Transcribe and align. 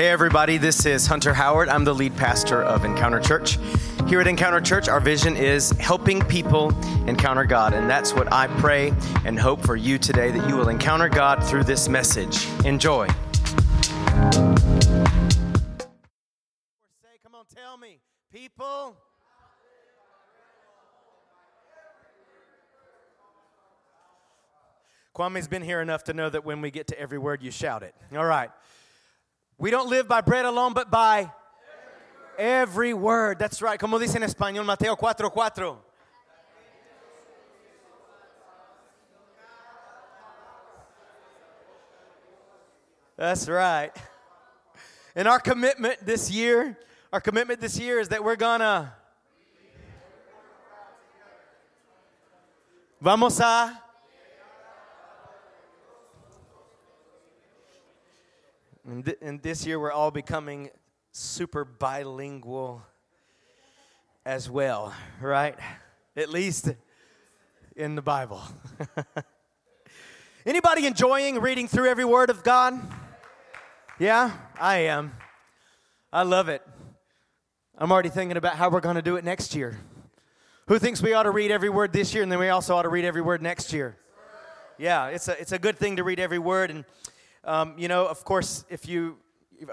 Hey, 0.00 0.08
everybody, 0.08 0.56
this 0.56 0.86
is 0.86 1.06
Hunter 1.06 1.34
Howard. 1.34 1.68
I'm 1.68 1.84
the 1.84 1.92
lead 1.92 2.16
pastor 2.16 2.62
of 2.62 2.86
Encounter 2.86 3.20
Church. 3.20 3.58
Here 4.08 4.18
at 4.18 4.26
Encounter 4.26 4.62
Church, 4.62 4.88
our 4.88 4.98
vision 4.98 5.36
is 5.36 5.72
helping 5.72 6.22
people 6.22 6.70
encounter 7.06 7.44
God. 7.44 7.74
And 7.74 7.90
that's 7.90 8.14
what 8.14 8.32
I 8.32 8.46
pray 8.46 8.94
and 9.26 9.38
hope 9.38 9.60
for 9.60 9.76
you 9.76 9.98
today 9.98 10.30
that 10.30 10.48
you 10.48 10.56
will 10.56 10.70
encounter 10.70 11.10
God 11.10 11.44
through 11.44 11.64
this 11.64 11.86
message. 11.86 12.48
Enjoy. 12.64 13.08
Say, 13.08 13.14
come 17.22 17.34
on, 17.34 17.44
tell 17.54 17.76
me, 17.76 18.00
people. 18.32 18.96
Kwame's 25.12 25.46
been 25.46 25.60
here 25.60 25.82
enough 25.82 26.04
to 26.04 26.14
know 26.14 26.30
that 26.30 26.46
when 26.46 26.62
we 26.62 26.70
get 26.70 26.86
to 26.86 26.98
every 26.98 27.18
word, 27.18 27.42
you 27.42 27.50
shout 27.50 27.82
it. 27.82 27.94
All 28.16 28.24
right. 28.24 28.50
We 29.60 29.70
don't 29.70 29.90
live 29.90 30.08
by 30.08 30.22
bread 30.22 30.46
alone, 30.46 30.72
but 30.72 30.90
by 30.90 31.30
every 32.38 32.94
word. 32.94 33.38
That's 33.38 33.60
right. 33.60 33.78
Como 33.78 33.98
dice 33.98 34.16
en 34.16 34.22
español 34.22 34.64
Mateo 34.64 34.96
4:4. 34.96 35.30
4. 35.30 35.78
That's 43.18 43.46
right. 43.50 43.94
And 45.14 45.28
our 45.28 45.38
commitment 45.38 46.06
this 46.06 46.30
year, 46.30 46.78
our 47.12 47.20
commitment 47.20 47.60
this 47.60 47.78
year 47.78 48.00
is 48.00 48.08
that 48.08 48.24
we're 48.24 48.36
gonna 48.36 48.94
Vamos 53.02 53.40
a 53.40 53.78
And, 58.86 59.04
th- 59.04 59.18
and 59.20 59.42
this 59.42 59.66
year 59.66 59.78
we're 59.78 59.92
all 59.92 60.10
becoming 60.10 60.70
super 61.12 61.64
bilingual 61.64 62.82
as 64.24 64.48
well, 64.48 64.94
right? 65.20 65.54
At 66.16 66.30
least 66.30 66.70
in 67.76 67.94
the 67.94 68.02
Bible. 68.02 68.42
Anybody 70.46 70.86
enjoying 70.86 71.40
reading 71.40 71.68
through 71.68 71.90
every 71.90 72.06
word 72.06 72.30
of 72.30 72.42
God? 72.42 72.80
Yeah, 73.98 74.32
I 74.58 74.78
am. 74.78 75.12
I 76.10 76.22
love 76.22 76.48
it. 76.48 76.66
I'm 77.76 77.92
already 77.92 78.08
thinking 78.08 78.38
about 78.38 78.56
how 78.56 78.70
we're 78.70 78.80
going 78.80 78.96
to 78.96 79.02
do 79.02 79.16
it 79.16 79.24
next 79.24 79.54
year. 79.54 79.78
Who 80.68 80.78
thinks 80.78 81.02
we 81.02 81.12
ought 81.12 81.24
to 81.24 81.30
read 81.30 81.50
every 81.50 81.68
word 81.68 81.92
this 81.92 82.14
year 82.14 82.22
and 82.22 82.32
then 82.32 82.38
we 82.38 82.48
also 82.48 82.76
ought 82.76 82.82
to 82.82 82.88
read 82.88 83.04
every 83.04 83.20
word 83.20 83.42
next 83.42 83.74
year? 83.74 83.96
Yeah, 84.78 85.08
it's 85.08 85.28
a, 85.28 85.38
it's 85.38 85.52
a 85.52 85.58
good 85.58 85.76
thing 85.76 85.96
to 85.96 86.04
read 86.04 86.18
every 86.18 86.38
word. 86.38 86.70
And 86.70 86.84
um, 87.44 87.74
you 87.78 87.88
know, 87.88 88.06
of 88.06 88.24
course, 88.24 88.64
if 88.68 88.86
you, 88.86 89.18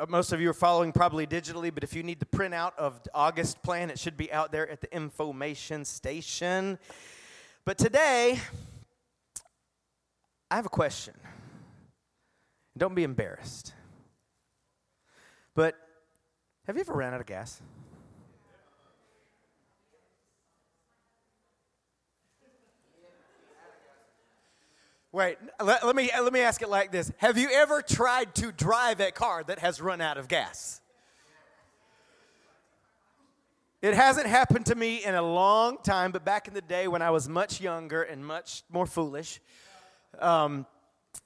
most 0.07 0.31
of 0.31 0.41
you 0.41 0.49
are 0.49 0.53
following 0.53 0.91
probably 0.91 1.27
digitally, 1.27 1.73
but 1.73 1.83
if 1.83 1.93
you 1.93 2.03
need 2.03 2.19
the 2.19 2.25
printout 2.25 2.71
of 2.77 2.99
August 3.13 3.61
plan, 3.61 3.89
it 3.89 3.99
should 3.99 4.17
be 4.17 4.31
out 4.31 4.51
there 4.51 4.69
at 4.69 4.81
the 4.81 4.93
information 4.95 5.85
station. 5.85 6.79
But 7.65 7.77
today, 7.77 8.39
I 10.49 10.55
have 10.55 10.65
a 10.65 10.69
question. 10.69 11.13
Don't 12.77 12.95
be 12.95 13.03
embarrassed. 13.03 13.73
But 15.55 15.75
have 16.67 16.75
you 16.75 16.81
ever 16.81 16.93
ran 16.93 17.13
out 17.13 17.19
of 17.19 17.25
gas? 17.25 17.61
Wait, 25.13 25.38
let, 25.63 25.86
let, 25.86 25.95
me, 25.95 26.09
let 26.13 26.33
me 26.33 26.41
ask 26.41 26.61
it 26.61 26.69
like 26.69 26.91
this 26.91 27.11
Have 27.17 27.38
you 27.38 27.50
ever 27.52 27.81
tried 27.81 28.36
to 28.36 28.52
drive 28.52 29.00
a 29.00 29.11
car 29.11 29.44
that 29.44 29.59
has 29.59 29.81
run 29.81 30.02
out 30.02 30.17
of 30.17 30.27
gas? 30.27 30.81
It 33.81 33.94
hasn't 33.94 34.25
happened 34.25 34.66
to 34.66 34.75
me 34.75 35.05
in 35.05 35.13
a 35.13 35.22
long 35.22 35.78
time, 35.84 36.12
but 36.12 36.25
back 36.25 36.47
in 36.47 36.56
the 36.56 36.62
day 36.62 36.88
when 36.88 37.01
I 37.01 37.12
was 37.12 37.29
much 37.29 37.62
younger 37.62 38.01
and 38.01 38.25
much 38.25 38.63
more 38.72 38.88
foolish, 38.88 39.40
um, 40.19 40.66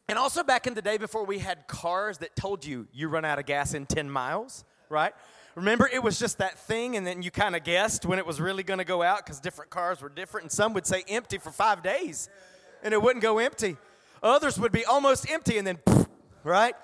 and 0.10 0.20
also 0.20 0.44
back 0.44 0.68
in 0.68 0.74
the 0.74 0.82
day 0.82 0.98
before 0.98 1.26
we 1.26 1.40
had 1.40 1.66
cars 1.68 2.18
that 2.20 2.36
told 2.36 2.66
you 2.66 2.88
you 2.92 3.08
run 3.08 3.24
out 3.24 3.40
of 3.40 3.46
gas 3.46 3.74
in 3.74 3.86
10 3.86 4.12
miles, 4.12 4.66
right? 4.90 5.14
Remember, 5.56 5.90
it 5.92 6.04
was 6.04 6.20
just 6.20 6.38
that 6.40 6.60
thing, 6.60 6.98
and 6.98 7.08
then 7.08 7.22
you 7.24 7.32
kind 7.32 7.56
of 7.56 7.64
guessed 7.64 8.06
when 8.06 8.20
it 8.20 8.28
was 8.28 8.40
really 8.40 8.64
going 8.64 8.80
to 8.80 8.86
go 8.86 9.02
out 9.02 9.26
because 9.26 9.40
different 9.40 9.72
cars 9.72 10.02
were 10.02 10.10
different, 10.10 10.44
and 10.46 10.52
some 10.52 10.74
would 10.74 10.86
say 10.86 11.04
empty 11.08 11.38
for 11.38 11.52
five 11.52 11.82
days 11.82 12.30
and 12.84 12.94
it 12.94 13.02
wouldn't 13.02 13.24
go 13.24 13.40
empty. 13.40 13.78
Others 14.24 14.60
would 14.60 14.72
be 14.72 14.86
almost 14.86 15.30
empty 15.30 15.58
and 15.58 15.66
then, 15.66 15.80
right? 16.44 16.76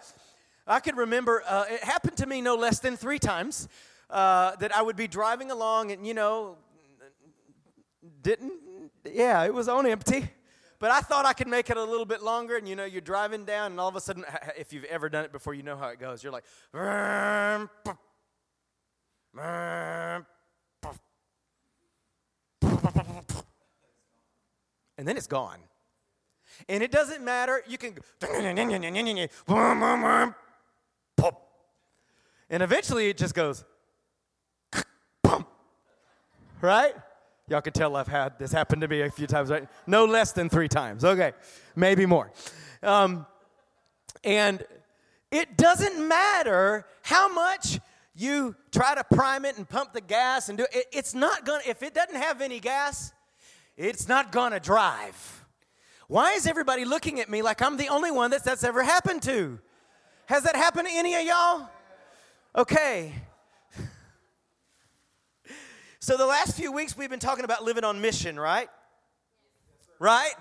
I 0.65 0.79
can 0.79 0.95
remember 0.95 1.43
uh, 1.47 1.65
it 1.69 1.83
happened 1.83 2.17
to 2.17 2.25
me 2.25 2.41
no 2.41 2.55
less 2.55 2.79
than 2.79 2.97
three 2.97 3.19
times 3.19 3.67
uh, 4.09 4.55
that 4.57 4.75
I 4.75 4.81
would 4.81 4.95
be 4.95 5.07
driving 5.07 5.51
along 5.51 5.91
and, 5.91 6.05
you 6.05 6.13
know, 6.13 6.57
didn't, 8.21 8.53
yeah, 9.05 9.43
it 9.45 9.53
was 9.53 9.67
on 9.67 9.85
empty. 9.85 10.29
But 10.79 10.91
I 10.91 11.01
thought 11.01 11.25
I 11.25 11.33
could 11.33 11.47
make 11.47 11.69
it 11.71 11.77
a 11.77 11.83
little 11.83 12.05
bit 12.05 12.21
longer, 12.21 12.55
and 12.55 12.67
you 12.67 12.75
know, 12.75 12.85
you're 12.85 13.01
driving 13.01 13.45
down, 13.45 13.71
and 13.71 13.79
all 13.79 13.87
of 13.87 13.95
a 13.95 13.99
sudden, 13.99 14.23
if 14.57 14.71
you've 14.71 14.83
ever 14.83 15.09
done 15.09 15.25
it 15.25 15.31
before, 15.31 15.55
you 15.55 15.63
know 15.63 15.75
how 15.75 15.87
it 15.87 15.99
goes. 15.99 16.23
You're 16.23 16.31
like, 16.31 16.43
and 24.97 25.07
then 25.07 25.17
it's 25.17 25.25
gone. 25.25 25.57
And 26.67 26.83
it 26.83 26.91
doesn't 26.91 27.23
matter, 27.23 27.63
you 27.67 27.77
can. 27.77 27.97
And 32.49 32.63
eventually 32.63 33.09
it 33.09 33.17
just 33.17 33.33
goes, 33.33 33.65
right? 36.61 36.93
Y'all 37.49 37.61
can 37.61 37.73
tell 37.73 37.95
I've 37.95 38.07
had 38.07 38.39
this 38.39 38.51
happen 38.51 38.79
to 38.81 38.87
me 38.87 39.01
a 39.01 39.09
few 39.09 39.27
times, 39.27 39.49
right? 39.49 39.67
No 39.85 40.05
less 40.05 40.31
than 40.31 40.49
three 40.49 40.67
times. 40.67 41.03
Okay, 41.03 41.33
maybe 41.75 42.05
more. 42.05 42.31
Um, 42.83 43.25
and 44.23 44.63
it 45.31 45.57
doesn't 45.57 46.07
matter 46.07 46.85
how 47.01 47.31
much 47.31 47.79
you 48.15 48.55
try 48.71 48.95
to 48.95 49.03
prime 49.03 49.45
it 49.45 49.57
and 49.57 49.67
pump 49.67 49.93
the 49.93 50.01
gas 50.01 50.49
and 50.49 50.57
do 50.57 50.65
it, 50.73 50.87
it's 50.91 51.13
not 51.13 51.45
gonna, 51.45 51.63
if 51.67 51.83
it 51.83 51.93
doesn't 51.93 52.15
have 52.15 52.41
any 52.41 52.59
gas, 52.59 53.13
it's 53.75 54.07
not 54.07 54.31
gonna 54.31 54.59
drive. 54.59 55.45
Why 56.07 56.33
is 56.33 56.47
everybody 56.47 56.85
looking 56.85 57.19
at 57.19 57.29
me 57.29 57.41
like 57.41 57.61
I'm 57.61 57.75
the 57.75 57.89
only 57.89 58.11
one 58.11 58.31
that 58.31 58.43
that's 58.45 58.63
ever 58.63 58.81
happened 58.81 59.21
to? 59.23 59.59
Has 60.27 60.43
that 60.43 60.55
happened 60.55 60.87
to 60.87 60.93
any 60.93 61.15
of 61.15 61.21
y'all? 61.23 61.69
Okay. 62.55 63.13
So, 65.99 66.15
the 66.15 66.25
last 66.25 66.55
few 66.55 66.71
weeks 66.71 66.95
we've 66.95 67.09
been 67.09 67.19
talking 67.19 67.43
about 67.43 67.65
living 67.65 67.83
on 67.83 67.99
mission, 67.99 68.39
right? 68.39 68.69
Right? 69.99 70.31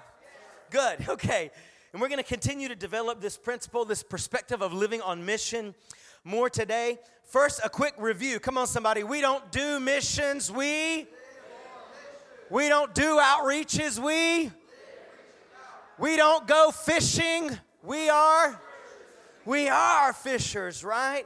Good, 0.70 0.98
okay. 1.08 1.50
And 1.92 2.00
we're 2.00 2.06
going 2.06 2.22
to 2.22 2.28
continue 2.28 2.68
to 2.68 2.76
develop 2.76 3.20
this 3.20 3.36
principle, 3.36 3.84
this 3.84 4.04
perspective 4.04 4.62
of 4.62 4.72
living 4.72 5.00
on 5.00 5.24
mission 5.24 5.74
more 6.22 6.48
today. 6.48 6.98
First, 7.24 7.60
a 7.64 7.68
quick 7.68 7.94
review. 7.98 8.38
Come 8.38 8.58
on, 8.58 8.68
somebody. 8.68 9.02
We 9.02 9.20
don't 9.20 9.50
do 9.50 9.80
missions, 9.80 10.52
we. 10.52 11.08
We 12.48 12.68
don't 12.68 12.94
do 12.94 13.18
outreaches, 13.18 13.98
we. 13.98 14.52
We 15.98 16.16
don't 16.16 16.46
go 16.46 16.70
fishing. 16.70 17.58
We 17.82 18.08
are 18.08 18.60
we 19.46 19.68
are 19.68 20.12
fishers, 20.12 20.82
right? 20.82 21.24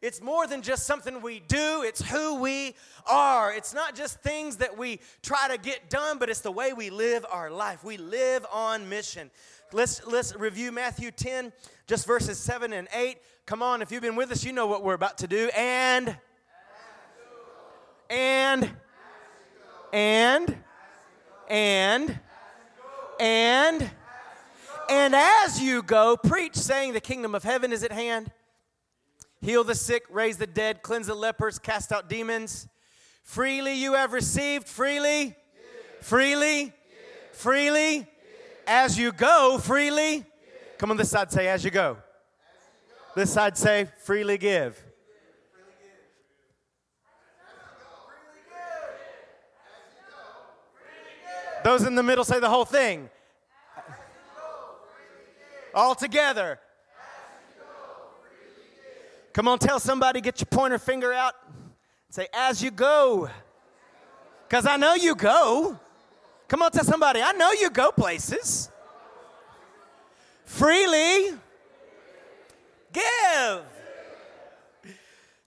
It's 0.00 0.22
more 0.22 0.46
than 0.46 0.62
just 0.62 0.86
something 0.86 1.20
we 1.20 1.40
do, 1.40 1.82
it's 1.84 2.00
who 2.00 2.36
we 2.40 2.74
are. 3.06 3.52
It's 3.52 3.74
not 3.74 3.94
just 3.94 4.20
things 4.22 4.56
that 4.56 4.78
we 4.78 5.00
try 5.22 5.48
to 5.48 5.58
get 5.58 5.90
done, 5.90 6.18
but 6.18 6.30
it's 6.30 6.40
the 6.40 6.52
way 6.52 6.72
we 6.72 6.88
live 6.88 7.26
our 7.30 7.50
life. 7.50 7.84
We 7.84 7.96
live 7.98 8.46
on 8.52 8.88
mission. 8.88 9.30
Let's 9.72 10.06
let's 10.06 10.34
review 10.34 10.72
Matthew 10.72 11.10
10 11.10 11.52
just 11.86 12.06
verses 12.06 12.38
7 12.38 12.72
and 12.72 12.88
8. 12.94 13.18
Come 13.44 13.62
on, 13.62 13.82
if 13.82 13.92
you've 13.92 14.02
been 14.02 14.16
with 14.16 14.30
us, 14.32 14.44
you 14.44 14.52
know 14.52 14.66
what 14.66 14.82
we're 14.82 14.94
about 14.94 15.18
to 15.18 15.26
do. 15.26 15.50
And 15.54 16.16
and 18.08 18.70
and 19.92 20.56
and 21.50 22.18
and 23.20 23.90
and 24.88 25.14
as 25.14 25.60
you 25.60 25.82
go, 25.82 26.16
preach, 26.16 26.56
saying, 26.56 26.92
The 26.92 27.00
kingdom 27.00 27.34
of 27.34 27.42
heaven 27.42 27.72
is 27.72 27.82
at 27.82 27.92
hand. 27.92 28.30
Heal 29.40 29.64
the 29.64 29.74
sick, 29.74 30.04
raise 30.10 30.36
the 30.36 30.46
dead, 30.46 30.82
cleanse 30.82 31.06
the 31.06 31.14
lepers, 31.14 31.58
cast 31.58 31.92
out 31.92 32.08
demons. 32.08 32.66
Freely 33.22 33.74
you 33.74 33.94
have 33.94 34.12
received, 34.12 34.66
freely, 34.66 35.26
Give. 35.26 35.34
freely, 36.00 36.72
freely. 37.32 38.06
As 38.66 38.98
you 38.98 39.12
go, 39.12 39.58
freely. 39.62 40.24
Come 40.78 40.90
on 40.90 40.96
this 40.96 41.10
side, 41.10 41.30
say, 41.30 41.48
As 41.48 41.64
you 41.64 41.70
go. 41.70 41.90
As 41.90 41.96
you 41.96 42.94
go. 42.94 43.20
This 43.20 43.32
side, 43.32 43.56
say, 43.56 43.88
Freely 44.02 44.38
give. 44.38 44.82
Those 51.64 51.82
in 51.82 51.94
the 51.94 52.02
middle 52.02 52.24
say 52.24 52.40
the 52.40 52.48
whole 52.48 52.64
thing. 52.64 53.10
All 55.74 55.94
together. 55.94 56.58
Come 59.32 59.48
on, 59.48 59.58
tell 59.58 59.78
somebody, 59.78 60.20
get 60.20 60.40
your 60.40 60.46
pointer 60.46 60.78
finger 60.78 61.12
out. 61.12 61.34
Say, 62.10 62.26
as 62.34 62.62
you 62.62 62.70
go. 62.70 63.28
Because 64.48 64.66
I 64.66 64.76
know 64.76 64.94
you 64.94 65.14
go. 65.14 65.78
Come 66.48 66.62
on, 66.62 66.70
tell 66.70 66.84
somebody, 66.84 67.20
I 67.22 67.32
know 67.32 67.52
you 67.52 67.70
go 67.70 67.92
places. 67.92 68.70
Freely 70.44 71.36
give. 72.92 73.62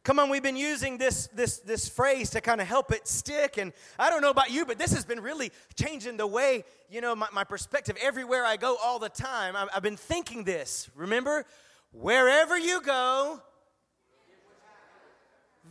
Come 0.04 0.18
on, 0.18 0.32
we've 0.32 0.42
been 0.42 0.56
using 0.58 0.98
this, 0.98 1.28
this, 1.28 1.58
this 1.60 1.88
phrase 1.88 2.32
to 2.32 2.42
kind 2.42 2.60
of 2.60 2.66
help 2.66 2.92
it 2.92 3.08
stick. 3.08 3.58
And 3.58 3.72
I 4.00 4.10
don't 4.10 4.24
know 4.24 4.32
about 4.32 4.50
you, 4.50 4.66
but 4.66 4.80
this 4.80 4.94
has 4.94 5.06
been 5.06 5.20
really 5.20 5.52
changing 5.76 6.18
the 6.18 6.26
way, 6.26 6.64
you 6.90 7.02
know, 7.02 7.16
my, 7.16 7.28
my 7.32 7.44
perspective 7.44 7.96
everywhere 8.02 8.44
I 8.44 8.58
go 8.58 8.78
all 8.84 8.98
the 8.98 9.10
time. 9.10 9.56
I've, 9.56 9.70
I've 9.76 9.84
been 9.84 9.98
thinking 9.98 10.44
this. 10.44 10.90
Remember, 10.96 11.46
wherever 11.92 12.58
you 12.58 12.82
go, 12.82 13.42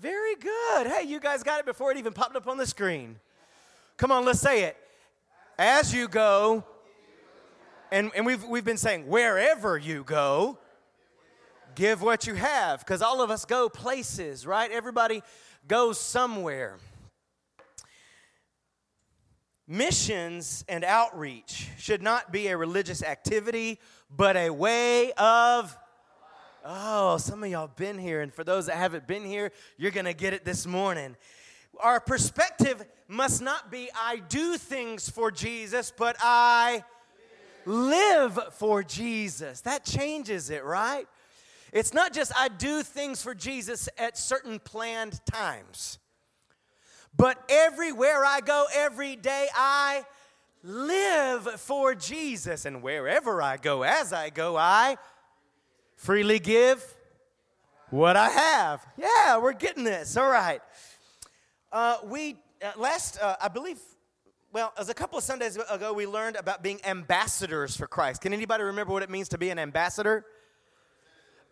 very 0.01 0.37
good. 0.37 0.87
Hey, 0.87 1.03
you 1.07 1.19
guys 1.19 1.43
got 1.43 1.59
it 1.59 1.67
before 1.67 1.91
it 1.91 1.99
even 1.99 2.13
popped 2.13 2.37
up 2.37 2.47
on 2.47 2.57
the 2.57 2.67
screen. 2.67 3.17
Come 3.97 4.13
on, 4.13 4.25
let's 4.25 4.41
say 4.41 4.63
it. 4.63 4.77
As 5.59 5.93
you 5.93 6.07
go, 6.07 6.65
and, 7.91 8.13
and 8.15 8.25
we've, 8.25 8.45
we've 8.45 8.65
been 8.65 8.79
saying, 8.79 9.09
wherever 9.09 9.77
you 9.77 10.05
go, 10.05 10.59
give 11.75 12.03
what 12.03 12.27
you 12.27 12.35
have 12.35 12.81
because 12.81 13.03
all 13.03 13.23
of 13.23 13.31
us 13.31 13.45
go 13.45 13.69
places, 13.69 14.47
right? 14.47 14.71
Everybody 14.71 15.23
goes 15.67 15.99
somewhere. 15.99 16.79
Missions 19.67 20.65
and 20.69 20.83
outreach 20.83 21.69
should 21.79 22.03
not 22.03 22.33
be 22.33 22.49
a 22.49 22.57
religious 22.57 23.03
activity, 23.03 23.79
but 24.15 24.37
a 24.37 24.51
way 24.51 25.13
of. 25.13 25.77
Oh, 26.65 27.17
some 27.17 27.43
of 27.43 27.51
y'all 27.51 27.71
been 27.75 27.99
here, 27.99 28.21
and 28.21 28.35
for 28.35 28.45
those 28.45 28.67
that 28.67 28.77
haven't 28.77 29.07
been 29.07 29.25
here, 29.25 29.51
you're 29.79 29.93
gonna 29.93 30.13
get 30.13 30.35
it 30.35 30.45
this 30.45 30.67
morning. 30.67 31.17
Our 31.79 32.01
perspective 32.01 32.85
must 33.09 33.41
not 33.41 33.71
be 33.71 33.89
I 33.95 34.17
do 34.29 34.57
things 34.57 35.09
for 35.09 35.31
Jesus, 35.31 35.93
but 35.97 36.17
I 36.21 36.85
live 37.65 38.39
for 38.55 38.83
Jesus. 38.83 39.61
That 39.63 39.85
changes 39.85 40.51
it, 40.51 40.65
right? 40.65 41.07
It's 41.73 41.95
not 41.95 42.13
just 42.13 42.33
I 42.37 42.49
do 42.49 42.83
things 42.83 43.23
for 43.23 43.35
Jesus 43.35 43.89
at 43.97 44.19
certain 44.19 44.59
planned 44.59 45.21
times, 45.25 45.99
but 47.17 47.43
everywhere 47.49 48.25
I 48.25 48.41
go, 48.41 48.67
every 48.75 49.17
day, 49.17 49.49
I 49.55 50.05
live 50.63 51.45
for 51.61 51.95
Jesus. 51.95 52.65
And 52.65 52.83
wherever 52.83 53.43
I 53.43 53.57
go, 53.57 53.83
as 53.83 54.13
I 54.13 54.31
go, 54.31 54.57
I 54.57 54.97
freely 55.97 56.39
give 56.39 56.85
what 57.91 58.17
I 58.17 58.29
have. 58.29 58.87
Yeah, 58.97 59.39
we're 59.39 59.53
getting 59.53 59.85
this. 59.85 60.17
All 60.17 60.31
right. 60.31 60.61
Uh, 61.73 61.99
we, 62.05 62.37
uh, 62.63 62.73
last, 62.77 63.21
uh, 63.21 63.37
I 63.41 63.49
believe, 63.49 63.79
well, 64.53 64.73
as 64.77 64.89
a 64.89 64.95
couple 64.95 65.19
of 65.19 65.25
Sundays 65.25 65.57
ago, 65.57 65.93
we 65.93 66.07
learned 66.07 66.37
about 66.37 66.63
being 66.63 66.81
ambassadors 66.85 67.77
for 67.77 67.87
Christ. 67.87 68.23
Can 68.23 68.33
anybody 68.33 68.65
remember 68.65 68.93
what 68.93 69.03
it 69.03 69.11
means 69.11 69.29
to 69.31 69.39
be 69.39 69.51
an 69.51 69.59
ambassador? 69.59 70.25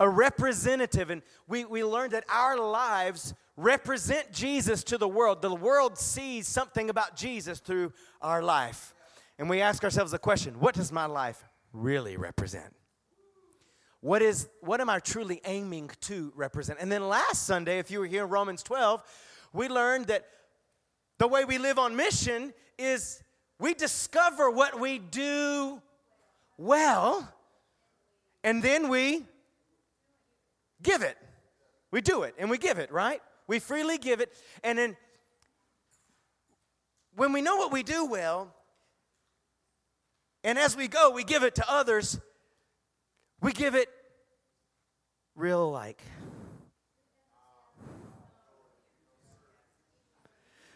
A 0.01 0.09
representative. 0.09 1.11
And 1.11 1.23
we, 1.47 1.65
we 1.65 1.85
learned 1.85 2.13
that 2.13 2.25
our 2.29 2.59
lives 2.59 3.35
represent 3.57 4.33
Jesus 4.33 4.85
to 4.85 4.99
the 4.99 5.09
world. 5.09 5.43
The 5.43 5.55
world 5.55 5.99
sees 5.99 6.47
something 6.47 6.91
about 6.91 7.17
Jesus 7.17 7.59
through 7.59 7.93
our 8.23 8.43
life. 8.43 8.95
And 9.39 9.49
we 9.49 9.61
ask 9.61 9.85
ourselves 9.85 10.13
the 10.13 10.19
question 10.19 10.61
what 10.61 10.75
does 10.75 10.93
my 10.93 11.07
life 11.07 11.45
really 11.73 12.17
represent? 12.17 12.75
What 14.01 14.23
is 14.23 14.49
what 14.61 14.81
am 14.81 14.89
I 14.89 15.01
truly 15.01 15.41
aiming 15.45 15.91
to 16.03 16.33
represent? 16.37 16.79
And 16.81 16.91
then 16.91 17.09
last 17.09 17.47
Sunday, 17.47 17.79
if 17.79 17.91
you 17.91 18.01
were 18.01 18.07
here 18.07 18.25
in 18.25 18.31
Romans 18.31 18.63
12, 18.63 19.03
we 19.53 19.69
learned 19.69 20.07
that 20.07 20.27
the 21.19 21.27
way 21.27 21.45
we 21.45 21.59
live 21.59 21.79
on 21.79 21.97
mission 21.97 22.53
is 22.79 23.23
we 23.59 23.75
discover 23.75 24.51
what 24.51 24.79
we 24.79 24.99
do 24.99 25.83
well, 26.57 27.33
and 28.45 28.63
then 28.63 28.89
we 28.89 29.25
give 30.83 31.03
it. 31.03 31.17
We 31.91 32.01
do 32.01 32.23
it 32.23 32.35
and 32.39 32.51
we 32.51 32.59
give 32.59 32.79
it, 32.79 32.93
right? 32.93 33.21
We 33.47 33.59
freely 33.59 33.99
give 33.99 34.21
it. 34.21 34.33
And 34.63 34.79
then 34.79 34.97
when 37.17 37.33
we 37.33 37.43
know 37.43 37.57
what 37.57 37.73
we 37.73 37.83
do 37.83 38.05
well, 38.07 38.55
and 40.45 40.59
as 40.59 40.77
we 40.77 40.87
go, 40.87 41.11
we 41.11 41.25
give 41.25 41.43
it 41.43 41.55
to 41.57 41.71
others, 41.71 42.21
we 43.41 43.53
give 43.53 43.75
it 43.75 43.89
real 45.35 45.71
like. 45.71 46.01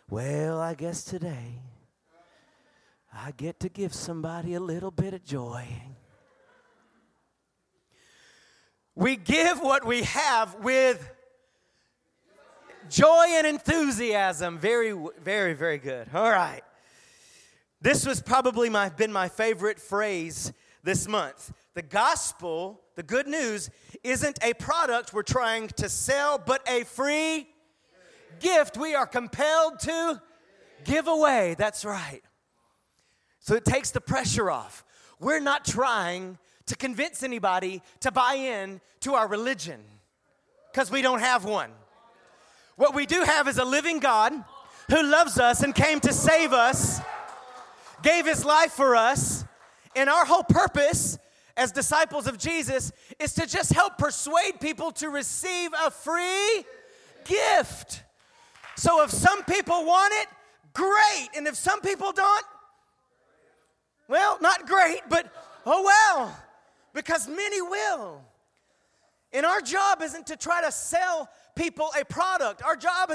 Well, 0.08 0.60
I 0.60 0.74
guess 0.74 1.04
today 1.04 1.60
I 3.14 3.30
get 3.30 3.60
to 3.60 3.68
give 3.68 3.94
somebody 3.94 4.54
a 4.54 4.60
little 4.60 4.90
bit 4.90 5.14
of 5.14 5.24
joy. 5.24 5.66
We 8.94 9.16
give 9.16 9.58
what 9.60 9.86
we 9.86 10.02
have 10.02 10.56
with 10.56 11.10
joy 12.90 13.26
and 13.30 13.46
enthusiasm. 13.46 14.58
Very, 14.58 14.94
very, 15.22 15.54
very 15.54 15.78
good. 15.78 16.08
All 16.12 16.30
right. 16.30 16.62
This 17.80 18.06
was 18.06 18.20
probably 18.20 18.68
my, 18.68 18.90
been 18.90 19.12
my 19.12 19.28
favorite 19.28 19.80
phrase 19.80 20.52
this 20.84 21.08
month. 21.08 21.52
The 21.74 21.82
gospel, 21.82 22.80
the 22.96 23.02
good 23.02 23.26
news, 23.26 23.70
isn't 24.04 24.38
a 24.42 24.52
product 24.54 25.14
we're 25.14 25.22
trying 25.22 25.68
to 25.68 25.88
sell, 25.88 26.38
but 26.38 26.62
a 26.68 26.84
free 26.84 27.48
gift 28.40 28.76
we 28.76 28.94
are 28.94 29.06
compelled 29.06 29.80
to 29.80 30.20
give 30.84 31.08
away. 31.08 31.54
That's 31.56 31.84
right. 31.84 32.20
So 33.40 33.54
it 33.54 33.64
takes 33.64 33.90
the 33.90 34.00
pressure 34.00 34.50
off. 34.50 34.84
We're 35.18 35.40
not 35.40 35.64
trying 35.64 36.38
to 36.66 36.76
convince 36.76 37.22
anybody 37.22 37.82
to 38.00 38.10
buy 38.10 38.34
in 38.34 38.80
to 39.00 39.14
our 39.14 39.26
religion 39.28 39.80
because 40.72 40.90
we 40.90 41.02
don't 41.02 41.20
have 41.20 41.44
one. 41.44 41.70
What 42.76 42.94
we 42.94 43.06
do 43.06 43.22
have 43.22 43.48
is 43.48 43.58
a 43.58 43.64
living 43.64 43.98
God 43.98 44.32
who 44.88 45.02
loves 45.02 45.38
us 45.38 45.62
and 45.62 45.74
came 45.74 46.00
to 46.00 46.12
save 46.12 46.52
us, 46.52 47.00
gave 48.02 48.26
his 48.26 48.44
life 48.44 48.72
for 48.72 48.96
us, 48.96 49.44
and 49.94 50.08
our 50.08 50.24
whole 50.24 50.44
purpose 50.44 51.18
as 51.56 51.70
disciples 51.70 52.26
of 52.26 52.38
Jesus 52.38 52.92
is 53.18 53.34
to 53.34 53.46
just 53.46 53.72
help 53.72 53.98
persuade 53.98 54.58
people 54.60 54.90
to 54.92 55.10
receive 55.10 55.70
a 55.84 55.90
free 55.90 56.64
gift. 57.24 58.02
So 58.76 59.02
if 59.02 59.10
some 59.10 59.44
people 59.44 59.84
want 59.84 60.14
it, 60.14 60.28
great. 60.72 61.28
And 61.36 61.46
if 61.46 61.54
some 61.56 61.82
people 61.82 62.12
don't, 62.12 62.44
well, 64.08 64.38
not 64.40 64.66
great, 64.66 65.00
but 65.10 65.30
oh 65.66 65.82
well 65.82 66.36
because 66.94 67.28
many 67.28 67.60
will. 67.62 68.22
And 69.32 69.46
our 69.46 69.60
job 69.60 70.02
isn't 70.02 70.26
to 70.26 70.36
try 70.36 70.62
to 70.62 70.70
sell 70.70 71.28
people 71.54 71.88
a 71.98 72.04
product. 72.04 72.62
Our 72.62 72.76
job 72.76 73.10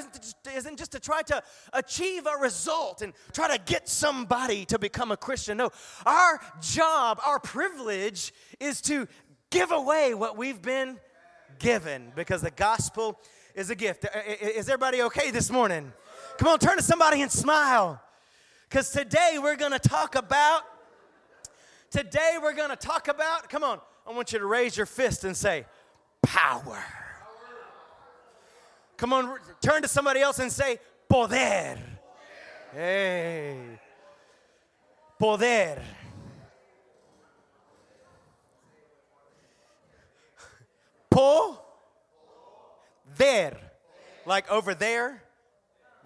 isn't 0.56 0.78
just 0.78 0.92
to 0.94 1.00
try 1.00 1.22
to 1.24 1.44
achieve 1.74 2.26
a 2.26 2.40
result 2.40 3.02
and 3.02 3.14
try 3.34 3.56
to 3.56 3.64
get 3.64 3.88
somebody 3.88 4.66
to 4.66 4.80
become 4.80 5.12
a 5.12 5.18
Christian. 5.18 5.58
No, 5.58 5.70
our 6.06 6.40
job, 6.62 7.20
our 7.26 7.40
privilege 7.40 8.34
is 8.60 8.82
to 8.82 9.08
give 9.52 9.72
away 9.72 10.14
what 10.14 10.38
we've 10.38 10.62
been 10.62 11.00
given 11.60 12.12
because 12.16 12.42
the 12.42 12.52
gospel 12.52 13.20
is 13.56 13.70
a 13.70 13.76
gift. 13.76 14.06
Uh, 14.06 14.10
uh, 14.14 14.20
uh, 14.20 14.48
is 14.56 14.70
everybody 14.70 15.02
okay 15.04 15.32
this 15.32 15.50
morning? 15.50 15.92
Come 16.38 16.50
on, 16.50 16.60
turn 16.60 16.78
to 16.78 16.84
somebody 16.84 17.22
and 17.22 17.32
smile. 17.32 18.02
Because 18.70 18.92
today 18.92 19.40
we're 19.42 19.56
going 19.56 19.72
to 19.72 19.80
talk 19.80 20.16
about 20.16 20.64
Today 21.90 22.38
we're 22.42 22.54
going 22.54 22.70
to 22.70 22.76
talk 22.76 23.08
about, 23.08 23.50
come 23.50 23.64
on, 23.64 23.80
I 24.06 24.12
want 24.12 24.34
you 24.34 24.40
to 24.40 24.46
raise 24.46 24.76
your 24.76 24.86
fist 24.86 25.24
and 25.24 25.36
say, 25.36 25.66
power. 26.22 26.84
Come 28.98 29.14
on, 29.14 29.40
turn 29.62 29.82
to 29.84 29.88
somebody 29.88 30.20
else 30.20 30.40
and 30.40 30.52
say, 30.52 30.80
poder. 31.08 31.78
Hey. 32.74 33.80
Poder. 35.18 35.82
Po. 41.10 41.58
There. 43.16 43.58
Like 44.26 44.52
over 44.52 44.74
there. 44.74 45.24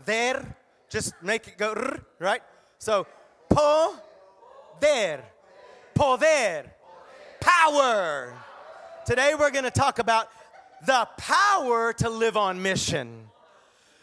There. 0.06 0.56
Just 0.90 1.14
make 1.24 1.48
it 1.48 1.58
go, 1.58 1.98
right? 2.20 2.42
So, 2.78 3.08
po. 3.50 3.96
There 4.80 5.31
poder, 6.02 6.66
power. 7.40 8.34
Today 9.06 9.34
we're 9.40 9.52
going 9.52 9.66
to 9.66 9.70
talk 9.70 10.00
about 10.00 10.30
the 10.88 11.08
power 11.16 11.94
to 11.94 12.10
live 12.10 12.36
on 12.36 12.60
mission. 12.60 13.30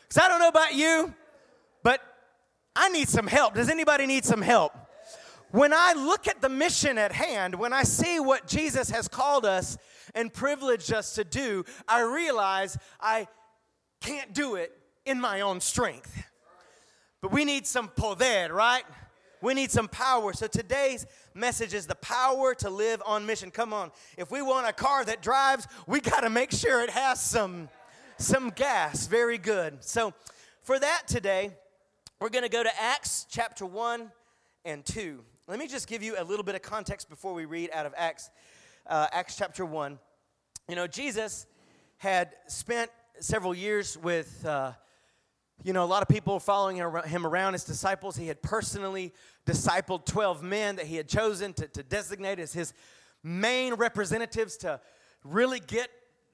Because 0.02 0.22
I 0.24 0.28
don't 0.28 0.38
know 0.38 0.46
about 0.46 0.76
you, 0.76 1.12
but 1.82 2.00
I 2.76 2.88
need 2.90 3.08
some 3.08 3.26
help. 3.26 3.54
Does 3.54 3.68
anybody 3.68 4.06
need 4.06 4.24
some 4.24 4.42
help? 4.42 4.72
when 5.50 5.72
I 5.72 5.94
look 5.94 6.28
at 6.28 6.40
the 6.40 6.48
mission 6.48 6.98
at 6.98 7.10
hand, 7.10 7.56
when 7.56 7.72
I 7.72 7.82
see 7.82 8.20
what 8.20 8.46
Jesus 8.46 8.90
has 8.90 9.08
called 9.08 9.44
us 9.44 9.76
and 10.14 10.32
privileged 10.32 10.92
us 10.92 11.16
to 11.16 11.24
do, 11.24 11.64
I 11.88 12.02
realize 12.02 12.78
I 13.00 13.26
can't 14.00 14.32
do 14.32 14.54
it 14.54 14.70
in 15.04 15.20
my 15.20 15.40
own 15.40 15.60
strength. 15.60 16.22
But 17.22 17.32
we 17.32 17.44
need 17.44 17.66
some 17.66 17.88
poder, 17.88 18.50
right? 18.52 18.84
We 19.40 19.54
need 19.54 19.70
some 19.70 19.88
power. 19.88 20.32
So 20.32 20.46
today's 20.46 21.06
message 21.38 21.72
is 21.72 21.86
the 21.86 21.94
power 21.96 22.54
to 22.56 22.68
live 22.68 23.02
on 23.06 23.24
mission. 23.24 23.50
Come 23.50 23.72
on. 23.72 23.90
If 24.16 24.30
we 24.30 24.42
want 24.42 24.68
a 24.68 24.72
car 24.72 25.04
that 25.04 25.22
drives, 25.22 25.66
we 25.86 26.00
got 26.00 26.20
to 26.20 26.30
make 26.30 26.52
sure 26.52 26.82
it 26.82 26.90
has 26.90 27.20
some 27.20 27.68
some 28.18 28.50
gas. 28.50 29.06
Very 29.06 29.38
good. 29.38 29.84
So 29.84 30.12
for 30.62 30.78
that 30.78 31.04
today, 31.06 31.52
we're 32.20 32.30
going 32.30 32.42
to 32.42 32.50
go 32.50 32.64
to 32.64 32.82
Acts 32.82 33.26
chapter 33.30 33.64
1 33.64 34.10
and 34.64 34.84
2. 34.84 35.22
Let 35.46 35.58
me 35.58 35.68
just 35.68 35.86
give 35.86 36.02
you 36.02 36.16
a 36.18 36.24
little 36.24 36.44
bit 36.44 36.56
of 36.56 36.62
context 36.62 37.08
before 37.08 37.32
we 37.32 37.44
read 37.44 37.70
out 37.72 37.86
of 37.86 37.94
Acts, 37.96 38.28
uh, 38.88 39.06
Acts 39.12 39.36
chapter 39.36 39.64
1. 39.64 39.98
You 40.68 40.74
know, 40.74 40.88
Jesus 40.88 41.46
had 41.98 42.34
spent 42.48 42.90
several 43.20 43.54
years 43.54 43.96
with, 43.96 44.44
uh, 44.44 44.72
you 45.64 45.72
know, 45.72 45.84
a 45.84 45.86
lot 45.86 46.02
of 46.02 46.08
people 46.08 46.34
were 46.34 46.40
following 46.40 46.76
him 46.76 47.26
around, 47.26 47.52
his 47.54 47.64
disciples. 47.64 48.16
He 48.16 48.28
had 48.28 48.40
personally 48.42 49.12
discipled 49.44 50.06
12 50.06 50.42
men 50.42 50.76
that 50.76 50.86
he 50.86 50.96
had 50.96 51.08
chosen 51.08 51.52
to, 51.54 51.66
to 51.68 51.82
designate 51.82 52.38
as 52.38 52.52
his 52.52 52.72
main 53.24 53.74
representatives 53.74 54.56
to 54.58 54.80
really 55.24 55.58
get 55.60 55.90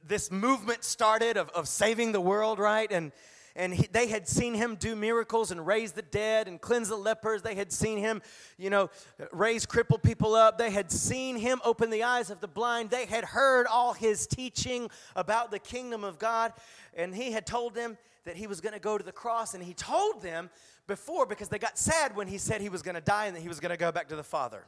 this 0.06 0.30
movement 0.30 0.84
started 0.84 1.38
of, 1.38 1.48
of 1.50 1.66
saving 1.66 2.12
the 2.12 2.20
world, 2.20 2.58
right? 2.58 2.90
And 2.92 3.12
and 3.56 3.72
he, 3.72 3.86
they 3.86 4.08
had 4.08 4.26
seen 4.26 4.54
him 4.54 4.74
do 4.74 4.96
miracles 4.96 5.52
and 5.52 5.64
raise 5.64 5.92
the 5.92 6.02
dead 6.02 6.48
and 6.48 6.60
cleanse 6.60 6.88
the 6.88 6.96
lepers. 6.96 7.42
They 7.42 7.54
had 7.54 7.72
seen 7.72 7.98
him, 7.98 8.20
you 8.58 8.68
know, 8.68 8.90
raise 9.32 9.64
crippled 9.64 10.02
people 10.02 10.34
up. 10.34 10.58
They 10.58 10.70
had 10.70 10.90
seen 10.90 11.36
him 11.36 11.60
open 11.64 11.90
the 11.90 12.02
eyes 12.02 12.30
of 12.30 12.40
the 12.40 12.48
blind. 12.48 12.90
They 12.90 13.06
had 13.06 13.24
heard 13.24 13.66
all 13.68 13.92
his 13.92 14.26
teaching 14.26 14.90
about 15.14 15.52
the 15.52 15.60
kingdom 15.60 16.02
of 16.02 16.18
God. 16.18 16.52
And 16.94 17.14
he 17.14 17.30
had 17.30 17.46
told 17.46 17.74
them 17.74 17.96
that 18.24 18.36
he 18.36 18.48
was 18.48 18.60
going 18.60 18.72
to 18.72 18.80
go 18.80 18.98
to 18.98 19.04
the 19.04 19.12
cross. 19.12 19.54
And 19.54 19.62
he 19.62 19.74
told 19.74 20.20
them 20.20 20.50
before 20.88 21.24
because 21.24 21.48
they 21.48 21.58
got 21.58 21.78
sad 21.78 22.16
when 22.16 22.26
he 22.26 22.38
said 22.38 22.60
he 22.60 22.68
was 22.68 22.82
going 22.82 22.96
to 22.96 23.00
die 23.00 23.26
and 23.26 23.36
that 23.36 23.40
he 23.40 23.48
was 23.48 23.60
going 23.60 23.70
to 23.70 23.76
go 23.76 23.92
back 23.92 24.08
to 24.08 24.16
the 24.16 24.24
Father. 24.24 24.64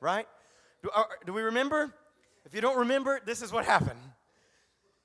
Right? 0.00 0.26
Do, 0.82 0.90
are, 0.92 1.08
do 1.24 1.32
we 1.32 1.42
remember? 1.42 1.94
If 2.44 2.52
you 2.54 2.60
don't 2.60 2.78
remember, 2.78 3.20
this 3.24 3.42
is 3.42 3.52
what 3.52 3.64
happened 3.64 4.00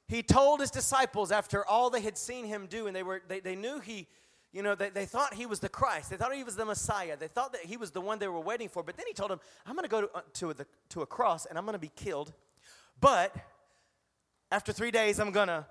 he 0.10 0.24
told 0.24 0.60
his 0.60 0.72
disciples 0.72 1.32
after 1.32 1.63
all 1.63 1.92
they 1.92 2.01
had 2.01 2.18
seen 2.18 2.46
him 2.46 2.66
do, 2.68 2.88
and 2.88 2.96
they, 2.96 3.04
were, 3.04 3.22
they, 3.28 3.39
they 3.39 3.56
knew 3.56 3.80
he, 3.80 4.08
you 4.51 4.63
know, 4.63 4.74
they, 4.74 4.89
they 4.89 5.06
thought 5.06 5.36
he 5.36 5.46
was 5.46 5.60
the 5.60 5.70
Christ. 5.70 6.10
They 6.10 6.18
thought 6.18 6.34
he 6.34 6.44
was 6.44 6.56
the 6.56 6.66
Messiah. 6.66 7.16
They 7.16 7.28
thought 7.28 7.51
that 7.54 7.62
he 7.62 7.78
was 7.78 7.92
the 7.92 8.01
one 8.01 8.18
they 8.18 8.28
were 8.28 8.39
waiting 8.39 8.70
for. 8.70 8.82
But 8.82 8.98
then 8.98 9.06
he 9.08 9.13
told 9.13 9.30
them, 9.30 9.39
I'm 9.68 9.75
going 9.75 9.84
to 9.84 9.89
go 9.89 10.01
to, 10.01 10.10
uh, 10.16 10.22
to, 10.34 10.54
the, 10.54 10.66
to 10.89 11.04
a 11.04 11.06
cross 11.06 11.46
and 11.46 11.60
I'm 11.60 11.63
going 11.63 11.74
to 11.74 11.80
be 11.80 11.92
killed. 11.96 12.34
But 13.00 13.36
after 14.51 14.74
three 14.74 14.89
days, 14.89 15.20
I'm 15.20 15.30
going 15.30 15.50
to 15.50 15.68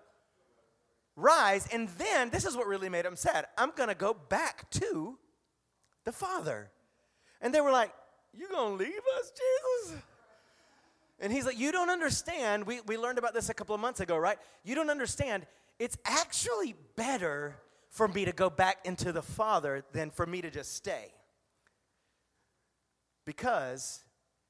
rise. 1.16 1.66
And 1.72 1.88
then, 1.98 2.30
this 2.30 2.46
is 2.46 2.56
what 2.56 2.68
really 2.68 2.88
made 2.88 3.04
him 3.06 3.16
sad 3.16 3.46
I'm 3.58 3.72
going 3.72 3.88
to 3.88 3.96
go 3.96 4.14
back 4.14 4.70
to 4.70 5.18
the 6.04 6.12
Father. 6.12 6.70
And 7.40 7.52
they 7.52 7.60
were 7.60 7.72
like, 7.72 7.92
You 8.32 8.48
going 8.48 8.78
to 8.78 8.84
leave 8.84 9.02
us, 9.18 9.32
Jesus? 9.32 10.00
And 11.20 11.32
he's 11.32 11.46
like, 11.46 11.58
You 11.58 11.72
don't 11.72 11.90
understand. 11.90 12.66
We, 12.66 12.80
we 12.82 12.96
learned 12.96 13.18
about 13.18 13.34
this 13.34 13.48
a 13.48 13.54
couple 13.54 13.74
of 13.74 13.80
months 13.80 14.00
ago, 14.00 14.16
right? 14.16 14.38
You 14.64 14.74
don't 14.74 14.90
understand. 14.90 15.46
It's 15.78 15.96
actually 16.04 16.74
better 16.96 17.56
for 17.90 18.08
me 18.08 18.24
to 18.24 18.32
go 18.32 18.50
back 18.50 18.78
into 18.84 19.12
the 19.12 19.22
Father 19.22 19.84
than 19.92 20.10
for 20.10 20.26
me 20.26 20.42
to 20.42 20.50
just 20.50 20.74
stay. 20.74 21.12
Because 23.24 24.02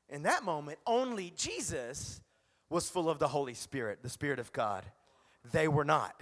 in 0.09 0.23
that 0.23 0.45
moment, 0.45 0.79
only 0.87 1.33
Jesus 1.37 2.21
was 2.71 2.89
full 2.89 3.09
of 3.09 3.19
the 3.19 3.29
Holy 3.29 3.55
Spirit, 3.55 4.01
the 4.03 4.09
Spirit 4.09 4.39
of 4.39 4.53
God. 4.53 4.85
They 5.53 5.69
were 5.69 5.85
not. 5.85 6.21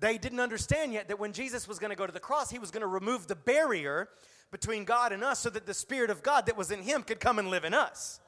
They 0.00 0.18
didn't 0.18 0.40
understand 0.40 0.92
yet 0.92 1.08
that 1.08 1.18
when 1.18 1.32
Jesus 1.32 1.68
was 1.68 1.78
going 1.78 1.90
to 1.90 1.96
go 1.96 2.06
to 2.06 2.12
the 2.12 2.20
cross, 2.20 2.50
he 2.50 2.58
was 2.58 2.70
going 2.70 2.82
to 2.82 2.86
remove 2.86 3.26
the 3.26 3.36
barrier 3.36 4.08
between 4.50 4.84
God 4.84 5.12
and 5.12 5.24
us 5.24 5.40
so 5.40 5.50
that 5.50 5.66
the 5.66 5.74
Spirit 5.74 6.10
of 6.10 6.22
God 6.22 6.46
that 6.46 6.56
was 6.56 6.70
in 6.70 6.82
him 6.82 7.02
could 7.02 7.20
come 7.20 7.38
and 7.38 7.48
live 7.48 7.64
in 7.64 7.74
us. 7.74 8.20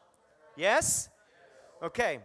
Yes? 0.57 1.09
Okay. 1.83 2.21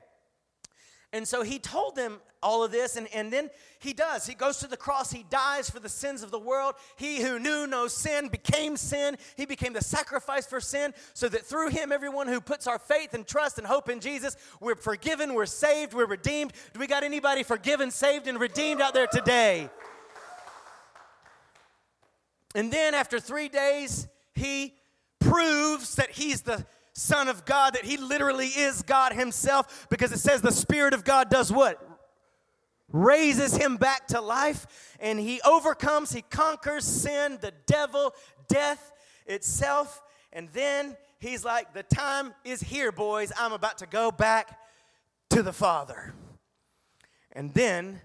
And 1.13 1.27
so 1.27 1.43
he 1.43 1.59
told 1.59 1.95
them 1.95 2.21
all 2.41 2.63
of 2.63 2.71
this, 2.71 2.95
and, 2.95 3.07
and 3.13 3.31
then 3.31 3.49
he 3.79 3.93
does. 3.93 4.25
He 4.25 4.33
goes 4.33 4.57
to 4.59 4.67
the 4.67 4.77
cross, 4.77 5.11
he 5.11 5.25
dies 5.29 5.69
for 5.69 5.79
the 5.79 5.89
sins 5.89 6.23
of 6.23 6.31
the 6.31 6.39
world. 6.39 6.75
He 6.95 7.21
who 7.21 7.37
knew 7.37 7.67
no 7.67 7.87
sin 7.87 8.29
became 8.29 8.77
sin. 8.77 9.17
He 9.35 9.45
became 9.45 9.73
the 9.73 9.83
sacrifice 9.83 10.47
for 10.47 10.61
sin, 10.61 10.93
so 11.13 11.27
that 11.29 11.45
through 11.45 11.69
him, 11.69 11.91
everyone 11.91 12.27
who 12.27 12.39
puts 12.39 12.65
our 12.65 12.79
faith 12.79 13.13
and 13.13 13.27
trust 13.27 13.57
and 13.57 13.67
hope 13.67 13.89
in 13.89 13.99
Jesus, 13.99 14.37
we're 14.59 14.75
forgiven, 14.75 15.33
we're 15.33 15.45
saved, 15.45 15.93
we're 15.93 16.05
redeemed. 16.05 16.53
Do 16.73 16.79
we 16.79 16.87
got 16.87 17.03
anybody 17.03 17.43
forgiven, 17.43 17.91
saved, 17.91 18.27
and 18.27 18.39
redeemed 18.39 18.81
out 18.81 18.93
there 18.93 19.07
today? 19.07 19.69
And 22.55 22.71
then 22.71 22.95
after 22.95 23.19
three 23.19 23.49
days, 23.49 24.07
he 24.33 24.75
proves 25.19 25.95
that 25.95 26.11
he's 26.11 26.41
the 26.41 26.65
Son 26.93 27.29
of 27.29 27.45
God, 27.45 27.73
that 27.73 27.85
he 27.85 27.97
literally 27.97 28.47
is 28.47 28.81
God 28.81 29.13
himself, 29.13 29.87
because 29.89 30.11
it 30.11 30.19
says 30.19 30.41
the 30.41 30.51
Spirit 30.51 30.93
of 30.93 31.03
God 31.03 31.29
does 31.29 31.51
what? 31.51 31.87
Raises 32.91 33.55
him 33.55 33.77
back 33.77 34.07
to 34.07 34.19
life, 34.19 34.97
and 34.99 35.17
he 35.19 35.39
overcomes, 35.41 36.11
he 36.11 36.21
conquers 36.21 36.83
sin, 36.83 37.37
the 37.41 37.53
devil, 37.65 38.13
death 38.49 38.91
itself. 39.25 40.01
And 40.33 40.49
then 40.49 40.97
he's 41.19 41.45
like, 41.45 41.73
The 41.73 41.83
time 41.83 42.33
is 42.43 42.61
here, 42.61 42.91
boys. 42.91 43.31
I'm 43.39 43.53
about 43.53 43.77
to 43.77 43.87
go 43.87 44.11
back 44.11 44.59
to 45.29 45.41
the 45.41 45.53
Father. 45.53 46.13
And 47.31 47.53
then 47.53 48.01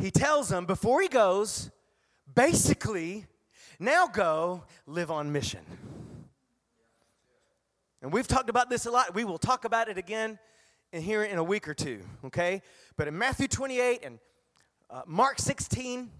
he 0.00 0.10
tells 0.10 0.48
them 0.48 0.64
before 0.64 1.02
he 1.02 1.08
goes, 1.08 1.70
Basically, 2.34 3.26
now 3.78 4.06
go 4.06 4.64
live 4.86 5.10
on 5.10 5.30
mission. 5.30 5.60
And 8.04 8.12
we've 8.12 8.28
talked 8.28 8.50
about 8.50 8.68
this 8.68 8.84
a 8.84 8.90
lot. 8.90 9.14
We 9.14 9.24
will 9.24 9.38
talk 9.38 9.64
about 9.64 9.88
it 9.88 9.96
again 9.96 10.38
in 10.92 11.00
here 11.00 11.24
in 11.24 11.38
a 11.38 11.42
week 11.42 11.66
or 11.66 11.72
two, 11.72 12.02
okay? 12.26 12.60
But 12.98 13.08
in 13.08 13.16
Matthew 13.16 13.48
28 13.48 14.04
and 14.04 14.18
uh, 14.90 15.00
Mark 15.06 15.38
16, 15.38 16.10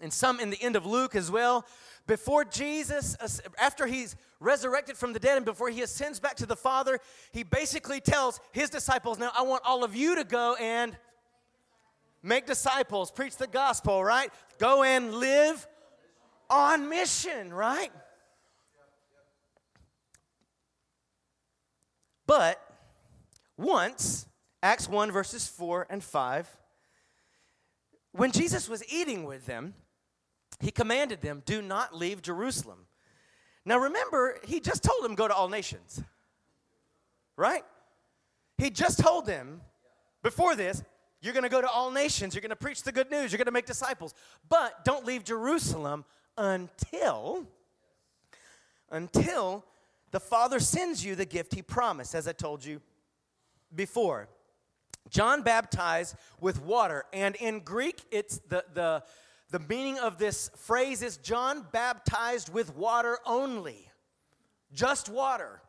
and 0.00 0.10
some 0.10 0.40
in 0.40 0.48
the 0.48 0.56
end 0.62 0.74
of 0.74 0.86
Luke 0.86 1.14
as 1.14 1.30
well, 1.30 1.66
before 2.06 2.46
Jesus, 2.46 3.14
after 3.58 3.86
he's 3.86 4.16
resurrected 4.40 4.96
from 4.96 5.12
the 5.12 5.18
dead 5.18 5.36
and 5.36 5.44
before 5.44 5.68
he 5.68 5.82
ascends 5.82 6.18
back 6.18 6.36
to 6.36 6.46
the 6.46 6.56
Father, 6.56 6.98
he 7.30 7.42
basically 7.42 8.00
tells 8.00 8.40
his 8.52 8.70
disciples, 8.70 9.18
Now 9.18 9.32
I 9.36 9.42
want 9.42 9.64
all 9.66 9.84
of 9.84 9.94
you 9.94 10.14
to 10.14 10.24
go 10.24 10.56
and 10.58 10.96
make 12.22 12.46
disciples, 12.46 13.10
preach 13.10 13.36
the 13.36 13.46
gospel, 13.46 14.02
right? 14.02 14.32
Go 14.58 14.82
and 14.82 15.12
live 15.12 15.68
on 16.48 16.88
mission, 16.88 17.52
right? 17.52 17.92
But 22.26 22.60
once, 23.56 24.26
Acts 24.62 24.88
1, 24.88 25.10
verses 25.10 25.48
4 25.48 25.86
and 25.90 26.02
5, 26.02 26.56
when 28.12 28.30
Jesus 28.30 28.68
was 28.68 28.82
eating 28.92 29.24
with 29.24 29.46
them, 29.46 29.74
he 30.60 30.70
commanded 30.70 31.20
them, 31.20 31.42
Do 31.44 31.62
not 31.62 31.96
leave 31.96 32.22
Jerusalem. 32.22 32.86
Now 33.64 33.78
remember, 33.78 34.38
he 34.44 34.60
just 34.60 34.82
told 34.82 35.04
them, 35.04 35.14
Go 35.14 35.28
to 35.28 35.34
all 35.34 35.48
nations. 35.48 36.02
Right? 37.36 37.64
He 38.58 38.70
just 38.70 38.98
told 38.98 39.26
them 39.26 39.62
before 40.22 40.54
this, 40.54 40.84
you're 41.20 41.32
going 41.32 41.44
to 41.44 41.48
go 41.48 41.60
to 41.60 41.68
all 41.68 41.90
nations. 41.90 42.34
You're 42.34 42.42
going 42.42 42.50
to 42.50 42.56
preach 42.56 42.82
the 42.82 42.92
good 42.92 43.10
news. 43.10 43.30
You're 43.30 43.38
going 43.38 43.46
to 43.46 43.52
make 43.52 43.66
disciples. 43.66 44.12
But 44.48 44.84
don't 44.84 45.06
leave 45.06 45.24
Jerusalem 45.24 46.04
until 46.36 47.46
until 48.90 49.64
the 50.12 50.20
Father 50.20 50.60
sends 50.60 51.04
you 51.04 51.16
the 51.16 51.24
gift 51.24 51.54
he 51.54 51.62
promised 51.62 52.14
as 52.14 52.28
I 52.28 52.32
told 52.32 52.64
you 52.64 52.80
before. 53.74 54.28
John 55.10 55.42
baptized 55.42 56.14
with 56.40 56.62
water 56.62 57.04
and 57.12 57.34
in 57.36 57.60
Greek 57.60 58.02
it's 58.12 58.38
the 58.48 58.64
the 58.72 59.02
the 59.50 59.58
meaning 59.58 59.98
of 59.98 60.16
this 60.16 60.50
phrase 60.56 61.02
is 61.02 61.18
John 61.18 61.66
baptized 61.72 62.52
with 62.52 62.74
water 62.74 63.18
only. 63.26 63.86
Just 64.72 65.10
water. 65.10 65.60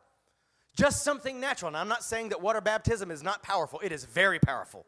Just 0.74 1.04
something 1.04 1.38
natural. 1.38 1.68
And 1.68 1.76
I'm 1.76 1.88
not 1.88 2.02
saying 2.02 2.30
that 2.30 2.40
water 2.40 2.62
baptism 2.62 3.10
is 3.10 3.22
not 3.22 3.42
powerful. 3.42 3.80
It 3.80 3.92
is 3.92 4.06
very 4.06 4.38
powerful. 4.38 4.86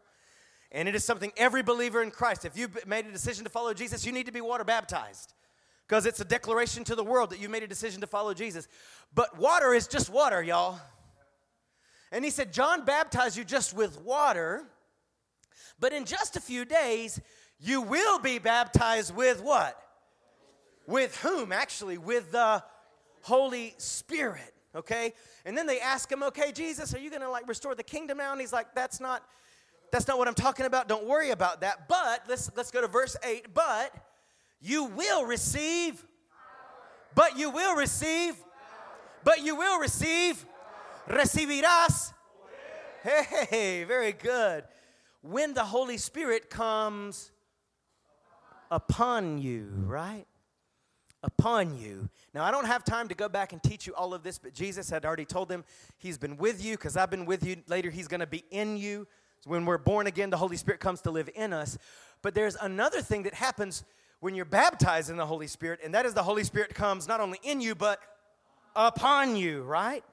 And 0.72 0.88
it 0.88 0.94
is 0.94 1.04
something 1.04 1.30
every 1.36 1.62
believer 1.62 2.02
in 2.02 2.10
Christ, 2.10 2.46
if 2.46 2.56
you've 2.56 2.86
made 2.86 3.04
a 3.04 3.12
decision 3.12 3.44
to 3.44 3.50
follow 3.50 3.74
Jesus, 3.74 4.06
you 4.06 4.12
need 4.12 4.26
to 4.26 4.32
be 4.32 4.40
water 4.40 4.64
baptized 4.64 5.34
because 5.86 6.06
it's 6.06 6.20
a 6.20 6.24
declaration 6.24 6.84
to 6.84 6.94
the 6.94 7.04
world 7.04 7.30
that 7.30 7.40
you 7.40 7.48
made 7.48 7.62
a 7.62 7.68
decision 7.68 8.00
to 8.00 8.06
follow 8.06 8.34
Jesus. 8.34 8.66
But 9.14 9.38
water 9.38 9.72
is 9.72 9.86
just 9.86 10.10
water, 10.10 10.42
y'all. 10.42 10.80
And 12.10 12.24
he 12.24 12.30
said, 12.30 12.52
John 12.52 12.84
baptized 12.84 13.36
you 13.36 13.44
just 13.44 13.74
with 13.74 14.00
water, 14.02 14.64
but 15.78 15.92
in 15.92 16.04
just 16.04 16.36
a 16.36 16.40
few 16.40 16.64
days, 16.64 17.20
you 17.58 17.82
will 17.82 18.18
be 18.18 18.38
baptized 18.38 19.14
with 19.14 19.42
what? 19.42 19.80
With 20.86 21.16
whom? 21.18 21.52
Actually, 21.52 21.98
with 21.98 22.32
the 22.32 22.62
Holy 23.22 23.74
Spirit. 23.78 24.54
Okay? 24.74 25.12
And 25.44 25.56
then 25.56 25.66
they 25.66 25.80
ask 25.80 26.10
him, 26.10 26.22
okay, 26.22 26.52
Jesus, 26.52 26.94
are 26.94 26.98
you 26.98 27.10
gonna 27.10 27.30
like 27.30 27.48
restore 27.48 27.74
the 27.74 27.82
kingdom 27.82 28.18
now? 28.18 28.32
And 28.32 28.40
he's 28.40 28.52
like, 28.52 28.74
that's 28.74 29.00
not 29.00 29.22
that's 29.92 30.08
not 30.08 30.18
what 30.18 30.26
I'm 30.26 30.34
talking 30.34 30.66
about. 30.66 30.88
Don't 30.88 31.06
worry 31.06 31.30
about 31.30 31.60
that. 31.60 31.88
But 31.88 32.24
let's 32.28 32.50
let's 32.56 32.70
go 32.70 32.80
to 32.80 32.88
verse 32.88 33.16
8. 33.24 33.54
But 33.54 33.94
you 34.60 34.84
will 34.84 35.24
receive, 35.24 36.04
but 37.14 37.38
you 37.38 37.50
will 37.50 37.76
receive, 37.76 38.34
but 39.24 39.42
you 39.42 39.56
will 39.56 39.78
receive, 39.78 40.44
recibirás. 41.08 42.12
Hey, 43.02 43.84
very 43.84 44.12
good. 44.12 44.64
When 45.22 45.54
the 45.54 45.64
Holy 45.64 45.96
Spirit 45.96 46.50
comes 46.50 47.30
upon 48.70 49.38
you, 49.38 49.68
right? 49.84 50.26
Upon 51.22 51.78
you. 51.78 52.08
Now, 52.34 52.44
I 52.44 52.50
don't 52.50 52.66
have 52.66 52.84
time 52.84 53.08
to 53.08 53.14
go 53.14 53.28
back 53.28 53.52
and 53.52 53.62
teach 53.62 53.86
you 53.86 53.94
all 53.94 54.14
of 54.14 54.22
this, 54.22 54.38
but 54.38 54.54
Jesus 54.54 54.90
had 54.90 55.04
already 55.04 55.24
told 55.24 55.48
them 55.48 55.64
He's 55.98 56.18
been 56.18 56.36
with 56.36 56.64
you 56.64 56.76
because 56.76 56.96
I've 56.96 57.10
been 57.10 57.26
with 57.26 57.44
you. 57.44 57.56
Later, 57.68 57.90
He's 57.90 58.08
going 58.08 58.20
to 58.20 58.26
be 58.26 58.44
in 58.50 58.76
you. 58.76 59.06
When 59.44 59.64
we're 59.64 59.78
born 59.78 60.06
again, 60.06 60.30
the 60.30 60.36
Holy 60.36 60.56
Spirit 60.56 60.80
comes 60.80 61.00
to 61.02 61.10
live 61.10 61.30
in 61.34 61.52
us. 61.52 61.78
But 62.22 62.34
there's 62.34 62.56
another 62.56 63.00
thing 63.00 63.22
that 63.24 63.34
happens 63.34 63.84
when 64.20 64.34
you're 64.34 64.44
baptized 64.44 65.10
in 65.10 65.16
the 65.16 65.26
Holy 65.26 65.46
Spirit, 65.46 65.80
and 65.84 65.94
that 65.94 66.06
is 66.06 66.14
the 66.14 66.22
Holy 66.22 66.44
Spirit 66.44 66.74
comes 66.74 67.06
not 67.06 67.20
only 67.20 67.38
in 67.42 67.60
you, 67.60 67.74
but 67.74 68.00
upon 68.74 69.36
you, 69.36 69.62
right? 69.62 70.04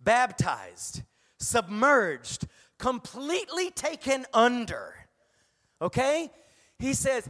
Baptized, 0.00 1.02
submerged, 1.38 2.46
completely 2.78 3.70
taken 3.70 4.26
under. 4.32 4.94
Okay? 5.82 6.30
He 6.78 6.94
says, 6.94 7.28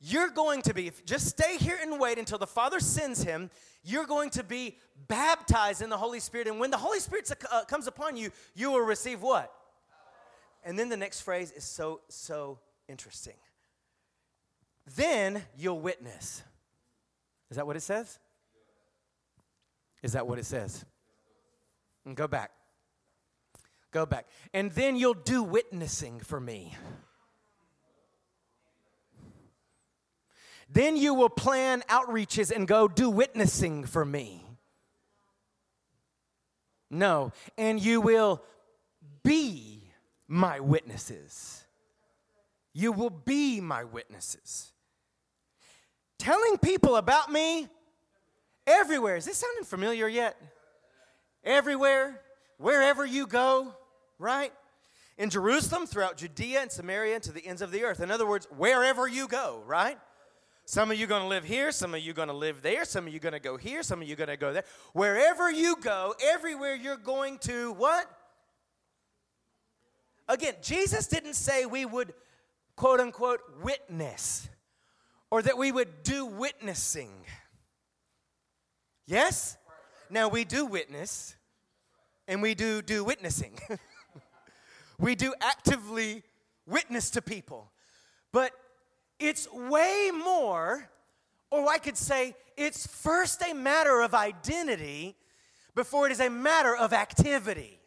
You're 0.00 0.30
going 0.30 0.62
to 0.62 0.74
be, 0.74 0.92
just 1.04 1.26
stay 1.26 1.56
here 1.56 1.78
and 1.80 1.98
wait 1.98 2.18
until 2.18 2.38
the 2.38 2.46
Father 2.46 2.80
sends 2.80 3.22
him. 3.22 3.50
You're 3.82 4.06
going 4.06 4.30
to 4.30 4.44
be 4.44 4.76
baptized 5.08 5.80
in 5.82 5.88
the 5.88 5.96
Holy 5.96 6.20
Spirit. 6.20 6.46
And 6.46 6.60
when 6.60 6.70
the 6.70 6.76
Holy 6.76 7.00
Spirit 7.00 7.30
uh, 7.50 7.64
comes 7.64 7.86
upon 7.86 8.16
you, 8.16 8.30
you 8.54 8.70
will 8.70 8.80
receive 8.80 9.22
what? 9.22 9.52
And 10.64 10.78
then 10.78 10.90
the 10.90 10.96
next 10.96 11.22
phrase 11.22 11.50
is 11.52 11.64
so, 11.64 12.00
so 12.08 12.58
interesting. 12.88 13.34
Then 14.96 15.42
you'll 15.56 15.80
witness. 15.80 16.42
Is 17.50 17.56
that 17.56 17.66
what 17.66 17.76
it 17.76 17.82
says? 17.82 18.18
Is 20.02 20.12
that 20.12 20.26
what 20.26 20.38
it 20.38 20.46
says? 20.46 20.84
And 22.04 22.16
go 22.16 22.26
back. 22.26 22.50
Go 23.90 24.06
back. 24.06 24.26
And 24.54 24.70
then 24.72 24.96
you'll 24.96 25.14
do 25.14 25.42
witnessing 25.42 26.20
for 26.20 26.40
me. 26.40 26.76
Then 30.72 30.96
you 30.96 31.14
will 31.14 31.28
plan 31.28 31.82
outreaches 31.88 32.54
and 32.54 32.66
go 32.66 32.86
do 32.86 33.10
witnessing 33.10 33.84
for 33.84 34.04
me. 34.04 34.46
No. 36.88 37.32
And 37.58 37.80
you 37.80 38.00
will 38.00 38.42
be 39.24 39.90
my 40.28 40.60
witnesses. 40.60 41.64
You 42.72 42.92
will 42.92 43.10
be 43.10 43.60
my 43.60 43.84
witnesses. 43.84 44.72
Telling 46.18 46.58
people 46.58 46.96
about 46.96 47.32
me 47.32 47.68
everywhere. 48.66 49.16
Is 49.16 49.24
this 49.24 49.38
sounding 49.38 49.64
familiar 49.64 50.06
yet? 50.08 50.36
Everywhere, 51.42 52.20
wherever 52.58 53.04
you 53.04 53.26
go, 53.26 53.74
right? 54.18 54.52
In 55.16 55.30
Jerusalem, 55.30 55.86
throughout 55.86 56.18
Judea 56.18 56.62
and 56.62 56.70
Samaria, 56.70 57.16
and 57.16 57.24
to 57.24 57.32
the 57.32 57.46
ends 57.46 57.62
of 57.62 57.72
the 57.72 57.84
earth. 57.84 58.00
In 58.00 58.10
other 58.10 58.26
words, 58.26 58.46
wherever 58.56 59.08
you 59.08 59.26
go, 59.26 59.62
right? 59.66 59.98
Some 60.66 60.90
of 60.90 60.98
you 60.98 61.06
are 61.06 61.08
going 61.08 61.22
to 61.22 61.28
live 61.28 61.44
here, 61.44 61.72
some 61.72 61.94
of 61.94 62.00
you 62.00 62.12
are 62.12 62.14
going 62.14 62.28
to 62.28 62.34
live 62.34 62.62
there, 62.62 62.84
some 62.84 63.06
of 63.06 63.12
you 63.12 63.16
are 63.16 63.20
going 63.20 63.32
to 63.32 63.40
go 63.40 63.56
here, 63.56 63.82
some 63.82 64.02
of 64.02 64.06
you 64.06 64.14
are 64.14 64.16
going 64.16 64.28
to 64.28 64.36
go 64.36 64.52
there. 64.52 64.64
Wherever 64.92 65.50
you 65.50 65.76
go, 65.80 66.14
everywhere 66.22 66.74
you're 66.76 66.96
going 66.96 67.38
to 67.38 67.72
what? 67.72 68.06
Again, 70.28 70.54
Jesus 70.62 71.08
didn't 71.08 71.34
say 71.34 71.66
we 71.66 71.84
would 71.84 72.14
quote 72.80 72.98
unquote 72.98 73.42
witness 73.62 74.48
or 75.30 75.42
that 75.42 75.58
we 75.58 75.70
would 75.70 76.02
do 76.02 76.24
witnessing. 76.24 77.10
Yes? 79.06 79.58
Now 80.08 80.28
we 80.28 80.44
do 80.46 80.64
witness 80.64 81.36
and 82.26 82.40
we 82.40 82.54
do 82.54 82.80
do 82.80 83.04
witnessing. 83.04 83.58
we 84.98 85.14
do 85.14 85.34
actively 85.42 86.22
witness 86.64 87.10
to 87.10 87.20
people. 87.20 87.70
But 88.32 88.52
it's 89.18 89.46
way 89.52 90.10
more, 90.16 90.88
or 91.50 91.68
I 91.68 91.76
could 91.76 91.98
say 91.98 92.34
it's 92.56 92.86
first 92.86 93.42
a 93.46 93.52
matter 93.52 94.00
of 94.00 94.14
identity 94.14 95.16
before 95.74 96.06
it 96.06 96.12
is 96.12 96.20
a 96.20 96.30
matter 96.30 96.74
of 96.74 96.94
activity. 96.94 97.79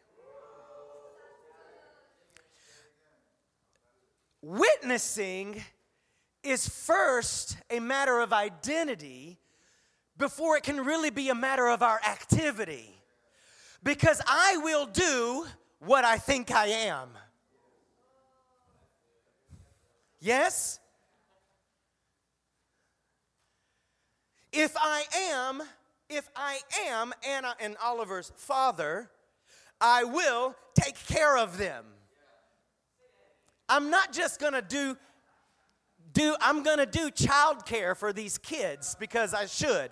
Witnessing 4.46 5.64
is 6.44 6.68
first 6.68 7.56
a 7.70 7.80
matter 7.80 8.20
of 8.20 8.34
identity 8.34 9.40
before 10.18 10.58
it 10.58 10.64
can 10.64 10.84
really 10.84 11.10
be 11.10 11.30
a 11.30 11.36
matter 11.36 11.70
of 11.70 11.82
our 11.82 12.02
activity. 12.06 12.94
Because 13.84 14.22
I 14.28 14.58
will 14.58 14.86
do 14.86 15.46
what 15.80 16.04
I 16.04 16.18
think 16.18 16.52
I 16.52 16.68
am. 16.68 17.08
Yes? 20.20 20.82
If 24.52 24.76
I 24.76 25.06
am, 25.32 25.64
if 26.10 26.30
I 26.36 26.60
am 26.86 27.14
Anna 27.26 27.56
and 27.62 27.78
Oliver's 27.82 28.34
father, 28.36 29.10
I 29.80 30.04
will 30.04 30.54
take 30.76 30.96
care 31.08 31.38
of 31.38 31.58
them. 31.58 31.86
I'm 33.70 33.90
not 33.90 34.14
just 34.14 34.40
gonna 34.40 34.62
do 34.62 34.98
do 36.14 36.36
I'm 36.40 36.64
gonna 36.64 36.86
do 36.86 37.10
childcare 37.10 37.98
for 37.98 38.14
these 38.14 38.38
kids 38.38 38.96
because 39.00 39.34
I 39.34 39.46
should. 39.46 39.90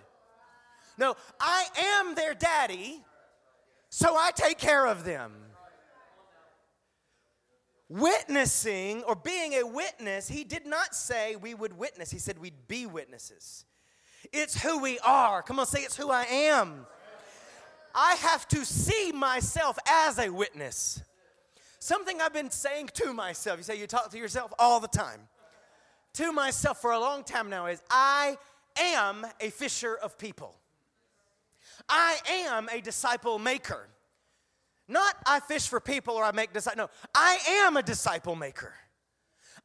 No, 0.98 1.16
I 1.40 1.66
am 2.00 2.14
their 2.14 2.34
daddy, 2.34 3.02
so 3.88 4.14
I 4.14 4.30
take 4.34 4.58
care 4.58 4.86
of 4.86 5.04
them. 5.04 5.32
Witnessing 7.88 9.02
or 9.02 9.14
being 9.14 9.54
a 9.54 9.66
witness, 9.66 10.28
he 10.28 10.44
did 10.44 10.66
not 10.66 10.94
say 10.94 11.36
we 11.36 11.54
would 11.54 11.76
witness, 11.76 12.10
he 12.10 12.18
said 12.18 12.38
we'd 12.38 12.68
be 12.68 12.86
witnesses. 12.86 13.64
It's 14.32 14.62
who 14.62 14.78
we 14.80 14.98
are. 15.00 15.42
Come 15.42 15.58
on, 15.58 15.66
say 15.66 15.80
it's 15.80 15.96
who 15.96 16.10
I 16.10 16.24
am. 16.24 16.86
I 17.94 18.14
have 18.14 18.48
to 18.48 18.64
see 18.64 19.12
myself 19.12 19.78
as 19.86 20.18
a 20.18 20.30
witness. 20.30 21.02
Something 21.82 22.20
I've 22.20 22.32
been 22.32 22.52
saying 22.52 22.90
to 22.94 23.12
myself. 23.12 23.58
You 23.58 23.64
say 23.64 23.76
you 23.76 23.88
talk 23.88 24.12
to 24.12 24.16
yourself 24.16 24.52
all 24.56 24.78
the 24.78 24.86
time. 24.86 25.18
To 26.12 26.30
myself 26.30 26.80
for 26.80 26.92
a 26.92 27.00
long 27.00 27.24
time 27.24 27.50
now 27.50 27.66
is 27.66 27.82
I 27.90 28.38
am 28.78 29.26
a 29.40 29.50
fisher 29.50 29.96
of 30.00 30.16
people. 30.16 30.54
I 31.88 32.18
am 32.46 32.68
a 32.68 32.80
disciple 32.80 33.40
maker. 33.40 33.88
Not 34.86 35.16
I 35.26 35.40
fish 35.40 35.66
for 35.66 35.80
people 35.80 36.14
or 36.14 36.22
I 36.22 36.30
make 36.30 36.52
disciples. 36.52 36.88
No, 36.88 37.08
I 37.16 37.38
am 37.64 37.76
a 37.76 37.82
disciple 37.82 38.36
maker. 38.36 38.74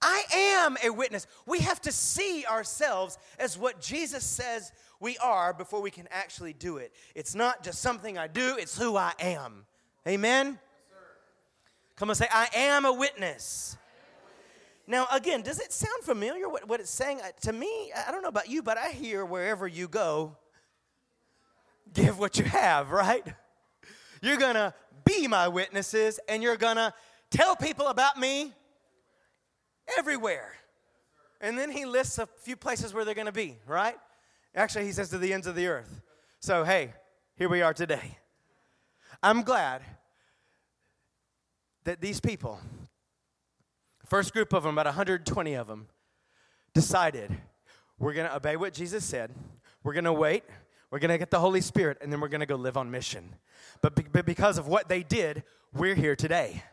I 0.02 0.24
am 0.34 0.76
a 0.84 0.90
witness. 0.90 1.28
We 1.46 1.60
have 1.60 1.80
to 1.82 1.92
see 1.92 2.46
ourselves 2.50 3.20
as 3.38 3.60
what 3.60 3.80
Jesus 3.80 4.24
says 4.24 4.72
we 5.00 5.20
are 5.20 5.54
before 5.54 5.84
we 5.84 5.92
can 5.92 6.08
actually 6.10 6.54
do 6.54 6.78
it. 6.78 6.94
It's 7.14 7.36
not 7.36 7.64
just 7.64 7.80
something 7.80 8.18
I 8.18 8.26
do, 8.26 8.56
it's 8.58 8.76
who 8.76 8.98
I 8.98 9.14
am. 9.20 9.68
Amen? 10.08 10.58
Come 11.98 12.12
and 12.12 12.18
say, 12.18 12.28
I 12.32 12.48
am 12.54 12.86
a 12.86 12.94
witness. 12.94 13.76
Now, 14.86 15.08
again, 15.12 15.42
does 15.42 15.60
it 15.60 15.74
sound 15.74 16.04
familiar 16.04 16.48
what, 16.48 16.68
what 16.68 16.80
it's 16.80 16.92
saying? 16.92 17.20
Uh, 17.22 17.32
to 17.42 17.52
me, 17.52 17.92
I 18.08 18.12
don't 18.12 18.22
know 18.22 18.30
about 18.30 18.50
you, 18.50 18.62
but 18.62 18.78
I 18.78 18.90
hear 18.90 19.26
wherever 19.26 19.68
you 19.68 19.88
go, 19.88 20.38
give 21.92 22.20
what 22.20 22.38
you 22.38 22.46
have, 22.46 22.92
right? 22.92 23.26
You're 24.22 24.38
gonna 24.38 24.74
be 25.04 25.28
my 25.28 25.48
witnesses 25.48 26.20
and 26.30 26.42
you're 26.42 26.56
gonna 26.56 26.94
tell 27.32 27.56
people 27.56 27.88
about 27.88 28.18
me 28.18 28.54
everywhere. 29.98 30.54
And 31.42 31.58
then 31.58 31.72
he 31.72 31.86
lists 31.86 32.18
a 32.20 32.28
few 32.42 32.56
places 32.56 32.94
where 32.94 33.04
they're 33.04 33.16
gonna 33.16 33.32
be, 33.32 33.58
right? 33.68 33.96
Actually, 34.56 34.86
he 34.86 34.92
says 34.92 35.10
to 35.10 35.18
the 35.18 35.34
ends 35.34 35.48
of 35.48 35.56
the 35.56 35.68
earth. 35.68 36.02
So, 36.40 36.64
hey, 36.64 36.94
here 37.36 37.50
we 37.50 37.62
are 37.62 37.74
today. 37.74 38.20
I'm 39.22 39.42
glad 39.42 39.82
that 41.88 42.02
these 42.02 42.20
people, 42.20 42.60
first 44.06 44.34
group 44.34 44.54
of 44.54 44.64
them, 44.64 44.74
about 44.74 44.86
120 44.86 45.54
of 45.56 45.68
them, 45.68 45.88
decided 46.74 47.36
we're 47.98 48.14
gonna 48.14 48.34
obey 48.36 48.56
what 48.56 48.74
Jesus 48.74 49.04
said, 49.04 49.32
we're 49.84 49.94
gonna 49.94 50.14
wait, 50.14 50.44
we're 50.90 51.00
going 51.00 51.12
to 51.12 51.18
get 51.18 51.32
the 51.32 51.40
Holy 51.40 51.60
Spirit, 51.62 51.98
and 52.02 52.12
then 52.12 52.22
we're 52.22 52.30
going 52.30 52.40
to 52.40 52.46
go 52.46 52.56
live 52.56 52.78
on 52.78 52.90
mission. 52.90 53.36
But, 53.82 53.96
be, 53.96 54.06
but 54.10 54.26
because 54.26 54.58
of 54.58 54.68
what 54.68 54.88
they 54.88 55.04
did, 55.04 55.44
we're 55.74 55.96
here 55.96 56.16
today. 56.16 56.64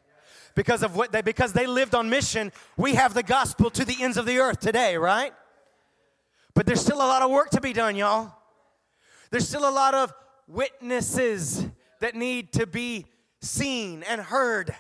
Because 0.55 0.85
of 0.85 0.95
what 0.95 1.11
they 1.11 1.21
because 1.21 1.53
they 1.53 1.67
lived 1.67 1.97
on 1.97 2.09
mission, 2.09 2.53
we 2.77 2.95
have 2.95 3.13
the 3.13 3.25
gospel 3.25 3.71
to 3.71 3.85
the 3.85 3.97
ends 4.01 4.17
of 4.17 4.25
the 4.25 4.39
earth 4.39 4.61
today, 4.61 4.97
right? 4.97 5.33
But 6.55 6.65
there's 6.67 6.81
still 6.81 6.99
a 6.99 7.09
lot 7.09 7.23
of 7.23 7.31
work 7.33 7.51
to 7.51 7.61
be 7.61 7.73
done, 7.73 7.97
y'all. 7.97 8.33
There's 9.33 9.49
still 9.49 9.69
a 9.69 9.73
lot 9.73 9.95
of 9.95 10.15
witnesses 10.47 11.67
that 11.99 12.15
need 12.15 12.53
to 12.53 12.69
be 12.69 13.07
seen 13.41 14.05
and 14.05 14.21
heard. 14.21 14.77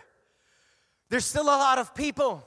There's 1.10 1.24
still 1.24 1.44
a 1.44 1.58
lot 1.58 1.78
of 1.78 1.94
people. 1.94 2.44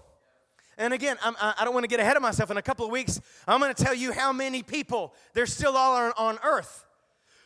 And 0.77 0.93
again, 0.93 1.17
I'm, 1.23 1.35
I 1.41 1.55
do 1.59 1.65
not 1.65 1.73
want 1.73 1.83
to 1.85 1.87
get 1.87 1.99
ahead 1.99 2.15
of 2.15 2.21
myself. 2.21 2.51
In 2.51 2.57
a 2.57 2.61
couple 2.61 2.85
of 2.85 2.91
weeks, 2.91 3.19
I'm 3.47 3.59
going 3.59 3.73
to 3.73 3.83
tell 3.83 3.93
you 3.93 4.11
how 4.11 4.31
many 4.31 4.61
people 4.61 5.13
there's 5.33 5.53
still 5.53 5.75
all 5.75 5.95
on, 5.95 6.13
on 6.17 6.39
earth. 6.43 6.85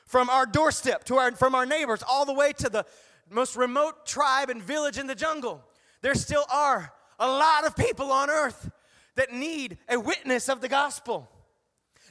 From 0.06 0.30
our 0.30 0.46
doorstep 0.46 1.06
to 1.06 1.16
our, 1.16 1.32
from 1.32 1.56
our 1.56 1.66
neighbors, 1.66 2.04
all 2.08 2.26
the 2.26 2.34
way 2.34 2.52
to 2.54 2.70
the 2.70 2.86
most 3.30 3.56
remote 3.56 4.06
tribe 4.06 4.50
and 4.50 4.62
village 4.62 4.98
in 4.98 5.08
the 5.08 5.16
jungle. 5.16 5.64
There 6.02 6.16
still 6.16 6.44
are 6.52 6.92
a 7.20 7.28
lot 7.28 7.66
of 7.66 7.76
people 7.76 8.12
on 8.12 8.30
earth 8.30 8.70
that 9.16 9.32
need 9.32 9.78
a 9.88 10.00
witness 10.00 10.50
of 10.50 10.60
the 10.60 10.68
gospel. 10.68 11.30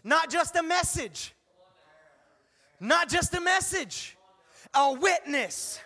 Not 0.03 0.31
just 0.31 0.57
a 0.57 0.63
message, 0.63 1.35
not 2.79 3.11
just 3.11 3.35
a 3.35 3.41
message, 3.41 4.17
a 4.73 4.95
witness. 4.95 5.79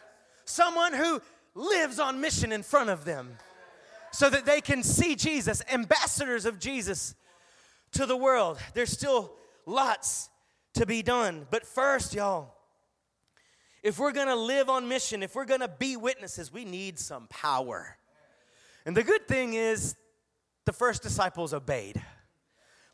Someone 0.44 0.92
who 0.92 1.20
lives 1.54 1.98
on 1.98 2.20
mission 2.20 2.52
in 2.52 2.62
front 2.62 2.90
of 2.90 3.04
them 3.04 3.36
so 4.12 4.30
that 4.30 4.46
they 4.46 4.60
can 4.60 4.82
see 4.82 5.14
Jesus, 5.14 5.62
ambassadors 5.72 6.44
of 6.44 6.58
Jesus 6.58 7.14
to 7.92 8.06
the 8.06 8.16
world. 8.16 8.58
There's 8.74 8.90
still 8.90 9.32
lots 9.66 10.30
to 10.74 10.86
be 10.86 11.02
done. 11.02 11.46
But 11.50 11.66
first, 11.66 12.14
y'all, 12.14 12.54
if 13.82 13.98
we're 13.98 14.12
gonna 14.12 14.36
live 14.36 14.68
on 14.68 14.88
mission, 14.88 15.22
if 15.22 15.34
we're 15.34 15.44
gonna 15.44 15.68
be 15.68 15.96
witnesses, 15.96 16.52
we 16.52 16.64
need 16.64 16.98
some 16.98 17.26
power. 17.28 17.96
And 18.86 18.96
the 18.96 19.02
good 19.02 19.26
thing 19.26 19.54
is, 19.54 19.96
the 20.64 20.72
first 20.72 21.02
disciples 21.02 21.52
obeyed. 21.52 22.02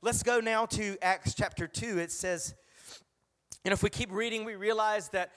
Let's 0.03 0.23
go 0.23 0.41
now 0.41 0.67
to 0.67 0.97
Acts 1.03 1.35
chapter 1.35 1.67
2. 1.69 1.99
It 1.99 2.11
says, 2.11 2.55
and 3.65 3.73
if 3.73 3.83
we 3.83 3.91
keep 3.91 4.11
reading, 4.11 4.45
we 4.45 4.55
realize 4.55 5.11
that 5.11 5.31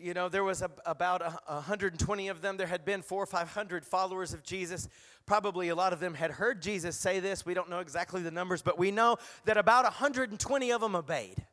you 0.00 0.14
know 0.14 0.28
there 0.28 0.44
was 0.44 0.62
a, 0.62 0.70
about 0.86 1.22
a, 1.22 1.38
120 1.46 2.28
of 2.28 2.40
them. 2.40 2.56
There 2.56 2.66
had 2.66 2.84
been 2.84 3.02
four 3.02 3.22
or 3.22 3.26
500 3.26 3.84
followers 3.84 4.32
of 4.32 4.42
jesus. 4.42 4.88
Probably 5.26 5.68
a 5.68 5.74
lot 5.74 5.92
of 5.92 6.00
them 6.00 6.14
had 6.14 6.32
heard 6.32 6.62
jesus 6.62 6.96
say 6.96 7.20
this. 7.20 7.44
We 7.46 7.54
don't 7.54 7.70
know 7.70 7.80
exactly 7.80 8.22
the 8.22 8.30
numbers 8.30 8.62
but 8.62 8.78
we 8.78 8.90
know 8.90 9.16
that 9.44 9.56
about 9.56 9.84
120 9.84 10.72
of 10.72 10.80
them 10.80 10.94
obeyed. 10.94 11.44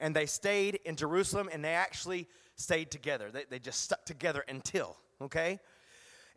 And 0.00 0.16
they 0.16 0.26
stayed 0.26 0.80
in 0.84 0.96
jerusalem 0.96 1.48
and 1.52 1.64
they 1.64 1.74
actually 1.74 2.28
stayed 2.56 2.90
together. 2.90 3.30
They, 3.30 3.44
they 3.48 3.58
just 3.58 3.80
stuck 3.80 4.04
together 4.04 4.44
until 4.48 4.96
okay? 5.20 5.60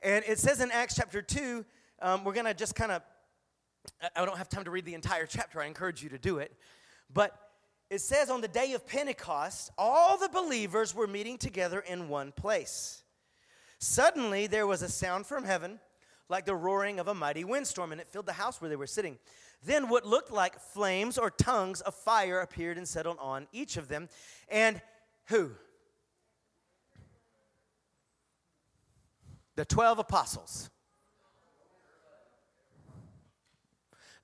And 0.03 0.23
it 0.27 0.39
says 0.39 0.61
in 0.61 0.71
acts 0.71 0.95
chapter 0.95 1.21
2 1.21 1.65
um, 2.01 2.23
we're 2.23 2.33
going 2.33 2.45
to 2.45 2.53
just 2.53 2.75
kind 2.75 2.91
of 2.91 3.01
i 4.15 4.25
don't 4.25 4.37
have 4.37 4.49
time 4.49 4.63
to 4.63 4.71
read 4.71 4.85
the 4.85 4.93
entire 4.95 5.25
chapter. 5.25 5.61
I 5.61 5.67
encourage 5.67 6.01
you 6.01 6.09
to 6.09 6.17
do 6.17 6.39
it. 6.39 6.55
But 7.13 7.44
it 7.95 8.01
says 8.01 8.29
on 8.29 8.41
the 8.41 8.47
day 8.49 8.73
of 8.73 8.85
Pentecost, 8.85 9.71
all 9.77 10.17
the 10.17 10.27
believers 10.27 10.93
were 10.93 11.07
meeting 11.07 11.37
together 11.37 11.79
in 11.79 12.09
one 12.09 12.33
place. 12.33 13.03
Suddenly, 13.79 14.47
there 14.47 14.67
was 14.67 14.81
a 14.81 14.89
sound 14.89 15.25
from 15.25 15.45
heaven 15.45 15.79
like 16.27 16.45
the 16.45 16.55
roaring 16.55 16.99
of 16.99 17.07
a 17.07 17.13
mighty 17.13 17.45
windstorm, 17.45 17.93
and 17.93 18.01
it 18.01 18.07
filled 18.07 18.25
the 18.25 18.33
house 18.33 18.59
where 18.59 18.69
they 18.69 18.75
were 18.75 18.85
sitting. 18.85 19.17
Then, 19.63 19.87
what 19.87 20.05
looked 20.05 20.29
like 20.29 20.59
flames 20.59 21.17
or 21.17 21.29
tongues 21.29 21.79
of 21.79 21.95
fire 21.95 22.41
appeared 22.41 22.77
and 22.77 22.85
settled 22.85 23.17
on 23.21 23.47
each 23.53 23.77
of 23.77 23.87
them. 23.87 24.09
And 24.49 24.81
who? 25.27 25.51
The 29.55 29.63
12 29.63 29.99
apostles. 29.99 30.69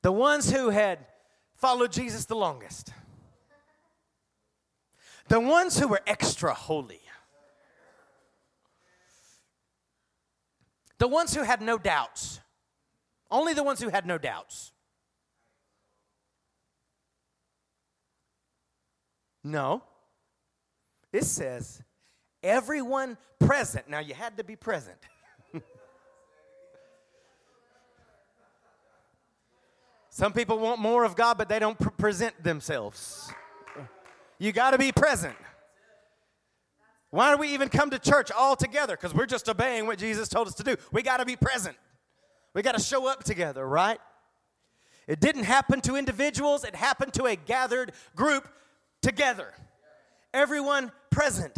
The 0.01 0.11
ones 0.11 0.51
who 0.51 0.71
had 0.71 0.99
followed 1.55 1.93
Jesus 1.93 2.25
the 2.25 2.35
longest 2.35 2.91
the 5.31 5.39
ones 5.39 5.79
who 5.79 5.87
were 5.87 6.01
extra 6.05 6.53
holy, 6.53 6.99
the 10.97 11.07
ones 11.07 11.33
who 11.33 11.41
had 11.43 11.61
no 11.61 11.77
doubts, 11.77 12.41
only 13.31 13.53
the 13.53 13.63
ones 13.63 13.81
who 13.81 13.87
had 13.87 14.05
no 14.05 14.17
doubts. 14.17 14.73
No. 19.41 19.83
It 21.13 21.23
says 21.23 21.81
everyone 22.43 23.17
present. 23.39 23.87
Now, 23.87 23.99
you 23.99 24.13
had 24.13 24.35
to 24.37 24.43
be 24.43 24.57
present. 24.57 24.97
Some 30.09 30.33
people 30.33 30.59
want 30.59 30.81
more 30.81 31.05
of 31.05 31.15
God, 31.15 31.37
but 31.37 31.47
they 31.47 31.59
don't 31.59 31.79
pr- 31.79 31.91
present 31.91 32.43
themselves. 32.43 33.31
You 34.41 34.51
got 34.51 34.71
to 34.71 34.79
be 34.79 34.91
present. 34.91 35.35
Why 37.11 37.31
do 37.31 37.39
we 37.39 37.49
even 37.49 37.69
come 37.69 37.91
to 37.91 37.99
church 37.99 38.31
all 38.31 38.55
together? 38.55 38.95
Because 38.95 39.13
we're 39.13 39.27
just 39.27 39.47
obeying 39.47 39.85
what 39.85 39.99
Jesus 39.99 40.27
told 40.29 40.47
us 40.47 40.55
to 40.55 40.63
do. 40.63 40.77
We 40.91 41.03
got 41.03 41.17
to 41.17 41.25
be 41.25 41.35
present. 41.35 41.77
We 42.55 42.63
got 42.63 42.75
to 42.75 42.81
show 42.81 43.05
up 43.05 43.23
together, 43.23 43.67
right? 43.67 43.99
It 45.07 45.19
didn't 45.19 45.43
happen 45.43 45.79
to 45.81 45.95
individuals, 45.95 46.63
it 46.63 46.75
happened 46.75 47.13
to 47.13 47.25
a 47.25 47.35
gathered 47.35 47.91
group 48.15 48.47
together. 49.03 49.53
Everyone 50.33 50.91
present. 51.11 51.55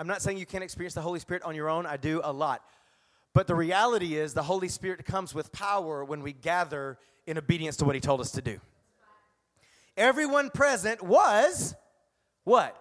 I'm 0.00 0.08
not 0.08 0.20
saying 0.20 0.38
you 0.38 0.46
can't 0.46 0.64
experience 0.64 0.94
the 0.94 1.00
Holy 1.00 1.20
Spirit 1.20 1.44
on 1.44 1.54
your 1.54 1.68
own, 1.68 1.86
I 1.86 1.96
do 1.96 2.20
a 2.24 2.32
lot. 2.32 2.64
But 3.34 3.46
the 3.46 3.54
reality 3.54 4.16
is, 4.16 4.34
the 4.34 4.42
Holy 4.42 4.68
Spirit 4.68 5.04
comes 5.04 5.32
with 5.32 5.52
power 5.52 6.04
when 6.04 6.22
we 6.22 6.32
gather 6.32 6.98
in 7.24 7.38
obedience 7.38 7.76
to 7.76 7.84
what 7.84 7.94
He 7.94 8.00
told 8.00 8.20
us 8.20 8.32
to 8.32 8.42
do 8.42 8.58
everyone 9.96 10.50
present 10.50 11.02
was 11.02 11.74
what? 12.44 12.76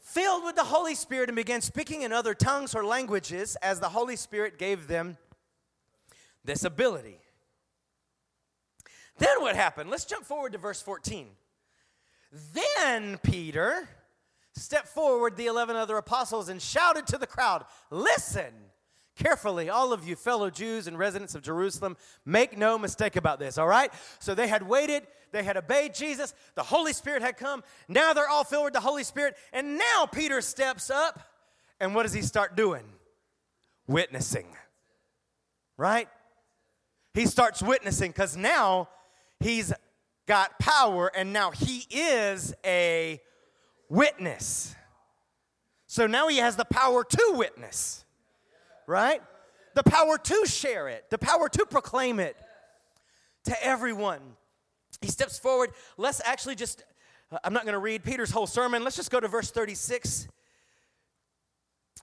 Filled 0.00 0.44
with 0.44 0.56
the 0.56 0.64
Holy 0.64 0.94
Spirit 0.94 1.28
and 1.28 1.36
began 1.36 1.60
speaking 1.60 2.02
in 2.02 2.12
other 2.12 2.34
tongues 2.34 2.74
or 2.74 2.84
languages 2.84 3.56
as 3.62 3.80
the 3.80 3.88
Holy 3.88 4.16
Spirit 4.16 4.58
gave 4.58 4.88
them 4.88 5.16
this 6.44 6.64
ability. 6.64 7.18
Then 9.18 9.40
what 9.40 9.54
happened? 9.54 9.90
Let's 9.90 10.04
jump 10.04 10.24
forward 10.24 10.52
to 10.52 10.58
verse 10.58 10.82
14. 10.82 11.28
Then 12.52 13.18
Peter 13.18 13.88
stepped 14.54 14.88
forward, 14.88 15.36
the 15.36 15.46
11 15.46 15.76
other 15.76 15.96
apostles, 15.96 16.48
and 16.48 16.60
shouted 16.60 17.06
to 17.08 17.18
the 17.18 17.26
crowd, 17.26 17.64
Listen 17.90 18.52
carefully, 19.22 19.70
all 19.70 19.92
of 19.92 20.06
you 20.06 20.16
fellow 20.16 20.50
Jews 20.50 20.86
and 20.86 20.98
residents 20.98 21.34
of 21.34 21.42
Jerusalem, 21.42 21.96
make 22.24 22.56
no 22.56 22.78
mistake 22.78 23.16
about 23.16 23.38
this, 23.38 23.58
all 23.58 23.68
right? 23.68 23.92
So 24.18 24.34
they 24.34 24.48
had 24.48 24.62
waited 24.62 25.06
they 25.32 25.42
had 25.42 25.56
obeyed 25.56 25.94
Jesus. 25.94 26.34
The 26.54 26.62
Holy 26.62 26.92
Spirit 26.92 27.22
had 27.22 27.36
come. 27.36 27.64
Now 27.88 28.12
they're 28.12 28.28
all 28.28 28.44
filled 28.44 28.64
with 28.64 28.74
the 28.74 28.80
Holy 28.80 29.02
Spirit. 29.02 29.34
And 29.52 29.78
now 29.78 30.06
Peter 30.06 30.40
steps 30.40 30.90
up. 30.90 31.18
And 31.80 31.94
what 31.94 32.04
does 32.04 32.12
he 32.12 32.22
start 32.22 32.54
doing? 32.54 32.84
Witnessing. 33.86 34.46
Right? 35.76 36.08
He 37.14 37.26
starts 37.26 37.62
witnessing 37.62 38.10
because 38.10 38.36
now 38.36 38.88
he's 39.40 39.72
got 40.26 40.58
power 40.58 41.10
and 41.14 41.32
now 41.32 41.50
he 41.50 41.86
is 41.90 42.54
a 42.64 43.20
witness. 43.88 44.74
So 45.86 46.06
now 46.06 46.28
he 46.28 46.38
has 46.38 46.56
the 46.56 46.64
power 46.64 47.04
to 47.04 47.32
witness, 47.34 48.01
right? 48.86 49.22
The 49.74 49.82
power 49.82 50.18
to 50.18 50.46
share 50.46 50.88
it, 50.88 51.10
the 51.10 51.18
power 51.18 51.48
to 51.48 51.66
proclaim 51.66 52.20
it 52.20 52.36
to 53.44 53.64
everyone 53.64 54.20
he 55.02 55.08
steps 55.10 55.38
forward. 55.38 55.70
Let's 55.96 56.20
actually 56.24 56.54
just, 56.54 56.84
uh, 57.30 57.38
I'm 57.44 57.52
not 57.52 57.64
going 57.64 57.74
to 57.74 57.78
read 57.78 58.04
Peter's 58.04 58.30
whole 58.30 58.46
sermon. 58.46 58.84
Let's 58.84 58.96
just 58.96 59.10
go 59.10 59.20
to 59.20 59.28
verse 59.28 59.50
36. 59.50 60.28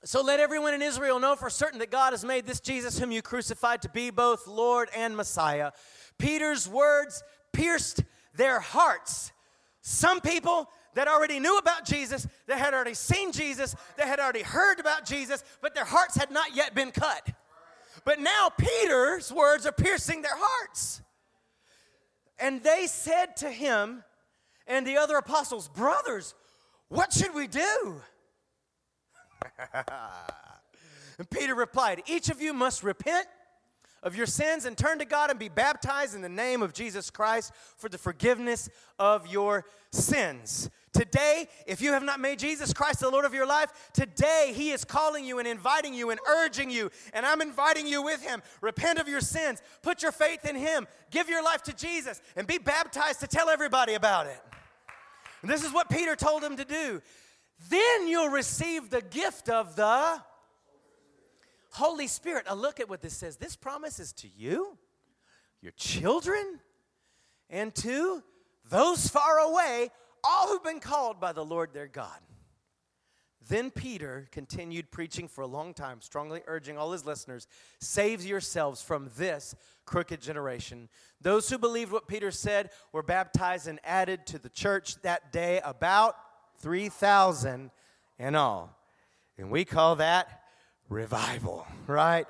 So 0.04 0.22
let 0.22 0.40
everyone 0.40 0.74
in 0.74 0.82
Israel 0.82 1.20
know 1.20 1.36
for 1.36 1.50
certain 1.50 1.80
that 1.80 1.92
God 1.92 2.12
has 2.12 2.24
made 2.24 2.46
this 2.46 2.60
Jesus, 2.60 3.00
whom 3.00 3.12
you 3.12 3.22
crucified, 3.22 3.82
to 3.82 3.90
be 3.90 4.12
both 4.12 4.48
Lord 4.48 4.90
and 4.96 5.16
Messiah. 5.16 5.72
Peter's 6.18 6.68
words 6.68 7.24
pierced 7.54 8.04
their 8.34 8.60
hearts. 8.60 9.32
Some 9.82 10.22
people 10.22 10.70
that 10.96 11.08
already 11.08 11.40
knew 11.40 11.58
about 11.58 11.86
Jesus, 11.86 12.28
that 12.48 12.58
had 12.58 12.74
already 12.74 12.94
seen 12.94 13.32
Jesus, 13.32 13.76
that 13.98 14.08
had 14.08 14.20
already 14.20 14.42
heard 14.42 14.80
about 14.80 15.06
Jesus, 15.06 15.44
but 15.62 15.76
their 15.76 15.86
hearts 15.86 16.16
had 16.16 16.32
not 16.32 16.56
yet 16.56 16.74
been 16.74 16.92
cut. 16.92 17.30
But 18.06 18.20
now 18.20 18.50
Peter's 18.58 19.32
words 19.32 19.66
are 19.66 19.72
piercing 19.72 20.22
their 20.22 20.36
hearts. 20.36 21.02
And 22.40 22.64
they 22.64 22.88
said 22.88 23.36
to 23.38 23.50
him 23.50 24.04
and 24.68 24.86
the 24.88 24.98
other 24.98 25.18
apostles, 25.18 25.68
Brothers, 25.68 26.34
what 26.88 27.12
should 27.12 27.34
we 27.34 27.48
do? 27.48 28.02
and 29.74 31.30
Peter 31.30 31.56
replied, 31.56 32.04
Each 32.08 32.30
of 32.30 32.42
you 32.42 32.54
must 32.54 32.84
repent 32.84 33.28
of 34.04 34.16
your 34.16 34.26
sins 34.26 34.66
and 34.66 34.78
turn 34.78 35.00
to 35.00 35.06
God 35.06 35.30
and 35.30 35.40
be 35.40 35.50
baptized 35.50 36.16
in 36.16 36.22
the 36.22 36.30
name 36.30 36.62
of 36.62 36.74
Jesus 36.74 37.10
Christ 37.10 37.52
for 37.78 37.90
the 37.90 37.98
forgiveness 37.98 38.70
of 38.98 39.28
your 39.28 39.66
sins. 39.92 40.70
Today, 40.92 41.48
if 41.68 41.82
you 41.82 41.94
have 41.94 42.04
not 42.04 42.20
made 42.20 42.40
Jesus 42.40 42.74
Christ 42.74 43.00
the 43.00 43.10
Lord 43.10 43.26
of 43.26 43.34
your 43.34 43.46
life, 43.46 43.92
today 43.94 44.52
He 44.56 44.72
is 44.72 44.84
calling 44.84 45.24
you 45.24 45.40
and 45.40 45.48
inviting 45.48 45.94
you 45.94 46.10
and 46.10 46.20
urging 46.28 46.70
you, 46.70 46.90
and 47.14 47.26
I'm 47.26 47.42
inviting 47.42 47.88
you 47.88 48.02
with 48.02 48.22
Him. 48.24 48.42
Repent 48.62 49.00
of 49.00 49.08
your 49.08 49.22
sins, 49.22 49.62
put 49.82 50.02
your 50.02 50.12
faith 50.12 50.46
in 50.46 50.56
Him, 50.56 50.88
give 51.12 51.30
your 51.30 51.44
life 51.44 51.62
to 51.64 51.74
Jesus, 51.74 52.22
and 52.36 52.48
be 52.48 52.58
baptized 52.58 53.20
to 53.20 53.28
tell 53.28 53.50
everybody 53.50 53.94
about 53.94 54.28
it. 54.28 54.42
And 55.42 55.50
this 55.50 55.64
is 55.64 55.72
what 55.72 55.90
Peter 55.90 56.16
told 56.16 56.44
him 56.44 56.58
to 56.58 56.66
do. 56.66 57.02
Then 57.70 58.08
you'll 58.08 58.30
receive 58.30 58.90
the 58.90 59.02
gift 59.02 59.50
of 59.50 59.76
the 59.76 60.22
Holy 61.72 62.08
Spirit. 62.08 62.46
Now, 62.48 62.56
look 62.56 62.80
at 62.80 62.90
what 62.90 63.02
this 63.02 63.16
says. 63.16 63.38
This 63.38 63.56
promise 63.56 64.00
is 64.00 64.14
to 64.14 64.28
you, 64.28 64.78
your 65.62 65.74
children, 65.74 66.60
and 67.50 67.74
to 67.76 68.24
those 68.70 69.08
far 69.08 69.40
away, 69.40 69.90
all 70.24 70.48
who've 70.48 70.64
been 70.64 70.80
called 70.80 71.20
by 71.20 71.32
the 71.32 71.46
Lord 71.46 71.74
their 71.74 71.88
God. 71.88 72.20
Then 73.48 73.72
Peter 73.72 74.28
continued 74.32 74.92
preaching 74.92 75.28
for 75.28 75.42
a 75.42 75.48
long 75.48 75.74
time, 75.74 76.02
strongly 76.02 76.42
urging 76.46 76.78
all 76.78 76.92
his 76.92 77.06
listeners 77.06 77.48
save 77.80 78.24
yourselves 78.24 78.82
from 78.82 79.10
this 79.18 79.56
crooked 79.86 80.22
generation. 80.22 80.88
Those 81.20 81.50
who 81.50 81.58
believed 81.58 81.92
what 81.92 82.08
Peter 82.08 82.30
said 82.30 82.70
were 82.92 83.02
baptized 83.02 83.68
and 83.68 83.80
added 83.84 84.28
to 84.28 84.38
the 84.38 84.50
church 84.50 85.02
that 85.02 85.32
day 85.32 85.62
about 85.64 86.16
3,000 86.60 87.72
in 88.20 88.36
all. 88.36 88.78
And 89.38 89.50
we 89.50 89.66
call 89.66 89.96
that 89.96 90.44
revival, 90.90 91.66
right? 91.88 92.26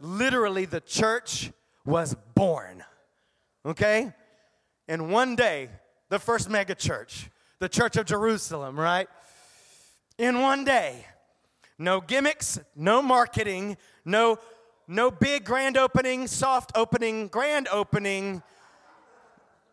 Literally, 0.00 0.64
the 0.64 0.80
church 0.80 1.52
was 1.84 2.14
born, 2.34 2.84
okay? 3.64 4.12
And 4.88 5.10
one 5.10 5.36
day, 5.36 5.70
the 6.08 6.18
first 6.18 6.50
mega 6.50 6.74
church, 6.74 7.30
the 7.60 7.68
church 7.68 7.96
of 7.96 8.06
Jerusalem, 8.06 8.78
right? 8.78 9.08
In 10.18 10.40
one 10.40 10.64
day, 10.64 11.06
no 11.78 12.00
gimmicks, 12.00 12.58
no 12.76 13.00
marketing, 13.00 13.76
no 14.04 14.38
no 14.88 15.10
big 15.10 15.44
grand 15.44 15.76
opening, 15.76 16.26
soft 16.26 16.72
opening, 16.74 17.28
grand 17.28 17.68
opening. 17.68 18.42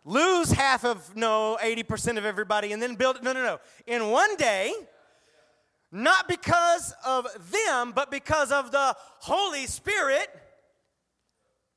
Lose 0.05 0.51
half 0.51 0.85
of 0.85 1.15
no 1.15 1.57
80% 1.61 2.17
of 2.17 2.25
everybody 2.25 2.71
and 2.71 2.81
then 2.81 2.95
build 2.95 3.17
it. 3.17 3.23
No, 3.23 3.33
no, 3.33 3.43
no. 3.43 3.59
In 3.85 4.09
one 4.09 4.35
day, 4.37 4.73
not 5.91 6.27
because 6.27 6.93
of 7.05 7.27
them, 7.51 7.91
but 7.95 8.11
because 8.11 8.51
of 8.51 8.71
the 8.71 8.95
Holy 9.19 9.65
Spirit. 9.65 10.27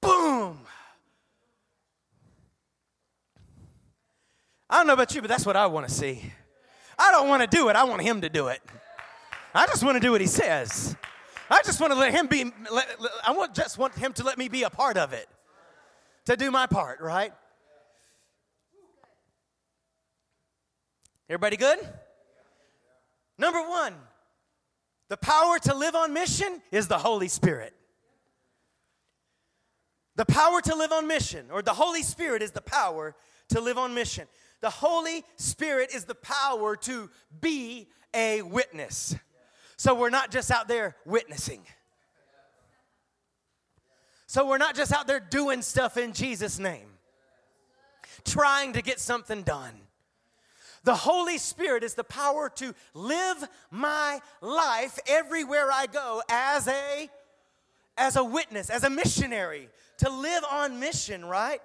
Boom. 0.00 0.58
I 4.68 4.78
don't 4.78 4.86
know 4.86 4.92
about 4.94 5.14
you, 5.14 5.20
but 5.20 5.28
that's 5.28 5.46
what 5.46 5.56
I 5.56 5.66
want 5.66 5.88
to 5.88 5.94
see. 5.94 6.32
I 6.98 7.10
don't 7.10 7.28
want 7.28 7.42
to 7.42 7.56
do 7.56 7.68
it, 7.68 7.76
I 7.76 7.84
want 7.84 8.02
Him 8.02 8.20
to 8.22 8.28
do 8.28 8.48
it. 8.48 8.60
I 9.54 9.66
just 9.66 9.82
want 9.82 9.96
to 9.96 10.00
do 10.00 10.12
what 10.12 10.20
He 10.20 10.26
says. 10.26 10.96
I 11.50 11.60
just 11.62 11.80
want 11.80 11.92
to 11.92 11.98
let 11.98 12.12
Him 12.12 12.26
be, 12.26 12.50
let, 12.70 12.86
I 13.26 13.32
want, 13.32 13.54
just 13.54 13.76
want 13.76 13.94
Him 13.94 14.12
to 14.14 14.24
let 14.24 14.38
me 14.38 14.48
be 14.48 14.62
a 14.62 14.70
part 14.70 14.96
of 14.96 15.12
it, 15.12 15.28
to 16.26 16.36
do 16.36 16.50
my 16.50 16.66
part, 16.66 17.00
right? 17.00 17.32
Everybody 21.28 21.56
good? 21.56 21.78
Number 23.38 23.60
one, 23.60 23.94
the 25.08 25.16
power 25.16 25.58
to 25.60 25.74
live 25.74 25.94
on 25.94 26.12
mission 26.12 26.62
is 26.70 26.88
the 26.88 26.98
Holy 26.98 27.28
Spirit. 27.28 27.74
The 30.16 30.24
power 30.26 30.60
to 30.60 30.74
live 30.74 30.92
on 30.92 31.06
mission, 31.06 31.46
or 31.50 31.62
the 31.62 31.72
Holy 31.72 32.02
Spirit 32.02 32.42
is 32.42 32.50
the 32.50 32.60
power 32.60 33.14
to 33.48 33.60
live 33.60 33.78
on 33.78 33.94
mission. 33.94 34.26
The 34.60 34.70
Holy 34.70 35.24
Spirit 35.36 35.94
is 35.94 36.04
the 36.04 36.14
power 36.14 36.76
to 36.76 37.10
be 37.40 37.88
a 38.14 38.42
witness. 38.42 39.16
So 39.76 39.94
we're 39.94 40.10
not 40.10 40.30
just 40.30 40.50
out 40.50 40.68
there 40.68 40.96
witnessing. 41.04 41.62
So 44.26 44.46
we're 44.46 44.58
not 44.58 44.74
just 44.74 44.92
out 44.92 45.06
there 45.06 45.20
doing 45.20 45.60
stuff 45.60 45.96
in 45.96 46.12
Jesus' 46.12 46.58
name, 46.58 46.88
trying 48.24 48.74
to 48.74 48.82
get 48.82 49.00
something 49.00 49.42
done. 49.42 49.74
The 50.84 50.94
Holy 50.94 51.38
Spirit 51.38 51.84
is 51.84 51.94
the 51.94 52.04
power 52.04 52.50
to 52.56 52.74
live 52.94 53.48
my 53.70 54.20
life 54.40 54.98
everywhere 55.06 55.70
I 55.72 55.86
go 55.86 56.22
as 56.28 56.66
a 56.68 57.08
as 57.96 58.16
a 58.16 58.24
witness, 58.24 58.70
as 58.70 58.84
a 58.84 58.90
missionary, 58.90 59.68
to 59.98 60.10
live 60.10 60.42
on 60.50 60.80
mission, 60.80 61.24
right? 61.24 61.60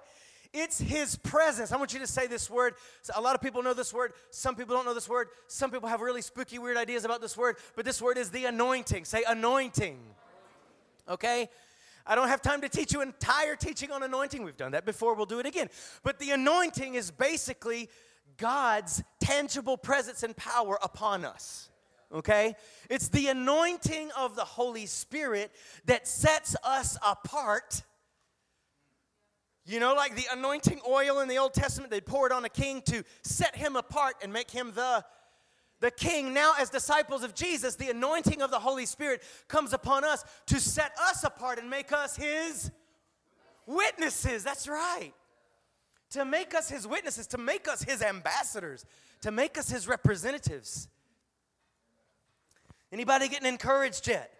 It's 0.52 0.78
His 0.78 1.16
presence. 1.16 1.72
I 1.72 1.76
want 1.76 1.92
you 1.92 2.00
to 2.00 2.06
say 2.06 2.26
this 2.26 2.48
word. 2.48 2.74
A 3.14 3.20
lot 3.20 3.34
of 3.34 3.40
people 3.40 3.62
know 3.62 3.74
this 3.74 3.92
word. 3.92 4.12
Some 4.30 4.54
people 4.54 4.74
don't 4.74 4.84
know 4.84 4.94
this 4.94 5.08
word. 5.08 5.28
Some 5.46 5.70
people 5.70 5.88
have 5.88 6.00
really 6.00 6.22
spooky, 6.22 6.58
weird 6.58 6.76
ideas 6.76 7.04
about 7.04 7.20
this 7.20 7.36
word. 7.36 7.56
But 7.76 7.84
this 7.84 8.00
word 8.00 8.18
is 8.18 8.30
the 8.30 8.46
anointing. 8.46 9.04
Say 9.04 9.24
anointing. 9.26 9.98
Okay? 11.08 11.48
I 12.06 12.14
don't 12.14 12.28
have 12.28 12.40
time 12.40 12.62
to 12.62 12.68
teach 12.70 12.94
you 12.94 13.02
entire 13.02 13.54
teaching 13.54 13.90
on 13.90 14.02
anointing. 14.02 14.42
We've 14.42 14.56
done 14.56 14.72
that 14.72 14.86
before. 14.86 15.14
We'll 15.14 15.26
do 15.26 15.40
it 15.40 15.46
again. 15.46 15.68
But 16.02 16.18
the 16.18 16.30
anointing 16.30 16.94
is 16.94 17.10
basically 17.10 17.90
God's 18.36 19.02
tangible 19.20 19.76
presence 19.76 20.22
and 20.22 20.36
power 20.36 20.78
upon 20.82 21.24
us. 21.24 21.70
Okay? 22.12 22.54
It's 22.88 23.08
the 23.08 23.28
anointing 23.28 24.10
of 24.16 24.36
the 24.36 24.44
Holy 24.44 24.86
Spirit 24.86 25.52
that 25.86 26.06
sets 26.06 26.56
us 26.64 26.96
apart. 27.06 27.82
You 29.66 29.80
know, 29.80 29.94
like 29.94 30.16
the 30.16 30.26
anointing 30.32 30.80
oil 30.88 31.20
in 31.20 31.28
the 31.28 31.38
Old 31.38 31.52
Testament, 31.52 31.90
they 31.90 32.00
pour 32.00 32.26
it 32.26 32.32
on 32.32 32.44
a 32.44 32.48
king 32.48 32.82
to 32.86 33.04
set 33.22 33.54
him 33.54 33.76
apart 33.76 34.14
and 34.22 34.32
make 34.32 34.50
him 34.50 34.72
the 34.74 35.04
the 35.80 35.92
king, 35.92 36.34
now 36.34 36.54
as 36.58 36.70
disciples 36.70 37.22
of 37.22 37.36
Jesus, 37.36 37.76
the 37.76 37.88
anointing 37.88 38.42
of 38.42 38.50
the 38.50 38.58
Holy 38.58 38.84
Spirit 38.84 39.22
comes 39.46 39.72
upon 39.72 40.02
us 40.02 40.24
to 40.46 40.58
set 40.58 40.90
us 41.00 41.22
apart 41.22 41.60
and 41.60 41.70
make 41.70 41.92
us 41.92 42.16
his 42.16 42.72
witnesses. 43.64 44.42
That's 44.42 44.66
right 44.66 45.12
to 46.10 46.24
make 46.24 46.54
us 46.54 46.70
his 46.70 46.86
witnesses, 46.86 47.26
to 47.28 47.38
make 47.38 47.68
us 47.68 47.82
his 47.82 48.02
ambassadors, 48.02 48.84
to 49.22 49.30
make 49.30 49.58
us 49.58 49.70
his 49.70 49.86
representatives. 49.86 50.88
Anybody 52.92 53.28
getting 53.28 53.48
encouraged 53.48 54.08
yet? 54.08 54.32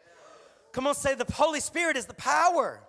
Come 0.73 0.87
on, 0.87 0.95
say 0.95 1.15
the 1.15 1.31
Holy 1.33 1.61
Spirit 1.61 1.97
is 1.97 2.07
the 2.07 2.15
power. 2.15 2.81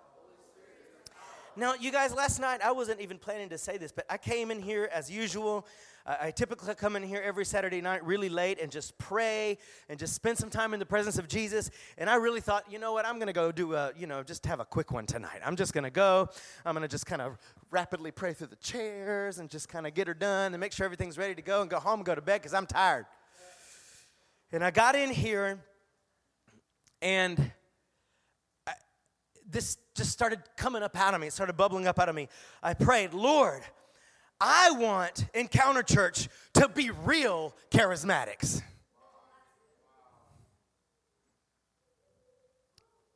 Now, 1.56 1.74
you 1.74 1.90
guys, 1.90 2.14
last 2.14 2.40
night 2.40 2.60
I 2.64 2.72
wasn't 2.72 3.00
even 3.00 3.18
planning 3.18 3.48
to 3.50 3.58
say 3.58 3.76
this, 3.76 3.92
but 3.92 4.06
I 4.08 4.16
came 4.16 4.50
in 4.50 4.62
here 4.62 4.88
as 4.92 5.10
usual 5.10 5.66
I 6.06 6.30
typically 6.30 6.74
come 6.74 6.96
in 6.96 7.02
here 7.02 7.22
every 7.22 7.44
Saturday 7.44 7.80
night 7.80 8.04
really 8.04 8.30
late 8.30 8.58
and 8.60 8.72
just 8.72 8.96
pray 8.96 9.58
and 9.88 9.98
just 9.98 10.14
spend 10.14 10.38
some 10.38 10.48
time 10.48 10.72
in 10.72 10.80
the 10.80 10.86
presence 10.86 11.18
of 11.18 11.28
Jesus. 11.28 11.70
And 11.98 12.08
I 12.08 12.14
really 12.14 12.40
thought, 12.40 12.64
you 12.70 12.78
know 12.78 12.92
what, 12.92 13.04
I'm 13.04 13.16
going 13.16 13.26
to 13.26 13.32
go 13.34 13.52
do 13.52 13.74
a, 13.74 13.92
you 13.96 14.06
know, 14.06 14.22
just 14.22 14.46
have 14.46 14.60
a 14.60 14.64
quick 14.64 14.92
one 14.92 15.04
tonight. 15.04 15.40
I'm 15.44 15.56
just 15.56 15.74
going 15.74 15.84
to 15.84 15.90
go. 15.90 16.28
I'm 16.64 16.74
going 16.74 16.82
to 16.82 16.88
just 16.88 17.04
kind 17.04 17.20
of 17.20 17.36
rapidly 17.70 18.10
pray 18.10 18.32
through 18.32 18.48
the 18.48 18.56
chairs 18.56 19.38
and 19.38 19.50
just 19.50 19.68
kind 19.68 19.86
of 19.86 19.94
get 19.94 20.06
her 20.06 20.14
done 20.14 20.54
and 20.54 20.60
make 20.60 20.72
sure 20.72 20.84
everything's 20.84 21.18
ready 21.18 21.34
to 21.34 21.42
go 21.42 21.60
and 21.60 21.70
go 21.70 21.78
home 21.78 22.00
and 22.00 22.06
go 22.06 22.14
to 22.14 22.22
bed 22.22 22.40
because 22.40 22.54
I'm 22.54 22.66
tired. 22.66 23.04
And 24.52 24.64
I 24.64 24.70
got 24.70 24.94
in 24.96 25.10
here 25.10 25.62
and 27.02 27.52
I, 28.66 28.72
this 29.48 29.76
just 29.94 30.10
started 30.10 30.40
coming 30.56 30.82
up 30.82 30.96
out 30.96 31.14
of 31.14 31.20
me. 31.20 31.26
It 31.26 31.32
started 31.34 31.56
bubbling 31.56 31.86
up 31.86 31.98
out 31.98 32.08
of 32.08 32.14
me. 32.14 32.28
I 32.62 32.74
prayed, 32.74 33.12
Lord, 33.12 33.62
I 34.40 34.70
want 34.72 35.26
Encounter 35.34 35.82
Church 35.82 36.28
to 36.54 36.68
be 36.68 36.90
real 37.04 37.54
charismatics. 37.70 38.62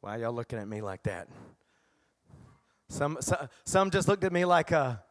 Why 0.02 0.18
y'all 0.18 0.34
looking 0.34 0.58
at 0.58 0.68
me 0.68 0.82
like 0.82 1.04
that? 1.04 1.28
Some, 2.90 3.16
some, 3.20 3.48
some 3.64 3.90
just 3.90 4.06
looked 4.06 4.22
at 4.24 4.32
me 4.32 4.44
like 4.44 4.70
a, 4.70 5.02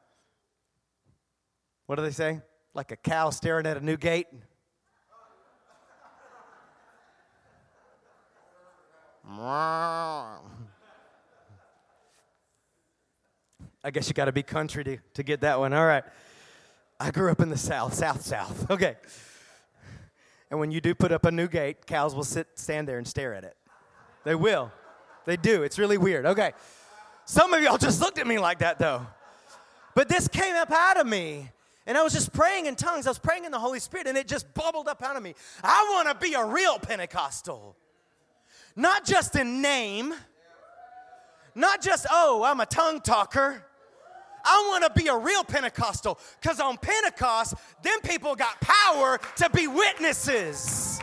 what 1.88 1.96
do 1.96 2.04
they 2.04 2.12
say? 2.12 2.42
Like 2.76 2.92
a 2.92 2.96
cow 2.96 3.32
staring 3.32 3.66
at 3.66 3.76
a 3.76 3.84
new 3.84 3.98
gate. 3.98 4.28
I 13.84 13.92
guess 13.92 14.08
you 14.08 14.14
got 14.14 14.26
to 14.26 14.32
be 14.32 14.44
country 14.44 14.84
to, 14.84 14.98
to 15.16 15.24
get 15.24 15.42
that 15.42 15.60
one. 15.60 15.74
All 15.74 15.86
right. 15.86 16.04
I 17.00 17.12
grew 17.12 17.30
up 17.32 17.42
in 17.42 17.50
the 17.50 17.58
South, 17.58 17.94
South, 17.94 18.22
South. 18.22 18.70
Okay. 18.72 18.96
And 20.50 20.60
when 20.60 20.70
you 20.70 20.82
do 20.82 20.94
put 20.94 21.12
up 21.12 21.26
a 21.26 21.32
new 21.32 21.48
gate, 21.48 21.88
cows 21.88 22.14
will 22.14 22.24
sit, 22.24 22.48
stand 22.54 22.88
there 22.88 23.00
and 23.00 23.08
stare 23.08 23.34
at 23.34 23.44
it. 23.44 23.58
They 24.24 24.36
will. 24.36 24.72
They 25.26 25.36
do. 25.36 25.64
It's 25.64 25.80
really 25.80 25.98
weird. 25.98 26.28
Okay. 26.28 26.54
Some 27.26 27.54
of 27.54 27.64
y'all 27.64 27.80
just 27.80 28.00
looked 28.00 28.20
at 28.20 28.28
me 28.28 28.38
like 28.38 28.60
that, 28.60 28.78
though. 28.78 29.08
But 29.96 30.10
this 30.10 30.28
came 30.28 30.56
up 30.56 30.70
out 30.72 30.98
of 30.98 31.08
me. 31.08 31.50
And 31.88 31.98
I 31.98 32.04
was 32.04 32.14
just 32.14 32.32
praying 32.34 32.68
in 32.68 32.76
tongues. 32.76 33.08
I 33.08 33.10
was 33.10 33.18
praying 33.20 33.46
in 33.46 33.52
the 33.52 33.60
Holy 33.60 33.80
Spirit, 33.80 34.06
and 34.06 34.18
it 34.18 34.28
just 34.28 34.54
bubbled 34.54 34.88
up 34.88 35.02
out 35.02 35.18
of 35.18 35.24
me. 35.24 35.34
I 35.64 35.90
want 35.92 36.08
to 36.08 36.16
be 36.24 36.36
a 36.36 36.46
real 36.46 36.78
Pentecostal, 36.78 37.76
not 38.76 39.06
just 39.06 39.36
in 39.36 39.62
name 39.62 40.14
Not 41.56 41.82
just, 41.82 42.06
oh, 42.10 42.44
I'm 42.44 42.60
a 42.60 42.66
tongue 42.66 43.02
talker. 43.02 43.66
I 44.44 44.68
want 44.70 44.84
to 44.84 45.02
be 45.02 45.08
a 45.08 45.18
real 45.18 45.44
Pentecostal 45.44 46.20
because 46.42 46.60
on 46.60 46.78
Pentecost, 46.78 47.56
them 47.82 48.00
people 48.04 48.36
got 48.36 48.60
power 48.60 49.20
to 49.38 49.50
be 49.50 49.68
witnesses. 49.68 51.00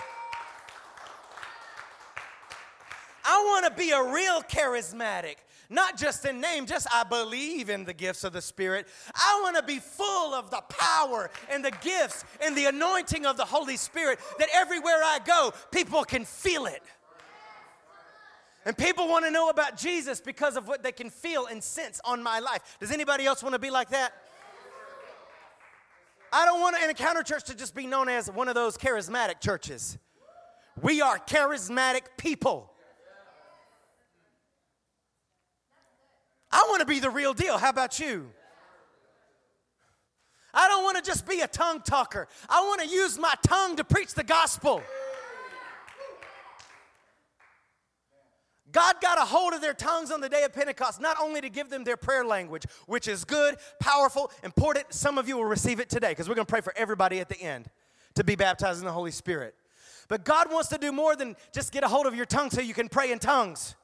I 3.25 3.45
want 3.45 3.67
to 3.67 3.81
be 3.81 3.91
a 3.91 4.03
real 4.03 4.43
charismatic, 4.43 5.37
not 5.69 5.97
just 5.97 6.25
in 6.25 6.41
name, 6.41 6.67
just 6.67 6.87
I 6.93 7.05
believe 7.05 7.71
in 7.71 7.85
the 7.85 7.95
gifts 7.95 8.25
of 8.25 8.33
the 8.33 8.43
Spirit. 8.43 8.89
I 9.15 9.41
want 9.43 9.57
to 9.57 9.63
be 9.63 9.79
full 9.79 10.35
of 10.35 10.51
the 10.51 10.63
power 10.69 11.31
and 11.49 11.65
the 11.65 11.71
gifts 11.71 12.25
and 12.43 12.57
the 12.57 12.67
anointing 12.67 13.27
of 13.27 13.37
the 13.37 13.45
Holy 13.45 13.77
Spirit 13.77 14.19
that 14.39 14.49
everywhere 14.53 15.01
I 15.05 15.21
go, 15.25 15.53
people 15.71 16.03
can 16.03 16.25
feel 16.25 16.67
it. 16.67 16.83
And 18.67 18.77
people 18.77 19.09
want 19.09 19.25
to 19.25 19.31
know 19.31 19.49
about 19.49 19.77
Jesus 19.77 20.21
because 20.21 20.57
of 20.57 20.69
what 20.69 20.83
they 20.83 20.93
can 20.93 21.09
feel 21.09 21.47
and 21.47 21.63
sense 21.63 22.01
on 22.05 22.23
my 22.23 22.41
life. 22.41 22.77
Does 22.79 22.93
anybody 22.93 23.25
else 23.25 23.43
want 23.43 23.55
to 23.55 23.59
be 23.59 23.71
like 23.71 23.91
that? 23.91 24.13
I 26.33 26.45
don't 26.45 26.61
want 26.61 26.77
to 26.77 26.89
encounter 26.89 27.23
church 27.23 27.45
to 27.45 27.57
just 27.57 27.75
be 27.75 27.87
known 27.87 28.09
as 28.09 28.31
one 28.31 28.49
of 28.49 28.55
those 28.55 28.77
charismatic 28.77 29.41
churches. 29.41 29.99
We 30.81 31.01
are 31.01 31.19
charismatic 31.19 32.03
people. 32.17 32.71
I 36.53 36.67
want 36.69 36.81
to 36.81 36.87
be 36.87 37.01
the 37.01 37.11
real 37.11 37.33
deal. 37.33 37.59
How 37.59 37.71
about 37.71 37.99
you? 37.99 38.31
I 40.53 40.69
don't 40.69 40.83
want 40.83 40.97
to 40.97 41.03
just 41.03 41.27
be 41.27 41.41
a 41.41 41.47
tongue 41.47 41.81
talker. 41.81 42.29
I 42.49 42.61
want 42.63 42.81
to 42.81 42.89
use 42.89 43.19
my 43.19 43.35
tongue 43.43 43.77
to 43.77 43.85
preach 43.85 44.15
the 44.15 44.25
gospel. 44.25 44.83
God 48.73 48.97
got 49.01 49.19
a 49.19 49.25
hold 49.25 49.53
of 49.53 49.61
their 49.61 49.75
tongues 49.75 50.11
on 50.11 50.21
the 50.21 50.29
day 50.29 50.45
of 50.45 50.53
Pentecost, 50.53 51.01
not 51.01 51.17
only 51.21 51.41
to 51.41 51.49
give 51.49 51.71
them 51.71 51.85
their 51.85 51.97
prayer 51.97 52.25
language, 52.25 52.65
which 52.87 53.09
is 53.09 53.25
good, 53.25 53.57
powerful, 53.81 54.31
important. 54.45 54.93
Some 54.93 55.19
of 55.19 55.29
you 55.29 55.37
will 55.37 55.45
receive 55.45 55.81
it 55.81 55.89
today 55.89 56.11
because 56.11 56.29
we're 56.29 56.35
going 56.35 56.47
to 56.47 56.51
pray 56.51 56.61
for 56.61 56.73
everybody 56.77 57.21
at 57.21 57.29
the 57.29 57.41
end 57.41 57.69
to 58.15 58.25
be 58.25 58.37
baptized 58.37 58.81
in 58.81 58.87
the 58.87 58.93
Holy 58.93 59.11
Spirit. 59.11 59.55
But 60.09 60.25
God 60.25 60.51
wants 60.51 60.69
to 60.71 60.79
do 60.79 60.91
more 60.93 61.15
than 61.15 61.37
just 61.53 61.73
get 61.73 61.85
a 61.85 61.89
hold 61.89 62.07
of 62.07 62.15
your 62.15 62.27
tongue 62.27 62.51
so 62.51 62.61
you 62.61 62.75
can 62.75 62.89
pray 62.89 63.13
in 63.13 63.19
tongues. 63.19 63.77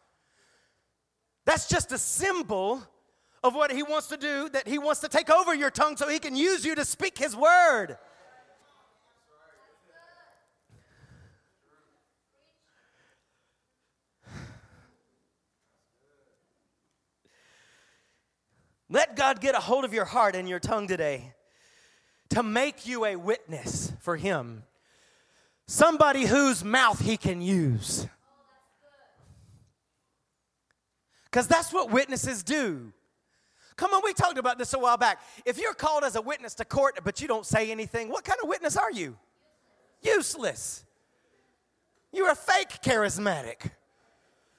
That's 1.44 1.68
just 1.68 1.92
a 1.92 1.98
symbol 1.98 2.82
of 3.44 3.54
what 3.54 3.70
He 3.70 3.82
wants 3.82 4.08
to 4.08 4.16
do, 4.16 4.48
that 4.50 4.66
He 4.66 4.78
wants 4.78 5.00
to 5.00 5.08
take 5.08 5.30
over 5.30 5.54
your 5.54 5.70
tongue 5.70 5.96
so 5.96 6.08
He 6.08 6.18
can 6.18 6.34
use 6.34 6.64
you 6.64 6.74
to 6.74 6.84
speak 6.84 7.18
His 7.18 7.36
word. 7.36 7.96
Let 18.88 19.16
God 19.16 19.40
get 19.40 19.54
a 19.54 19.60
hold 19.60 19.84
of 19.84 19.92
your 19.92 20.04
heart 20.04 20.36
and 20.36 20.48
your 20.48 20.60
tongue 20.60 20.86
today 20.86 21.34
to 22.30 22.42
make 22.42 22.86
you 22.86 23.04
a 23.04 23.16
witness 23.16 23.92
for 24.00 24.16
Him. 24.16 24.62
Somebody 25.66 26.24
whose 26.24 26.64
mouth 26.64 27.00
He 27.00 27.16
can 27.16 27.40
use. 27.40 28.06
Because 31.24 31.48
that's 31.48 31.72
what 31.72 31.90
witnesses 31.90 32.42
do. 32.42 32.92
Come 33.76 33.92
on, 33.92 34.00
we 34.04 34.14
talked 34.14 34.38
about 34.38 34.58
this 34.58 34.72
a 34.72 34.78
while 34.78 34.96
back. 34.96 35.20
If 35.44 35.58
you're 35.58 35.74
called 35.74 36.02
as 36.04 36.16
a 36.16 36.22
witness 36.22 36.54
to 36.54 36.64
court, 36.64 37.00
but 37.04 37.20
you 37.20 37.28
don't 37.28 37.44
say 37.44 37.70
anything, 37.70 38.08
what 38.08 38.24
kind 38.24 38.38
of 38.42 38.48
witness 38.48 38.76
are 38.76 38.90
you? 38.90 39.18
Useless. 40.00 40.84
You're 42.12 42.30
a 42.30 42.36
fake 42.36 42.80
charismatic, 42.82 43.70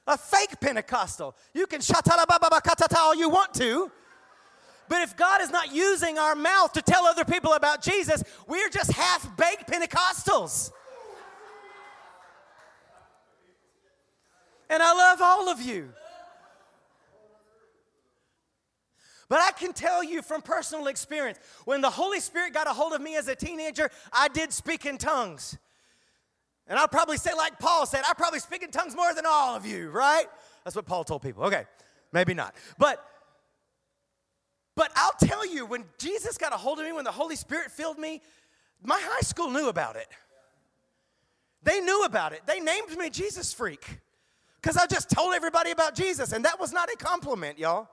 a 0.05 0.17
fake 0.17 0.59
Pentecostal. 0.59 1.35
You 1.55 1.65
can 1.65 1.81
shatalababakatata 1.81 2.95
all 2.95 3.15
you 3.15 3.29
want 3.29 3.55
to, 3.55 3.91
but 4.89 5.01
if 5.01 5.15
God 5.17 5.41
is 5.41 5.49
not 5.49 5.73
using 5.73 6.17
our 6.17 6.35
mouth 6.35 6.73
to 6.73 6.81
tell 6.81 7.05
other 7.05 7.25
people 7.25 7.53
about 7.53 7.81
Jesus, 7.81 8.23
we're 8.47 8.69
just 8.69 8.91
half 8.91 9.35
baked 9.37 9.67
Pentecostals. 9.67 10.71
And 14.69 14.83
I 14.83 14.93
love 14.93 15.21
all 15.21 15.49
of 15.49 15.61
you. 15.61 15.89
But 19.29 19.39
I 19.39 19.51
can 19.51 19.73
tell 19.73 20.03
you 20.03 20.21
from 20.21 20.41
personal 20.41 20.87
experience, 20.87 21.37
when 21.65 21.81
the 21.81 21.89
Holy 21.89 22.19
Spirit 22.19 22.53
got 22.53 22.67
a 22.67 22.73
hold 22.73 22.93
of 22.93 23.01
me 23.01 23.17
as 23.17 23.27
a 23.27 23.35
teenager, 23.35 23.89
I 24.13 24.29
did 24.29 24.53
speak 24.53 24.85
in 24.85 24.97
tongues. 24.97 25.57
And 26.65 26.77
I'll 26.79 26.87
probably 26.87 27.17
say, 27.17 27.33
like 27.33 27.59
Paul 27.59 27.85
said, 27.85 28.03
I 28.07 28.13
probably 28.13 28.39
speak 28.39 28.63
in 28.63 28.71
tongues 28.71 28.95
more 28.95 29.13
than 29.13 29.25
all 29.25 29.55
of 29.55 29.65
you, 29.65 29.89
right? 29.89 30.25
That's 30.63 30.75
what 30.75 30.85
Paul 30.85 31.03
told 31.03 31.21
people. 31.21 31.43
Okay, 31.43 31.65
maybe 32.11 32.33
not. 32.33 32.55
But 32.77 33.03
but 34.77 34.91
I'll 34.95 35.27
tell 35.27 35.43
you, 35.43 35.65
when 35.65 35.85
Jesus 35.97 36.37
got 36.37 36.53
a 36.53 36.55
hold 36.55 36.77
of 36.77 36.85
me, 36.85 36.91
when 36.91 37.03
the 37.03 37.11
Holy 37.11 37.35
Spirit 37.35 37.71
filled 37.71 37.97
me, 37.97 38.21
my 38.83 38.99
high 39.01 39.21
school 39.21 39.49
knew 39.49 39.69
about 39.69 39.95
it. 39.95 40.07
They 41.63 41.81
knew 41.81 42.03
about 42.03 42.31
it. 42.31 42.43
They 42.45 42.59
named 42.59 42.95
me 42.95 43.09
Jesus 43.09 43.51
Freak 43.51 43.99
because 44.61 44.77
I 44.77 44.85
just 44.85 45.09
told 45.09 45.33
everybody 45.33 45.71
about 45.71 45.95
Jesus, 45.95 46.31
and 46.31 46.45
that 46.45 46.59
was 46.59 46.71
not 46.71 46.93
a 46.93 46.95
compliment, 46.95 47.57
y'all. 47.57 47.89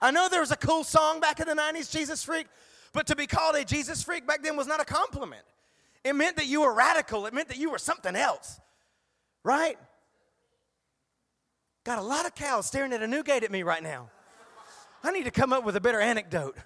I 0.00 0.12
know 0.12 0.28
there 0.28 0.40
was 0.40 0.52
a 0.52 0.56
cool 0.56 0.84
song 0.84 1.18
back 1.18 1.40
in 1.40 1.48
the 1.48 1.54
90s, 1.54 1.90
Jesus 1.90 2.22
Freak, 2.22 2.46
but 2.92 3.08
to 3.08 3.16
be 3.16 3.26
called 3.26 3.56
a 3.56 3.64
Jesus 3.64 4.00
Freak 4.00 4.24
back 4.28 4.44
then 4.44 4.56
was 4.56 4.68
not 4.68 4.80
a 4.80 4.84
compliment. 4.84 5.42
It 6.04 6.14
meant 6.14 6.36
that 6.36 6.46
you 6.46 6.60
were 6.60 6.72
radical, 6.72 7.26
it 7.26 7.34
meant 7.34 7.48
that 7.48 7.58
you 7.58 7.68
were 7.68 7.78
something 7.78 8.14
else, 8.14 8.60
right? 9.42 9.76
Got 11.82 11.98
a 11.98 12.02
lot 12.02 12.26
of 12.26 12.36
cows 12.36 12.66
staring 12.66 12.92
at 12.92 13.02
a 13.02 13.08
new 13.08 13.24
gate 13.24 13.42
at 13.42 13.50
me 13.50 13.64
right 13.64 13.82
now. 13.82 14.08
I 15.02 15.10
need 15.10 15.24
to 15.24 15.30
come 15.30 15.52
up 15.52 15.64
with 15.64 15.76
a 15.76 15.80
better 15.80 16.00
anecdote. 16.00 16.56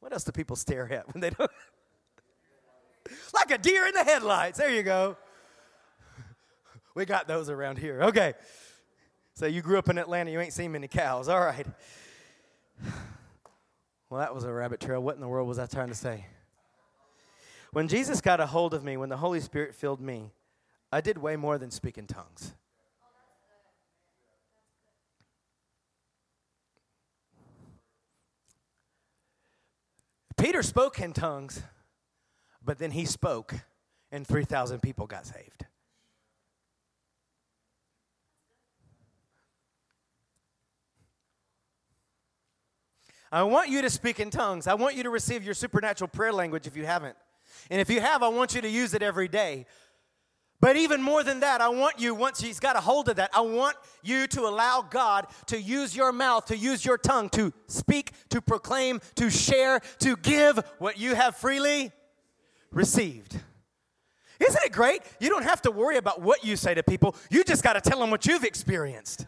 What 0.00 0.12
else 0.12 0.24
do 0.24 0.32
people 0.32 0.56
stare 0.56 0.90
at 0.92 1.12
when 1.12 1.20
they 1.20 1.30
don't? 1.30 1.50
like 3.34 3.50
a 3.50 3.58
deer 3.58 3.86
in 3.86 3.94
the 3.94 4.04
headlights. 4.04 4.58
There 4.58 4.70
you 4.70 4.82
go. 4.82 5.16
We 6.94 7.04
got 7.04 7.28
those 7.28 7.48
around 7.48 7.78
here. 7.78 8.02
Okay. 8.02 8.34
So 9.34 9.46
you 9.46 9.62
grew 9.62 9.78
up 9.78 9.88
in 9.88 9.98
Atlanta, 9.98 10.30
you 10.30 10.40
ain't 10.40 10.52
seen 10.52 10.72
many 10.72 10.88
cows. 10.88 11.28
All 11.28 11.40
right. 11.40 11.66
Well, 14.08 14.20
that 14.20 14.34
was 14.34 14.42
a 14.42 14.52
rabbit 14.52 14.80
trail. 14.80 15.00
What 15.00 15.14
in 15.14 15.20
the 15.20 15.28
world 15.28 15.46
was 15.46 15.58
I 15.58 15.66
trying 15.66 15.88
to 15.88 15.94
say? 15.94 16.26
When 17.72 17.86
Jesus 17.86 18.20
got 18.20 18.40
a 18.40 18.46
hold 18.46 18.74
of 18.74 18.82
me, 18.82 18.96
when 18.96 19.08
the 19.08 19.18
Holy 19.18 19.38
Spirit 19.38 19.74
filled 19.74 20.00
me, 20.00 20.32
I 20.90 21.00
did 21.00 21.16
way 21.16 21.36
more 21.36 21.58
than 21.58 21.70
speak 21.70 21.96
in 21.96 22.08
tongues. 22.08 22.54
Peter 30.50 30.64
spoke 30.64 30.98
in 30.98 31.12
tongues, 31.12 31.62
but 32.60 32.76
then 32.76 32.90
he 32.90 33.04
spoke, 33.04 33.54
and 34.10 34.26
3,000 34.26 34.82
people 34.82 35.06
got 35.06 35.24
saved. 35.24 35.64
I 43.30 43.44
want 43.44 43.68
you 43.68 43.80
to 43.80 43.88
speak 43.88 44.18
in 44.18 44.30
tongues. 44.30 44.66
I 44.66 44.74
want 44.74 44.96
you 44.96 45.04
to 45.04 45.10
receive 45.10 45.44
your 45.44 45.54
supernatural 45.54 46.08
prayer 46.08 46.32
language 46.32 46.66
if 46.66 46.76
you 46.76 46.84
haven't. 46.84 47.16
And 47.70 47.80
if 47.80 47.88
you 47.88 48.00
have, 48.00 48.24
I 48.24 48.28
want 48.28 48.56
you 48.56 48.60
to 48.60 48.68
use 48.68 48.92
it 48.92 49.04
every 49.04 49.28
day. 49.28 49.66
But 50.60 50.76
even 50.76 51.02
more 51.02 51.22
than 51.22 51.40
that, 51.40 51.62
I 51.62 51.68
want 51.68 51.98
you, 51.98 52.14
once 52.14 52.40
he's 52.40 52.60
got 52.60 52.76
a 52.76 52.80
hold 52.80 53.08
of 53.08 53.16
that, 53.16 53.30
I 53.32 53.40
want 53.40 53.76
you 54.02 54.26
to 54.28 54.42
allow 54.42 54.82
God 54.82 55.26
to 55.46 55.60
use 55.60 55.96
your 55.96 56.12
mouth, 56.12 56.46
to 56.46 56.56
use 56.56 56.84
your 56.84 56.98
tongue, 56.98 57.30
to 57.30 57.52
speak, 57.66 58.12
to 58.28 58.42
proclaim, 58.42 59.00
to 59.14 59.30
share, 59.30 59.80
to 60.00 60.16
give 60.16 60.58
what 60.78 60.98
you 60.98 61.14
have 61.14 61.36
freely 61.36 61.92
received. 62.70 63.40
Isn't 64.38 64.62
it 64.64 64.72
great? 64.72 65.02
You 65.18 65.30
don't 65.30 65.44
have 65.44 65.62
to 65.62 65.70
worry 65.70 65.96
about 65.96 66.20
what 66.20 66.44
you 66.44 66.56
say 66.56 66.74
to 66.74 66.82
people. 66.82 67.16
You 67.30 67.42
just 67.42 67.62
got 67.62 67.74
to 67.74 67.80
tell 67.80 68.00
them 68.00 68.10
what 68.10 68.26
you've 68.26 68.44
experienced. 68.44 69.26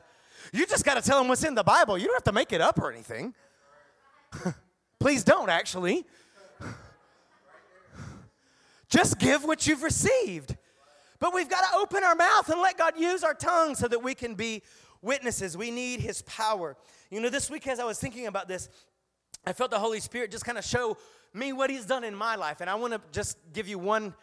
You 0.53 0.67
just 0.67 0.85
got 0.85 0.95
to 0.95 1.03
tell 1.03 1.19
them 1.19 1.29
what's 1.29 1.45
in 1.45 1.55
the 1.55 1.65
Bible. 1.65 1.97
You 1.97 2.07
don't 2.07 2.17
have 2.17 2.25
to 2.25 2.33
make 2.33 2.53
it 2.53 2.61
up 2.61 2.79
or 2.79 2.93
anything. 2.93 3.35
Please 4.99 5.25
don't, 5.25 5.49
actually. 5.49 6.05
Just 8.89 9.19
give 9.19 9.45
what 9.45 9.67
you've 9.67 9.83
received. 9.83 10.57
But 11.23 11.33
we've 11.33 11.49
got 11.49 11.61
to 11.71 11.79
open 11.79 12.03
our 12.03 12.17
mouth 12.17 12.49
and 12.49 12.61
let 12.61 12.77
God 12.77 12.99
use 12.99 13.23
our 13.23 13.33
tongue 13.33 13.77
so 13.77 13.87
that 13.87 14.03
we 14.03 14.13
can 14.13 14.35
be 14.35 14.61
witnesses. 15.03 15.57
We 15.57 15.71
need 15.71 16.01
His 16.01 16.23
power. 16.23 16.77
You 17.13 17.21
know, 17.21 17.29
this 17.29 17.49
week 17.49 17.69
as 17.69 17.79
I 17.79 17.85
was 17.85 18.01
thinking 18.01 18.27
about 18.27 18.49
this, 18.49 18.69
I 19.47 19.53
felt 19.53 19.71
the 19.71 19.79
Holy 19.79 20.01
Spirit 20.01 20.33
just 20.33 20.45
kind 20.45 20.59
of 20.59 20.65
show 20.65 20.97
me 21.33 21.53
what 21.53 21.71
He's 21.71 21.87
done 21.87 22.03
in 22.03 22.17
my 22.17 22.35
life. 22.35 22.61
And 22.61 22.69
I 22.69 22.75
want 22.75 22.95
to 22.95 23.01
just 23.13 23.39
give 23.53 23.69
you 23.69 23.79
one 23.79 24.17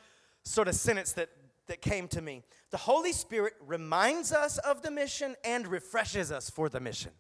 sort 0.44 0.68
of 0.68 0.76
sentence 0.76 1.14
that, 1.14 1.30
that 1.68 1.80
came 1.82 2.10
to 2.10 2.22
me. 2.22 2.44
The 2.70 2.78
Holy 2.78 3.14
Spirit 3.14 3.54
reminds 3.66 4.34
us 4.34 4.58
of 4.58 4.82
the 4.82 4.92
mission 4.92 5.38
and 5.46 5.70
refreshes 5.70 6.34
us 6.34 6.50
for 6.50 6.68
the 6.68 6.82
mission. 6.82 7.12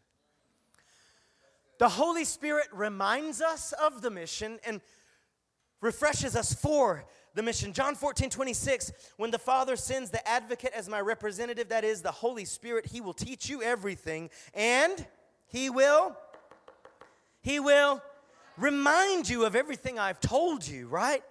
The 1.77 1.87
Holy 1.87 2.25
Spirit 2.25 2.67
reminds 2.73 3.41
us 3.41 3.71
of 3.81 4.01
the 4.01 4.11
mission 4.11 4.59
and 4.67 4.81
refreshes 5.79 6.35
us 6.35 6.53
for 6.53 7.05
the 7.39 7.43
mission. 7.43 7.71
John 7.71 7.95
14, 7.95 8.29
26, 8.29 8.91
when 9.15 9.31
the 9.31 9.39
Father 9.39 9.77
sends 9.77 10.09
the 10.09 10.27
advocate 10.27 10.73
as 10.75 10.89
my 10.89 10.99
representative, 10.99 11.69
that 11.69 11.85
is 11.85 12.01
the 12.01 12.11
Holy 12.11 12.43
Spirit, 12.43 12.87
he 12.87 12.99
will 12.99 13.13
teach 13.13 13.47
you 13.47 13.63
everything 13.63 14.29
and 14.53 15.07
he 15.47 15.69
will, 15.69 16.17
he 17.41 17.61
will 17.61 18.03
remind 18.57 19.29
you 19.29 19.45
of 19.45 19.55
everything 19.55 19.97
I've 19.97 20.19
told 20.19 20.67
you, 20.67 20.89
right? 20.89 21.23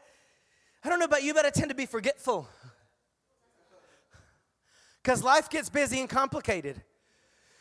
I 0.82 0.88
don't 0.88 0.98
know 0.98 1.04
about 1.04 1.24
you, 1.24 1.34
but 1.34 1.44
I 1.44 1.50
tend 1.50 1.68
to 1.68 1.74
be 1.74 1.84
forgetful. 1.84 2.48
Because 5.02 5.22
life 5.22 5.50
gets 5.50 5.68
busy 5.68 6.00
and 6.00 6.08
complicated. 6.08 6.80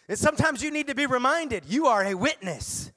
And 0.07 0.17
sometimes 0.17 0.63
you 0.63 0.71
need 0.71 0.87
to 0.87 0.95
be 0.95 1.05
reminded 1.05 1.65
you 1.67 1.87
are 1.87 2.05
a 2.05 2.13
witness. 2.13 2.93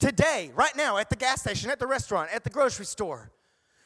Today, 0.00 0.50
right 0.56 0.76
now, 0.76 0.96
at 0.96 1.10
the 1.10 1.16
gas 1.16 1.42
station, 1.42 1.70
at 1.70 1.78
the 1.78 1.86
restaurant, 1.86 2.30
at 2.34 2.42
the 2.42 2.50
grocery 2.50 2.86
store, 2.86 3.30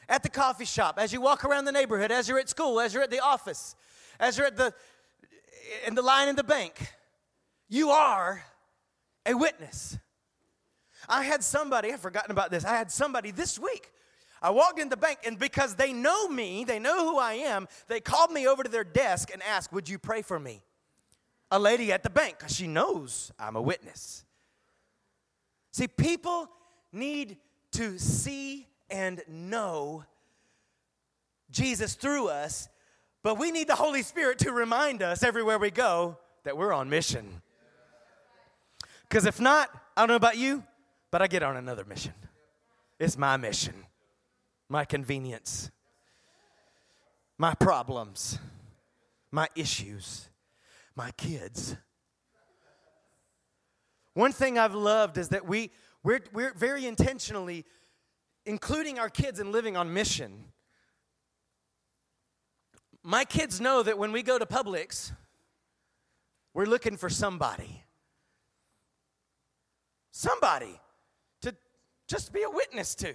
at 0.07 0.23
the 0.23 0.29
coffee 0.29 0.65
shop, 0.65 0.97
as 0.97 1.11
you 1.11 1.21
walk 1.21 1.43
around 1.45 1.65
the 1.65 1.71
neighborhood, 1.71 2.11
as 2.11 2.27
you're 2.27 2.39
at 2.39 2.49
school, 2.49 2.79
as 2.79 2.93
you're 2.93 3.03
at 3.03 3.11
the 3.11 3.19
office, 3.19 3.75
as 4.19 4.37
you're 4.37 4.47
at 4.47 4.57
the 4.57 4.73
in 5.85 5.95
the 5.95 6.01
line 6.01 6.27
in 6.27 6.35
the 6.35 6.43
bank, 6.43 6.93
you 7.69 7.89
are 7.89 8.43
a 9.25 9.33
witness. 9.33 9.97
I 11.09 11.23
had 11.23 11.43
somebody, 11.43 11.91
I've 11.91 11.99
forgotten 11.99 12.31
about 12.31 12.51
this. 12.51 12.65
I 12.65 12.75
had 12.75 12.91
somebody 12.91 13.31
this 13.31 13.59
week. 13.59 13.91
I 14.41 14.51
walked 14.51 14.79
in 14.79 14.89
the 14.89 14.97
bank, 14.97 15.19
and 15.25 15.39
because 15.39 15.75
they 15.75 15.93
know 15.93 16.27
me, 16.27 16.65
they 16.65 16.77
know 16.77 17.09
who 17.09 17.17
I 17.17 17.33
am, 17.33 17.67
they 17.87 17.99
called 17.99 18.31
me 18.31 18.47
over 18.47 18.63
to 18.63 18.69
their 18.69 18.83
desk 18.83 19.29
and 19.33 19.41
asked, 19.41 19.71
Would 19.73 19.89
you 19.89 19.97
pray 19.97 20.21
for 20.21 20.39
me? 20.39 20.61
A 21.51 21.59
lady 21.59 21.91
at 21.91 22.03
the 22.03 22.09
bank, 22.09 22.39
because 22.39 22.55
she 22.55 22.67
knows 22.67 23.31
I'm 23.39 23.55
a 23.55 23.61
witness. 23.61 24.25
See, 25.71 25.87
people 25.87 26.49
need 26.91 27.37
to 27.73 27.97
see 27.97 28.67
and 28.89 29.21
know 29.27 30.03
Jesus 31.49 31.95
through 31.95 32.27
us, 32.27 32.69
but 33.23 33.39
we 33.39 33.51
need 33.51 33.67
the 33.67 33.75
Holy 33.75 34.03
Spirit 34.03 34.39
to 34.39 34.51
remind 34.51 35.01
us 35.01 35.23
everywhere 35.23 35.57
we 35.57 35.71
go 35.71 36.17
that 36.43 36.57
we're 36.57 36.73
on 36.73 36.89
mission. 36.89 37.41
Because 39.09 39.25
if 39.25 39.39
not, 39.39 39.69
I 39.95 40.01
don't 40.01 40.09
know 40.09 40.15
about 40.15 40.37
you, 40.37 40.63
but 41.11 41.21
I 41.21 41.27
get 41.27 41.43
on 41.43 41.55
another 41.57 41.85
mission. 41.85 42.13
It's 42.99 43.17
my 43.17 43.37
mission, 43.37 43.73
my 44.69 44.85
convenience, 44.85 45.71
my 47.37 47.53
problems, 47.53 48.39
my 49.31 49.47
issues, 49.55 50.29
my 50.95 51.11
kids. 51.11 51.75
One 54.13 54.31
thing 54.31 54.57
I've 54.57 54.75
loved 54.75 55.17
is 55.17 55.29
that 55.29 55.45
we, 55.45 55.71
we're, 56.03 56.21
we're 56.31 56.53
very 56.53 56.85
intentionally 56.85 57.65
including 58.45 58.99
our 58.99 59.09
kids 59.09 59.39
in 59.39 59.51
living 59.51 59.75
on 59.75 59.93
mission. 59.93 60.45
My 63.03 63.23
kids 63.25 63.61
know 63.61 63.83
that 63.83 63.97
when 63.97 64.11
we 64.11 64.23
go 64.23 64.37
to 64.37 64.45
Publix, 64.45 65.11
we're 66.53 66.65
looking 66.65 66.97
for 66.97 67.09
somebody. 67.09 67.83
Somebody 70.11 70.79
to 71.41 71.55
just 72.07 72.31
be 72.31 72.43
a 72.43 72.49
witness 72.49 72.95
to. 72.95 73.13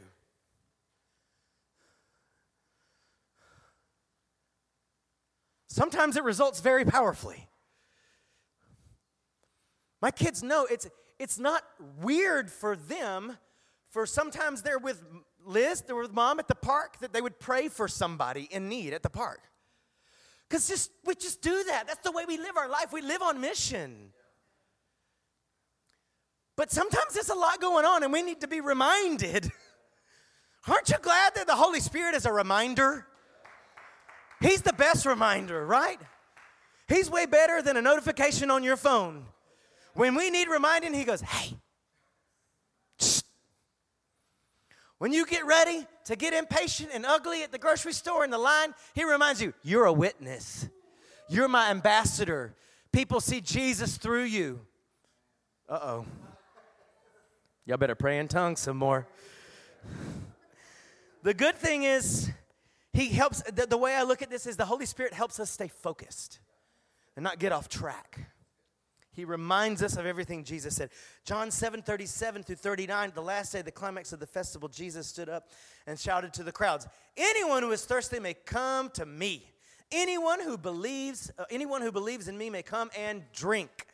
Sometimes 5.68 6.16
it 6.16 6.24
results 6.24 6.60
very 6.60 6.84
powerfully. 6.84 7.48
My 10.02 10.10
kids 10.10 10.42
know 10.42 10.66
it's, 10.70 10.88
it's 11.18 11.38
not 11.38 11.62
weird 12.00 12.50
for 12.50 12.74
them, 12.74 13.38
for 13.90 14.06
sometimes 14.06 14.62
they're 14.62 14.78
with 14.78 15.02
Liz, 15.44 15.82
they're 15.82 15.96
with 15.96 16.12
mom 16.12 16.38
at 16.38 16.48
the 16.48 16.54
park, 16.54 16.98
that 17.00 17.12
they 17.12 17.20
would 17.20 17.38
pray 17.38 17.68
for 17.68 17.88
somebody 17.88 18.48
in 18.50 18.68
need 18.68 18.92
at 18.92 19.02
the 19.02 19.10
park. 19.10 19.40
Because 20.48 20.68
just 20.68 20.90
we 21.04 21.14
just 21.14 21.42
do 21.42 21.64
that. 21.68 21.86
That's 21.86 22.02
the 22.02 22.12
way 22.12 22.24
we 22.26 22.36
live 22.36 22.56
our 22.56 22.68
life. 22.68 22.92
We 22.92 23.02
live 23.02 23.22
on 23.22 23.40
mission. 23.40 24.12
But 26.56 26.70
sometimes 26.70 27.14
there's 27.14 27.30
a 27.30 27.34
lot 27.34 27.60
going 27.60 27.84
on 27.84 28.02
and 28.02 28.12
we 28.12 28.22
need 28.22 28.40
to 28.42 28.48
be 28.48 28.60
reminded. 28.60 29.50
Aren't 30.68 30.90
you 30.90 30.96
glad 31.00 31.34
that 31.36 31.46
the 31.46 31.54
Holy 31.54 31.80
Spirit 31.80 32.14
is 32.14 32.26
a 32.26 32.32
reminder? 32.32 33.06
He's 34.40 34.62
the 34.62 34.72
best 34.72 35.06
reminder, 35.06 35.64
right? 35.64 35.98
He's 36.88 37.08
way 37.10 37.26
better 37.26 37.62
than 37.62 37.76
a 37.76 37.82
notification 37.82 38.50
on 38.50 38.62
your 38.62 38.76
phone. 38.76 39.24
When 39.94 40.14
we 40.14 40.30
need 40.30 40.48
reminding, 40.48 40.94
he 40.94 41.04
goes, 41.04 41.20
hey. 41.20 41.56
When 45.00 45.14
you 45.14 45.24
get 45.24 45.46
ready 45.46 45.86
to 46.04 46.14
get 46.14 46.34
impatient 46.34 46.90
and 46.92 47.06
ugly 47.06 47.42
at 47.42 47.50
the 47.50 47.56
grocery 47.56 47.94
store 47.94 48.22
in 48.22 48.28
the 48.28 48.36
line, 48.36 48.74
he 48.94 49.02
reminds 49.02 49.40
you, 49.40 49.54
you're 49.62 49.86
a 49.86 49.92
witness. 49.92 50.68
You're 51.30 51.48
my 51.48 51.70
ambassador. 51.70 52.54
People 52.92 53.20
see 53.20 53.40
Jesus 53.40 53.96
through 53.96 54.24
you. 54.24 54.60
Uh 55.66 55.78
oh. 55.82 56.06
Y'all 57.64 57.78
better 57.78 57.94
pray 57.94 58.18
in 58.18 58.28
tongues 58.28 58.60
some 58.60 58.76
more. 58.76 59.08
The 61.22 61.32
good 61.32 61.56
thing 61.56 61.84
is, 61.84 62.30
he 62.92 63.08
helps, 63.08 63.40
the, 63.40 63.64
the 63.64 63.78
way 63.78 63.94
I 63.94 64.02
look 64.02 64.20
at 64.20 64.28
this 64.28 64.46
is 64.46 64.58
the 64.58 64.66
Holy 64.66 64.84
Spirit 64.84 65.14
helps 65.14 65.40
us 65.40 65.48
stay 65.48 65.68
focused 65.68 66.40
and 67.16 67.24
not 67.24 67.38
get 67.38 67.52
off 67.52 67.70
track. 67.70 68.20
He 69.12 69.24
reminds 69.24 69.82
us 69.82 69.96
of 69.96 70.06
everything 70.06 70.44
Jesus 70.44 70.76
said. 70.76 70.90
John 71.24 71.50
7 71.50 71.82
37 71.82 72.44
through 72.44 72.56
39, 72.56 73.12
the 73.14 73.22
last 73.22 73.52
day, 73.52 73.62
the 73.62 73.72
climax 73.72 74.12
of 74.12 74.20
the 74.20 74.26
festival, 74.26 74.68
Jesus 74.68 75.06
stood 75.06 75.28
up 75.28 75.50
and 75.86 75.98
shouted 75.98 76.32
to 76.34 76.44
the 76.44 76.52
crowds 76.52 76.86
Anyone 77.16 77.62
who 77.62 77.72
is 77.72 77.84
thirsty 77.84 78.20
may 78.20 78.34
come 78.34 78.88
to 78.90 79.04
me. 79.04 79.50
Anyone 79.92 80.40
who 80.40 80.56
believes, 80.56 81.32
uh, 81.38 81.44
anyone 81.50 81.82
who 81.82 81.90
believes 81.90 82.28
in 82.28 82.38
me 82.38 82.48
may 82.50 82.62
come 82.62 82.90
and 82.96 83.24
drink. 83.32 83.86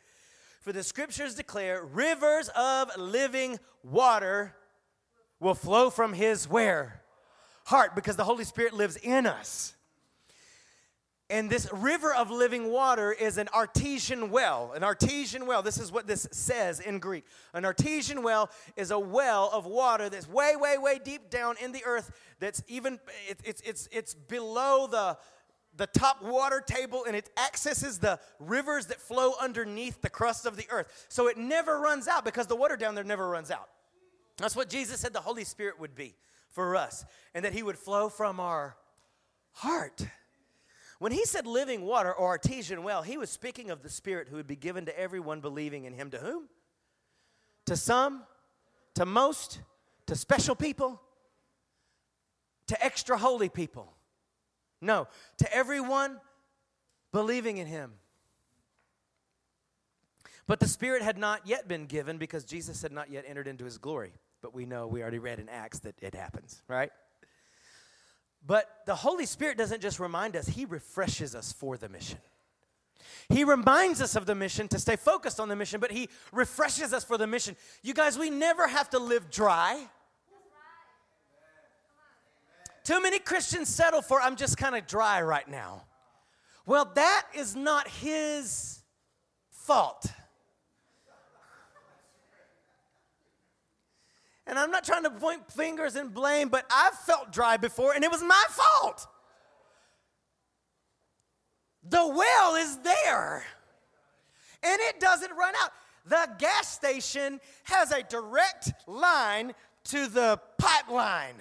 For 0.61 0.71
the 0.71 0.83
scriptures 0.83 1.33
declare 1.33 1.83
rivers 1.83 2.49
of 2.49 2.95
living 2.97 3.57
water 3.83 4.53
will 5.39 5.55
flow 5.55 5.89
from 5.89 6.13
his 6.13 6.47
where? 6.47 7.01
Heart, 7.65 7.95
because 7.95 8.15
the 8.15 8.23
Holy 8.23 8.43
Spirit 8.43 8.73
lives 8.73 8.97
in 8.97 9.25
us. 9.25 9.73
And 11.29 11.49
this 11.49 11.67
river 11.73 12.13
of 12.13 12.31
living 12.31 12.71
water 12.71 13.11
is 13.11 13.37
an 13.37 13.49
artesian 13.53 14.31
well. 14.31 14.71
An 14.73 14.83
artesian 14.83 15.45
well, 15.45 15.61
this 15.61 15.77
is 15.77 15.91
what 15.91 16.07
this 16.07 16.25
says 16.31 16.79
in 16.79 16.99
Greek. 16.99 17.25
An 17.53 17.65
artesian 17.65 18.23
well 18.23 18.49
is 18.77 18.91
a 18.91 18.99
well 18.99 19.49
of 19.51 19.65
water 19.65 20.09
that's 20.09 20.29
way, 20.29 20.55
way, 20.55 20.77
way 20.77 20.99
deep 21.03 21.29
down 21.29 21.55
in 21.61 21.73
the 21.73 21.83
earth, 21.85 22.11
that's 22.39 22.63
even, 22.69 22.99
it, 23.27 23.39
it's, 23.43 23.61
it's, 23.61 23.89
it's 23.91 24.13
below 24.13 24.87
the, 24.87 25.17
the 25.75 25.87
top 25.87 26.23
water 26.23 26.63
table 26.65 27.03
and 27.05 27.13
it 27.13 27.29
accesses 27.37 27.99
the 27.99 28.19
rivers 28.39 28.85
that 28.85 29.01
flow 29.01 29.33
underneath 29.41 30.01
the 30.01 30.09
crust 30.09 30.45
of 30.45 30.55
the 30.55 30.65
earth. 30.69 31.05
So 31.09 31.27
it 31.27 31.37
never 31.37 31.79
runs 31.79 32.07
out 32.07 32.23
because 32.23 32.47
the 32.47 32.55
water 32.55 32.77
down 32.77 32.95
there 32.95 33.03
never 33.03 33.27
runs 33.27 33.51
out. 33.51 33.67
That's 34.37 34.55
what 34.55 34.69
Jesus 34.69 35.01
said 35.01 35.11
the 35.11 35.19
Holy 35.19 35.43
Spirit 35.43 35.79
would 35.79 35.95
be 35.95 36.15
for 36.51 36.75
us, 36.75 37.05
and 37.33 37.43
that 37.43 37.53
He 37.53 37.63
would 37.63 37.77
flow 37.77 38.07
from 38.07 38.39
our 38.39 38.77
heart. 39.51 40.05
When 40.99 41.11
he 41.11 41.25
said 41.25 41.45
living 41.45 41.83
water 41.83 42.11
or 42.11 42.27
artesian 42.27 42.83
well, 42.83 43.03
he 43.03 43.17
was 43.17 43.29
speaking 43.29 43.69
of 43.69 43.83
the 43.83 43.89
Spirit 43.89 44.27
who 44.29 44.37
would 44.37 44.47
be 44.47 44.55
given 44.55 44.85
to 44.85 44.99
everyone 44.99 45.41
believing 45.41 45.85
in 45.85 45.93
him. 45.93 46.09
To 46.11 46.17
whom? 46.17 46.49
To 47.67 47.75
some, 47.75 48.23
to 48.95 49.05
most, 49.05 49.59
to 50.07 50.15
special 50.15 50.55
people, 50.55 51.01
to 52.67 52.83
extra 52.83 53.17
holy 53.17 53.49
people. 53.49 53.93
No, 54.81 55.07
to 55.37 55.53
everyone 55.55 56.19
believing 57.11 57.57
in 57.57 57.67
him. 57.67 57.93
But 60.47 60.59
the 60.59 60.67
Spirit 60.67 61.01
had 61.01 61.17
not 61.17 61.45
yet 61.45 61.67
been 61.67 61.85
given 61.85 62.17
because 62.17 62.45
Jesus 62.45 62.81
had 62.81 62.91
not 62.91 63.11
yet 63.11 63.25
entered 63.27 63.47
into 63.47 63.65
his 63.65 63.77
glory. 63.77 64.13
But 64.41 64.53
we 64.53 64.65
know, 64.65 64.87
we 64.87 65.01
already 65.01 65.19
read 65.19 65.39
in 65.39 65.49
Acts 65.49 65.79
that 65.79 65.95
it 66.01 66.15
happens, 66.15 66.61
right? 66.67 66.91
But 68.45 68.69
the 68.85 68.95
Holy 68.95 69.25
Spirit 69.25 69.57
doesn't 69.57 69.81
just 69.81 69.99
remind 69.99 70.35
us, 70.35 70.47
He 70.47 70.65
refreshes 70.65 71.35
us 71.35 71.51
for 71.51 71.77
the 71.77 71.89
mission. 71.89 72.19
He 73.29 73.43
reminds 73.43 74.01
us 74.01 74.15
of 74.15 74.25
the 74.25 74.35
mission 74.35 74.69
to 74.69 74.79
stay 74.79 74.95
focused 74.95 75.39
on 75.39 75.49
the 75.49 75.55
mission, 75.55 75.81
but 75.81 75.91
He 75.91 76.09
refreshes 76.31 76.93
us 76.93 77.03
for 77.03 77.17
the 77.17 77.27
mission. 77.27 77.55
You 77.83 77.93
guys, 77.93 78.17
we 78.17 78.29
never 78.29 78.67
have 78.67 78.89
to 78.91 78.99
live 78.99 79.29
dry. 79.29 79.87
Too 82.85 83.01
many 83.01 83.19
Christians 83.19 83.67
settle 83.67 84.01
for, 84.01 84.21
I'm 84.21 84.37
just 84.37 84.57
kind 84.57 84.75
of 84.75 84.87
dry 84.87 85.21
right 85.21 85.47
now. 85.47 85.83
Well, 86.65 86.89
that 86.95 87.25
is 87.35 87.53
not 87.53 87.87
His 87.89 88.81
fault. 89.51 90.05
And 94.47 94.57
I'm 94.57 94.71
not 94.71 94.85
trying 94.85 95.03
to 95.03 95.09
point 95.09 95.51
fingers 95.51 95.95
and 95.95 96.13
blame, 96.13 96.49
but 96.49 96.65
I've 96.73 96.93
felt 96.93 97.31
dry 97.31 97.57
before 97.57 97.93
and 97.93 98.03
it 98.03 98.11
was 98.11 98.23
my 98.23 98.43
fault. 98.49 99.05
The 101.83 102.07
well 102.07 102.55
is 102.55 102.77
there 102.77 103.43
and 104.63 104.79
it 104.81 104.99
doesn't 104.99 105.31
run 105.37 105.53
out. 105.61 105.71
The 106.05 106.29
gas 106.39 106.73
station 106.73 107.39
has 107.63 107.91
a 107.91 108.03
direct 108.03 108.71
line 108.87 109.53
to 109.85 110.07
the 110.07 110.39
pipeline. 110.57 111.35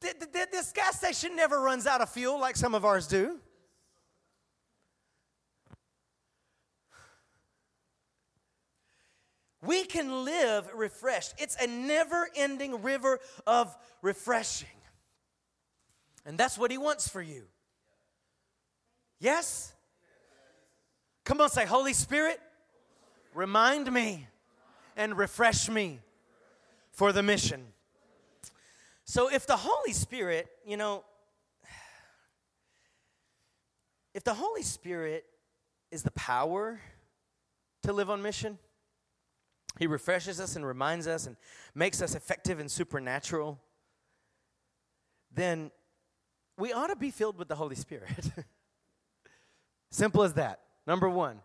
th- 0.00 0.14
th- 0.32 0.50
this 0.50 0.72
gas 0.72 0.98
station 0.98 1.36
never 1.36 1.60
runs 1.60 1.86
out 1.86 2.00
of 2.00 2.10
fuel 2.10 2.38
like 2.38 2.56
some 2.56 2.74
of 2.74 2.84
ours 2.84 3.06
do. 3.06 3.40
We 9.62 9.84
can 9.84 10.24
live 10.24 10.68
refreshed. 10.74 11.34
It's 11.38 11.56
a 11.62 11.68
never 11.68 12.28
ending 12.34 12.82
river 12.82 13.20
of 13.46 13.74
refreshing. 14.02 14.68
And 16.26 16.36
that's 16.36 16.58
what 16.58 16.70
He 16.70 16.78
wants 16.78 17.08
for 17.08 17.22
you. 17.22 17.44
Yes? 19.20 19.72
Come 21.24 21.40
on, 21.40 21.48
say, 21.48 21.64
Holy 21.64 21.92
Spirit, 21.92 22.40
remind 23.34 23.90
me 23.90 24.26
and 24.96 25.16
refresh 25.16 25.68
me 25.68 26.00
for 26.90 27.12
the 27.12 27.22
mission. 27.22 27.64
So, 29.04 29.30
if 29.32 29.46
the 29.46 29.56
Holy 29.56 29.92
Spirit, 29.92 30.48
you 30.66 30.76
know, 30.76 31.04
if 34.14 34.24
the 34.24 34.34
Holy 34.34 34.62
Spirit 34.62 35.24
is 35.92 36.02
the 36.02 36.10
power 36.12 36.80
to 37.82 37.92
live 37.92 38.10
on 38.10 38.22
mission, 38.22 38.58
He 39.78 39.86
refreshes 39.86 40.40
us 40.40 40.56
and 40.56 40.66
reminds 40.66 41.06
us 41.06 41.26
and 41.26 41.36
makes 41.74 42.02
us 42.02 42.14
effective 42.14 42.60
and 42.60 42.70
supernatural, 42.70 43.58
then 45.34 45.70
we 46.58 46.72
ought 46.72 46.88
to 46.88 46.96
be 46.96 47.10
filled 47.10 47.38
with 47.38 47.48
the 47.48 47.56
Holy 47.56 47.76
Spirit. 47.76 48.30
Simple 49.90 50.22
as 50.22 50.34
that. 50.34 50.60
Number 50.86 51.08
one, 51.08 51.40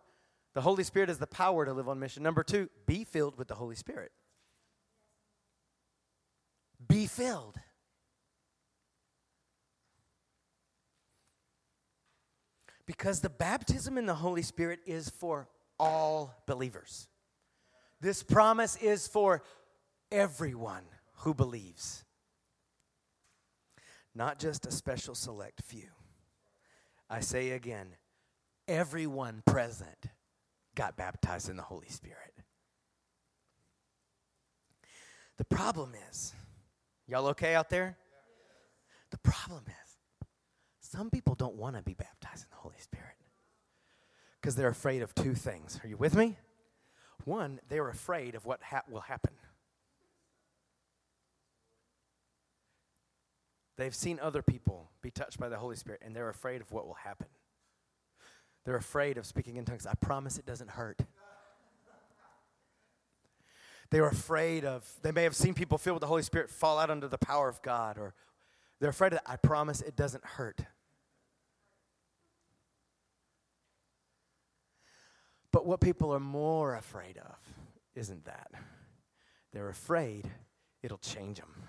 the 0.53 0.61
Holy 0.61 0.83
Spirit 0.83 1.09
is 1.09 1.17
the 1.17 1.27
power 1.27 1.65
to 1.65 1.73
live 1.73 1.87
on 1.87 1.99
mission. 1.99 2.23
Number 2.23 2.43
two, 2.43 2.69
be 2.85 3.03
filled 3.03 3.37
with 3.37 3.47
the 3.47 3.55
Holy 3.55 3.75
Spirit. 3.75 4.11
Be 6.87 7.05
filled. 7.05 7.59
Because 12.85 13.19
the 13.19 13.29
baptism 13.29 13.97
in 13.97 14.05
the 14.05 14.15
Holy 14.15 14.41
Spirit 14.41 14.79
is 14.85 15.09
for 15.09 15.47
all 15.77 16.33
believers. 16.47 17.07
This 17.99 18.23
promise 18.23 18.75
is 18.77 19.07
for 19.07 19.43
everyone 20.11 20.83
who 21.19 21.33
believes, 21.33 22.05
not 24.13 24.39
just 24.39 24.65
a 24.65 24.71
special 24.71 25.15
select 25.15 25.61
few. 25.63 25.89
I 27.09 27.21
say 27.21 27.51
again, 27.51 27.87
everyone 28.67 29.41
present 29.45 30.07
got 30.75 30.95
baptized 30.95 31.49
in 31.49 31.57
the 31.57 31.63
Holy 31.63 31.89
Spirit. 31.89 32.33
The 35.37 35.45
problem 35.45 35.93
is, 36.09 36.33
y'all 37.07 37.27
okay 37.27 37.55
out 37.55 37.69
there? 37.69 37.97
The 39.11 39.17
problem 39.19 39.63
is, 39.67 40.27
some 40.79 41.09
people 41.09 41.35
don't 41.35 41.55
want 41.55 41.75
to 41.75 41.81
be 41.81 41.93
baptized 41.93 42.43
in 42.43 42.49
the 42.51 42.57
Holy 42.57 42.79
Spirit 42.79 43.15
because 44.39 44.55
they're 44.55 44.69
afraid 44.69 45.01
of 45.01 45.13
two 45.15 45.33
things. 45.33 45.79
Are 45.83 45.87
you 45.87 45.97
with 45.97 46.15
me? 46.15 46.37
One, 47.27 47.59
they're 47.67 47.89
afraid 47.89 48.35
of 48.35 48.45
what 48.45 48.63
ha- 48.63 48.83
will 48.89 49.01
happen. 49.01 49.33
They've 53.75 53.93
seen 53.93 54.17
other 54.21 54.41
people 54.41 54.91
be 55.01 55.11
touched 55.11 55.37
by 55.37 55.49
the 55.49 55.57
Holy 55.57 55.75
Spirit 55.75 56.01
and 56.05 56.15
they're 56.15 56.29
afraid 56.29 56.61
of 56.61 56.71
what 56.71 56.87
will 56.87 56.93
happen. 56.93 57.27
They're 58.63 58.77
afraid 58.77 59.17
of 59.17 59.25
speaking 59.25 59.57
in 59.57 59.65
tongues. 59.65 59.85
I 59.85 59.95
promise 59.95 60.37
it 60.37 60.45
doesn't 60.45 60.69
hurt. 60.69 61.01
They 63.89 63.99
were 63.99 64.07
afraid 64.07 64.63
of, 64.63 64.89
they 65.01 65.11
may 65.11 65.23
have 65.23 65.35
seen 65.35 65.53
people 65.53 65.77
filled 65.77 65.95
with 65.95 66.01
the 66.01 66.07
Holy 66.07 66.23
Spirit 66.23 66.49
fall 66.49 66.79
out 66.79 66.89
under 66.89 67.09
the 67.09 67.17
power 67.17 67.49
of 67.49 67.61
God, 67.61 67.97
or 67.97 68.13
they're 68.79 68.91
afraid 68.91 69.11
of, 69.11 69.19
I 69.25 69.35
promise 69.35 69.81
it 69.81 69.97
doesn't 69.97 70.23
hurt. 70.23 70.61
But 75.51 75.65
what 75.65 75.79
people 75.79 76.13
are 76.13 76.19
more 76.19 76.75
afraid 76.75 77.17
of 77.17 77.39
isn't 77.95 78.25
that. 78.25 78.51
They're 79.53 79.69
afraid 79.69 80.29
it'll 80.83 80.97
change 80.97 81.37
them. 81.37 81.63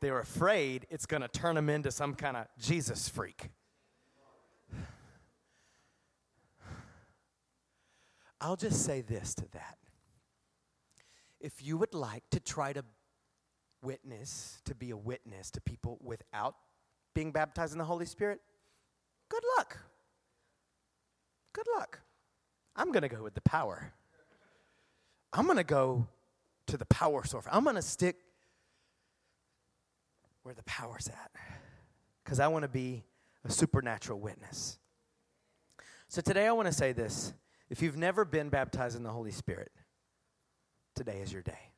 They're 0.00 0.18
afraid 0.18 0.86
it's 0.90 1.06
going 1.06 1.22
to 1.22 1.28
turn 1.28 1.54
them 1.54 1.68
into 1.68 1.90
some 1.90 2.14
kind 2.14 2.36
of 2.36 2.46
Jesus 2.58 3.08
freak. 3.08 3.50
I'll 8.40 8.56
just 8.56 8.84
say 8.84 9.00
this 9.00 9.34
to 9.36 9.50
that. 9.52 9.78
If 11.40 11.64
you 11.64 11.78
would 11.78 11.94
like 11.94 12.24
to 12.30 12.40
try 12.40 12.74
to 12.74 12.84
witness, 13.82 14.60
to 14.66 14.74
be 14.74 14.90
a 14.90 14.96
witness 14.96 15.50
to 15.52 15.60
people 15.60 15.98
without 16.02 16.54
being 17.14 17.32
baptized 17.32 17.72
in 17.72 17.78
the 17.78 17.84
Holy 17.84 18.06
Spirit, 18.06 18.40
good 19.30 19.42
luck. 19.56 19.78
Good 21.54 21.66
luck. 21.74 22.00
I'm 22.76 22.92
going 22.92 23.02
to 23.02 23.08
go 23.08 23.22
with 23.22 23.34
the 23.34 23.40
power. 23.40 23.92
I'm 25.32 25.46
going 25.46 25.58
to 25.58 25.64
go 25.64 26.08
to 26.66 26.76
the 26.76 26.86
power 26.86 27.24
source. 27.24 27.44
I'm 27.50 27.64
going 27.64 27.76
to 27.76 27.82
stick 27.82 28.16
where 30.42 30.54
the 30.54 30.62
power's 30.64 31.08
at 31.08 31.30
because 32.22 32.40
I 32.40 32.48
want 32.48 32.62
to 32.62 32.68
be 32.68 33.04
a 33.44 33.50
supernatural 33.50 34.20
witness. 34.20 34.78
So 36.08 36.20
today 36.20 36.46
I 36.46 36.52
want 36.52 36.66
to 36.66 36.72
say 36.72 36.92
this 36.92 37.32
if 37.70 37.82
you've 37.82 37.96
never 37.96 38.24
been 38.24 38.48
baptized 38.48 38.96
in 38.96 39.02
the 39.02 39.10
Holy 39.10 39.32
Spirit, 39.32 39.72
today 40.94 41.20
is 41.22 41.32
your 41.32 41.42
day. 41.42 41.70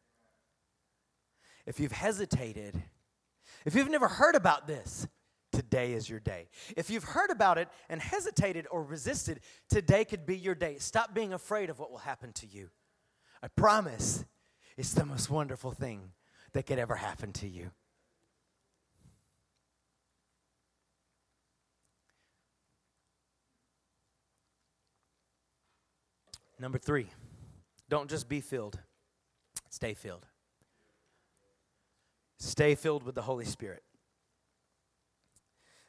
If 1.65 1.81
you've 1.81 1.93
hesitated, 1.93 2.83
if 3.65 3.75
you've 3.75 3.91
never 3.91 4.09
heard 4.09 4.35
about 4.35 4.67
this, 4.67 5.09
today 5.57 5.95
is 5.95 6.09
your 6.09 6.21
day. 6.21 6.49
If 6.77 6.91
you've 6.91 7.05
heard 7.05 7.31
about 7.31 7.57
it 7.57 7.69
and 7.89 8.01
hesitated 8.01 8.67
or 8.71 8.85
resisted, 8.85 9.41
today 9.71 10.05
could 10.05 10.27
be 10.27 10.37
your 10.37 10.55
day. 10.55 10.77
Stop 10.79 11.15
being 11.15 11.33
afraid 11.33 11.71
of 11.71 11.79
what 11.79 11.91
will 11.91 11.99
happen 11.99 12.33
to 12.35 12.47
you. 12.47 12.69
I 13.43 13.49
promise 13.49 14.27
it's 14.77 14.93
the 14.93 15.07
most 15.07 15.31
wonderful 15.31 15.73
thing 15.73 16.13
that 16.53 16.67
could 16.67 16.79
ever 16.79 16.95
happen 16.95 17.33
to 17.33 17.49
you. 17.49 17.71
Number 26.59 26.79
three, 26.79 27.09
don't 27.89 28.11
just 28.11 28.29
be 28.29 28.41
filled, 28.41 28.79
stay 29.71 29.95
filled. 29.95 30.27
Stay 32.39 32.75
filled 32.75 33.03
with 33.03 33.15
the 33.15 33.23
Holy 33.23 33.47
Spirit. 33.47 33.83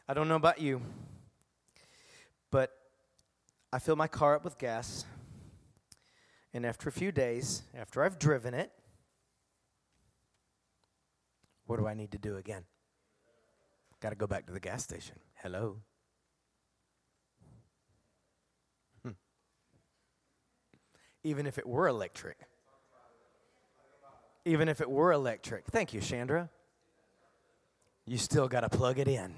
I 0.10 0.14
don't 0.14 0.30
know 0.30 0.36
about 0.36 0.62
you, 0.62 0.82
but 2.49 2.72
I 3.74 3.80
fill 3.80 3.97
my 3.97 4.08
car 4.08 4.36
up 4.36 4.45
with 4.45 4.58
gas, 4.58 5.05
and 6.53 6.66
after 6.66 6.88
a 6.88 6.93
few 6.93 7.12
days, 7.12 7.64
after 7.78 8.01
I've 8.01 8.18
driven 8.18 8.53
it, 8.53 8.72
what 11.66 11.78
do 11.78 11.88
I 11.88 11.93
need 11.93 12.12
to 12.12 12.18
do 12.18 12.38
again? 12.38 12.64
Got 13.99 14.12
to 14.12 14.16
go 14.16 14.28
back 14.28 14.45
to 14.45 14.53
the 14.53 14.62
gas 14.62 14.82
station. 14.82 15.18
Hello. 15.43 15.82
Hmm. 19.03 19.12
even 21.24 21.45
if 21.45 21.58
it 21.58 21.68
were 21.68 21.88
electric. 21.89 22.38
Even 24.45 24.70
if 24.70 24.80
it 24.80 24.89
were 24.89 25.12
electric. 25.12 25.66
Thank 25.66 25.93
you, 25.93 25.99
Chandra. 25.99 26.49
You 28.05 28.18
still 28.18 28.47
got 28.47 28.62
to 28.62 28.70
plug 28.70 28.99
it 28.99 29.10
in. 29.10 29.34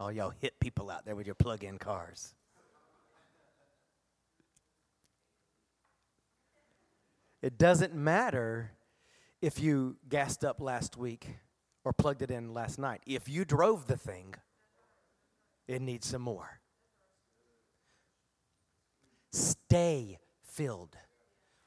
All 0.00 0.10
y'all 0.10 0.32
hit 0.40 0.58
people 0.58 0.90
out 0.90 1.04
there 1.04 1.14
with 1.14 1.26
your 1.26 1.34
plug 1.34 1.62
in 1.62 1.76
cars. 1.76 2.34
It 7.42 7.58
doesn't 7.58 7.94
matter 7.94 8.72
if 9.42 9.60
you 9.60 9.96
gassed 10.08 10.42
up 10.42 10.58
last 10.58 10.96
week 10.96 11.26
or 11.84 11.92
plugged 11.92 12.22
it 12.22 12.30
in 12.30 12.54
last 12.54 12.78
night. 12.78 13.02
If 13.06 13.28
you 13.28 13.44
drove 13.44 13.88
the 13.88 13.96
thing, 13.98 14.34
it 15.68 15.82
needs 15.82 16.06
some 16.06 16.22
more. 16.22 16.60
Stay 19.32 20.18
filled 20.44 20.96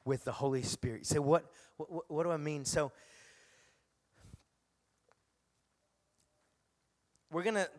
with 0.06 0.24
the 0.26 0.32
Holy 0.32 0.64
Spirit. 0.64 1.06
Say, 1.06 1.20
what, 1.20 1.46
what, 1.78 2.10
what 2.10 2.24
do 2.24 2.32
I 2.32 2.38
mean? 2.38 2.66
So, 2.66 2.92
we're 7.32 7.44
going 7.44 7.56
to 7.56 7.70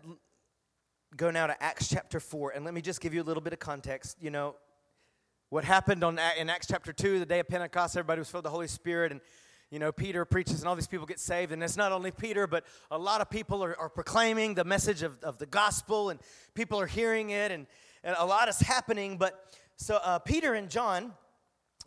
go 1.17 1.31
now 1.31 1.47
to 1.47 1.63
Acts 1.63 1.89
chapter 1.89 2.19
4, 2.19 2.51
and 2.51 2.65
let 2.65 2.75
me 2.75 2.81
just 2.81 3.01
give 3.01 3.15
you 3.15 3.23
a 3.23 3.25
little 3.25 3.43
bit 3.43 3.53
of 3.53 3.61
context. 3.61 4.17
You 4.21 4.31
know, 4.31 4.57
what 5.49 5.65
happened 5.65 6.03
on, 6.03 6.19
in 6.39 6.51
Acts 6.51 6.67
chapter 6.67 6.93
2, 6.93 7.21
the 7.21 7.27
day 7.27 7.39
of 7.39 7.49
Pentecost, 7.49 7.97
everybody 7.97 8.19
was 8.19 8.29
filled 8.29 8.43
with 8.43 8.51
the 8.51 8.55
Holy 8.55 8.67
Spirit, 8.67 9.13
and 9.13 9.21
you 9.71 9.79
know, 9.79 9.93
Peter 9.93 10.25
preaches 10.25 10.61
and 10.61 10.69
all 10.69 10.77
these 10.77 10.87
people 10.87 11.07
get 11.07 11.19
saved. 11.19 11.51
And 11.51 11.63
it's 11.63 11.77
not 11.77 11.91
only 11.91 12.13
Peter, 12.13 12.47
but 12.47 12.65
a 12.93 12.99
lot 12.99 13.21
of 13.21 13.29
people 13.29 13.65
are, 13.65 13.77
are 13.79 13.89
proclaiming 13.89 14.55
the 14.55 14.63
message 14.63 15.03
of, 15.03 15.19
of 15.25 15.39
the 15.39 15.47
gospel 15.47 16.11
and 16.11 16.21
people 16.55 16.79
are 16.79 16.87
hearing 16.87 17.31
it 17.31 17.51
and, 17.51 17.67
and 18.05 18.15
a 18.17 18.25
lot 18.25 18.49
is 18.49 18.61
happening. 18.61 19.17
But 19.19 19.59
so 19.77 19.99
uh, 20.05 20.21
Peter 20.21 20.55
and 20.55 20.71
John, 20.71 21.13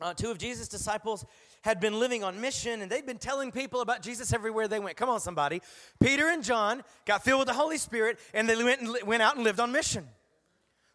uh, 0.01 0.13
two 0.13 0.31
of 0.31 0.37
Jesus' 0.37 0.67
disciples 0.67 1.25
had 1.67 1.81
been 1.81 1.99
living 1.99 2.23
on 2.23 2.39
mission 2.39 2.81
and 2.81 2.89
they'd 2.89 3.05
been 3.05 3.17
telling 3.17 3.51
people 3.51 3.81
about 3.81 4.01
Jesus 4.01 4.31
everywhere 4.31 4.69
they 4.69 4.79
went. 4.79 4.95
Come 4.95 5.09
on, 5.09 5.19
somebody. 5.19 5.61
Peter 5.99 6.29
and 6.29 6.41
John 6.41 6.81
got 7.05 7.25
filled 7.25 7.39
with 7.39 7.49
the 7.49 7.53
Holy 7.53 7.77
Spirit 7.77 8.19
and 8.33 8.47
they 8.47 8.55
went, 8.63 8.79
and 8.79 8.89
li- 8.89 9.03
went 9.05 9.21
out 9.21 9.35
and 9.35 9.43
lived 9.43 9.59
on 9.59 9.73
mission. 9.73 10.07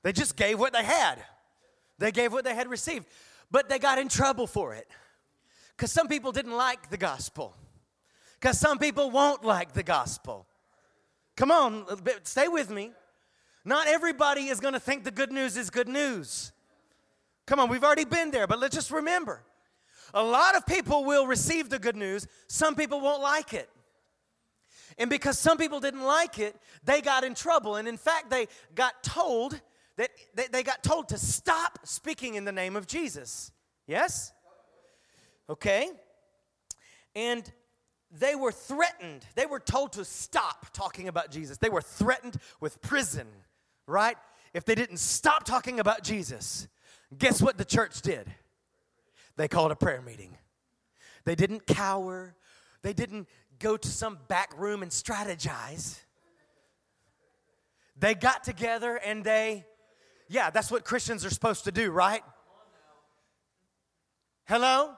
They 0.03 0.13
just 0.13 0.35
gave 0.35 0.59
what 0.59 0.73
they 0.73 0.83
had, 0.83 1.23
they 1.99 2.11
gave 2.11 2.33
what 2.33 2.45
they 2.45 2.55
had 2.55 2.69
received. 2.69 3.07
But 3.51 3.69
they 3.69 3.79
got 3.79 3.99
in 3.99 4.09
trouble 4.09 4.47
for 4.47 4.73
it 4.75 4.89
because 5.77 5.93
some 5.93 6.09
people 6.09 6.33
didn't 6.33 6.57
like 6.57 6.89
the 6.89 6.97
gospel, 6.97 7.55
because 8.41 8.59
some 8.59 8.79
people 8.79 9.11
won't 9.11 9.45
like 9.45 9.75
the 9.75 9.83
gospel. 9.83 10.47
Come 11.37 11.51
on, 11.51 11.85
stay 12.25 12.49
with 12.49 12.71
me. 12.71 12.93
Not 13.63 13.89
everybody 13.89 14.47
is 14.49 14.59
going 14.59 14.73
to 14.73 14.81
think 14.81 15.05
the 15.05 15.11
good 15.11 15.31
news 15.31 15.59
is 15.59 15.69
good 15.69 15.89
news. 15.89 16.51
Come 17.47 17.61
on, 17.61 17.69
we've 17.69 17.85
already 17.85 18.07
been 18.07 18.31
there, 18.31 18.47
but 18.47 18.59
let's 18.59 18.75
just 18.75 18.91
remember 18.91 19.43
a 20.15 20.23
lot 20.23 20.57
of 20.57 20.67
people 20.67 21.05
will 21.05 21.27
receive 21.27 21.69
the 21.69 21.79
good 21.79 21.97
news, 21.97 22.27
some 22.49 22.75
people 22.75 23.01
won't 23.01 23.23
like 23.23 23.55
it. 23.55 23.69
And 24.99 25.09
because 25.09 25.39
some 25.39 25.57
people 25.57 25.81
didn't 25.81 26.03
like 26.03 26.39
it, 26.39 26.57
they 26.85 27.01
got 27.01 27.25
in 27.25 27.35
trouble. 27.35 27.77
And 27.77 27.89
in 27.89 27.97
fact, 27.97 28.31
they 28.31 28.47
got 28.75 29.03
told 29.03 29.61
that 29.97 30.11
they 30.53 30.63
got 30.63 30.83
told 30.83 31.09
to 31.09 31.19
stop 31.19 31.79
speaking 31.85 32.35
in 32.35 32.45
the 32.45 32.53
name 32.53 32.77
of 32.77 32.87
Jesus. 32.87 33.53
Yes? 33.87 34.33
Okay. 35.49 35.91
And 37.15 37.51
they 38.11 38.35
were 38.35 38.53
threatened. 38.53 39.27
They 39.35 39.47
were 39.47 39.61
told 39.61 39.93
to 39.93 40.05
stop 40.05 40.73
talking 40.73 41.09
about 41.09 41.31
Jesus. 41.31 41.59
They 41.59 41.69
were 41.69 41.83
threatened 41.83 42.37
with 42.61 42.81
prison, 42.81 43.27
right? 43.87 44.17
If 44.55 44.65
they 44.65 44.75
didn't 44.75 44.99
stop 44.99 45.45
talking 45.45 45.81
about 45.81 46.03
Jesus. 46.03 46.69
Guess 47.17 47.43
what 47.43 47.59
the 47.59 47.65
church 47.65 48.01
did? 48.03 48.33
They 49.37 49.49
called 49.49 49.73
a 49.73 49.77
prayer 49.77 50.03
meeting. 50.03 50.37
They 51.25 51.35
didn't 51.35 51.67
cower, 51.67 52.35
they 52.83 52.93
didn't 52.93 53.29
go 53.59 53.77
to 53.77 53.89
some 53.89 54.19
back 54.29 54.59
room 54.59 54.83
and 54.83 54.91
strategize. 54.91 55.99
They 57.97 58.15
got 58.15 58.43
together 58.43 58.97
and 58.97 59.23
they, 59.23 59.65
yeah, 60.29 60.51
that's 60.51 60.71
what 60.71 60.85
Christians 60.85 61.25
are 61.25 61.31
supposed 61.31 61.65
to 61.65 61.73
do, 61.73 61.91
right? 61.91 62.23
Hello? 64.47 64.95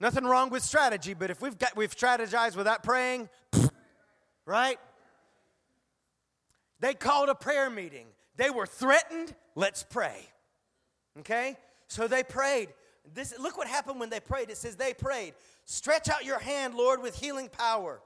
Nothing 0.00 0.24
wrong 0.24 0.50
with 0.50 0.62
strategy, 0.62 1.14
but 1.14 1.30
if 1.30 1.40
we've 1.40 1.56
got 1.58 1.76
we've 1.76 1.94
strategized 1.94 2.56
without 2.56 2.82
praying, 2.82 3.28
right? 4.46 4.78
They 6.80 6.94
called 6.94 7.28
a 7.28 7.34
prayer 7.34 7.70
meeting. 7.70 8.06
They 8.36 8.50
were 8.50 8.66
threatened, 8.66 9.34
let's 9.54 9.82
pray. 9.82 10.28
Okay? 11.20 11.56
So 11.88 12.06
they 12.06 12.22
prayed. 12.22 12.68
This, 13.14 13.34
look 13.38 13.56
what 13.56 13.68
happened 13.68 14.00
when 14.00 14.10
they 14.10 14.20
prayed. 14.20 14.50
It 14.50 14.56
says 14.56 14.76
they 14.76 14.94
prayed, 14.94 15.34
Stretch 15.64 16.08
out 16.08 16.24
your 16.24 16.38
hand, 16.38 16.74
Lord, 16.74 17.02
with 17.02 17.18
healing 17.18 17.48
power. 17.48 18.00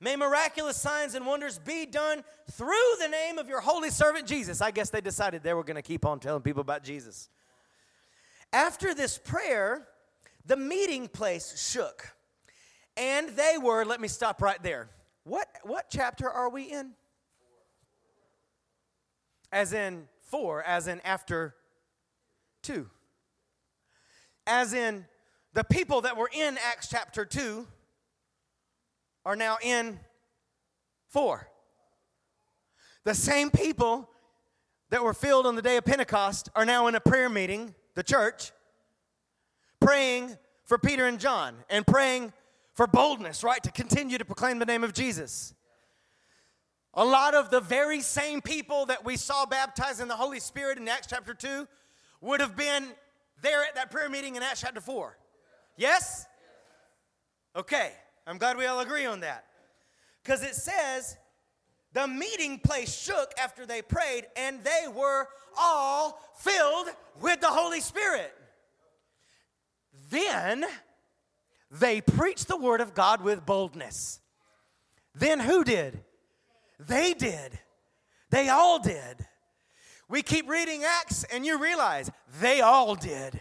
May 0.00 0.16
miraculous 0.16 0.78
signs 0.78 1.14
and 1.14 1.26
wonders 1.26 1.58
be 1.58 1.84
done 1.84 2.24
through 2.50 2.96
the 3.00 3.08
name 3.08 3.38
of 3.38 3.48
your 3.48 3.60
holy 3.60 3.90
servant 3.90 4.26
Jesus. 4.26 4.62
I 4.62 4.70
guess 4.70 4.88
they 4.88 5.02
decided 5.02 5.42
they 5.42 5.52
were 5.52 5.64
going 5.64 5.76
to 5.76 5.82
keep 5.82 6.06
on 6.06 6.20
telling 6.20 6.42
people 6.42 6.62
about 6.62 6.82
Jesus. 6.82 7.28
After 8.52 8.94
this 8.94 9.18
prayer, 9.18 9.86
the 10.46 10.56
meeting 10.56 11.06
place 11.06 11.70
shook. 11.70 12.14
And 12.96 13.28
they 13.30 13.56
were, 13.62 13.84
let 13.84 14.00
me 14.00 14.08
stop 14.08 14.40
right 14.40 14.60
there. 14.62 14.88
What, 15.24 15.46
what 15.62 15.86
chapter 15.90 16.28
are 16.28 16.48
we 16.48 16.64
in? 16.64 16.92
As 19.52 19.72
in 19.72 20.08
four, 20.30 20.62
as 20.62 20.86
in 20.88 21.00
after 21.00 21.54
two. 22.62 22.88
As 24.50 24.72
in, 24.72 25.06
the 25.54 25.62
people 25.62 26.00
that 26.00 26.16
were 26.16 26.28
in 26.32 26.58
Acts 26.58 26.88
chapter 26.88 27.24
2 27.24 27.68
are 29.24 29.36
now 29.36 29.58
in 29.62 30.00
4. 31.10 31.48
The 33.04 33.14
same 33.14 33.50
people 33.50 34.10
that 34.90 35.04
were 35.04 35.14
filled 35.14 35.46
on 35.46 35.54
the 35.54 35.62
day 35.62 35.76
of 35.76 35.84
Pentecost 35.84 36.48
are 36.56 36.66
now 36.66 36.88
in 36.88 36.96
a 36.96 37.00
prayer 37.00 37.28
meeting, 37.28 37.76
the 37.94 38.02
church, 38.02 38.50
praying 39.80 40.36
for 40.64 40.78
Peter 40.78 41.06
and 41.06 41.20
John 41.20 41.54
and 41.70 41.86
praying 41.86 42.32
for 42.74 42.88
boldness, 42.88 43.44
right, 43.44 43.62
to 43.62 43.70
continue 43.70 44.18
to 44.18 44.24
proclaim 44.24 44.58
the 44.58 44.66
name 44.66 44.82
of 44.82 44.92
Jesus. 44.92 45.54
A 46.94 47.04
lot 47.04 47.36
of 47.36 47.50
the 47.50 47.60
very 47.60 48.00
same 48.00 48.40
people 48.40 48.86
that 48.86 49.04
we 49.04 49.16
saw 49.16 49.46
baptized 49.46 50.00
in 50.00 50.08
the 50.08 50.16
Holy 50.16 50.40
Spirit 50.40 50.76
in 50.76 50.88
Acts 50.88 51.06
chapter 51.08 51.34
2 51.34 51.68
would 52.20 52.40
have 52.40 52.56
been 52.56 52.88
there 53.42 53.62
at 53.62 53.74
that 53.74 53.90
prayer 53.90 54.08
meeting 54.08 54.36
in 54.36 54.42
Acts 54.42 54.60
chapter 54.60 54.80
4. 54.80 55.16
Yes? 55.76 56.26
Okay, 57.56 57.92
I'm 58.26 58.38
glad 58.38 58.56
we 58.56 58.66
all 58.66 58.80
agree 58.80 59.06
on 59.06 59.20
that. 59.20 59.44
Because 60.22 60.42
it 60.42 60.54
says 60.54 61.16
the 61.92 62.06
meeting 62.06 62.58
place 62.58 62.94
shook 62.94 63.32
after 63.42 63.66
they 63.66 63.82
prayed, 63.82 64.26
and 64.36 64.62
they 64.62 64.86
were 64.94 65.26
all 65.58 66.20
filled 66.36 66.88
with 67.20 67.40
the 67.40 67.48
Holy 67.48 67.80
Spirit. 67.80 68.32
Then 70.10 70.64
they 71.70 72.00
preached 72.00 72.48
the 72.48 72.56
word 72.56 72.80
of 72.80 72.94
God 72.94 73.22
with 73.22 73.46
boldness. 73.46 74.20
Then 75.14 75.40
who 75.40 75.64
did? 75.64 76.00
They 76.78 77.14
did. 77.14 77.58
They 78.30 78.48
all 78.48 78.78
did. 78.78 79.26
We 80.10 80.22
keep 80.22 80.48
reading 80.48 80.82
Acts 80.84 81.22
and 81.32 81.46
you 81.46 81.62
realize 81.62 82.10
they 82.40 82.60
all 82.60 82.96
did. 82.96 83.40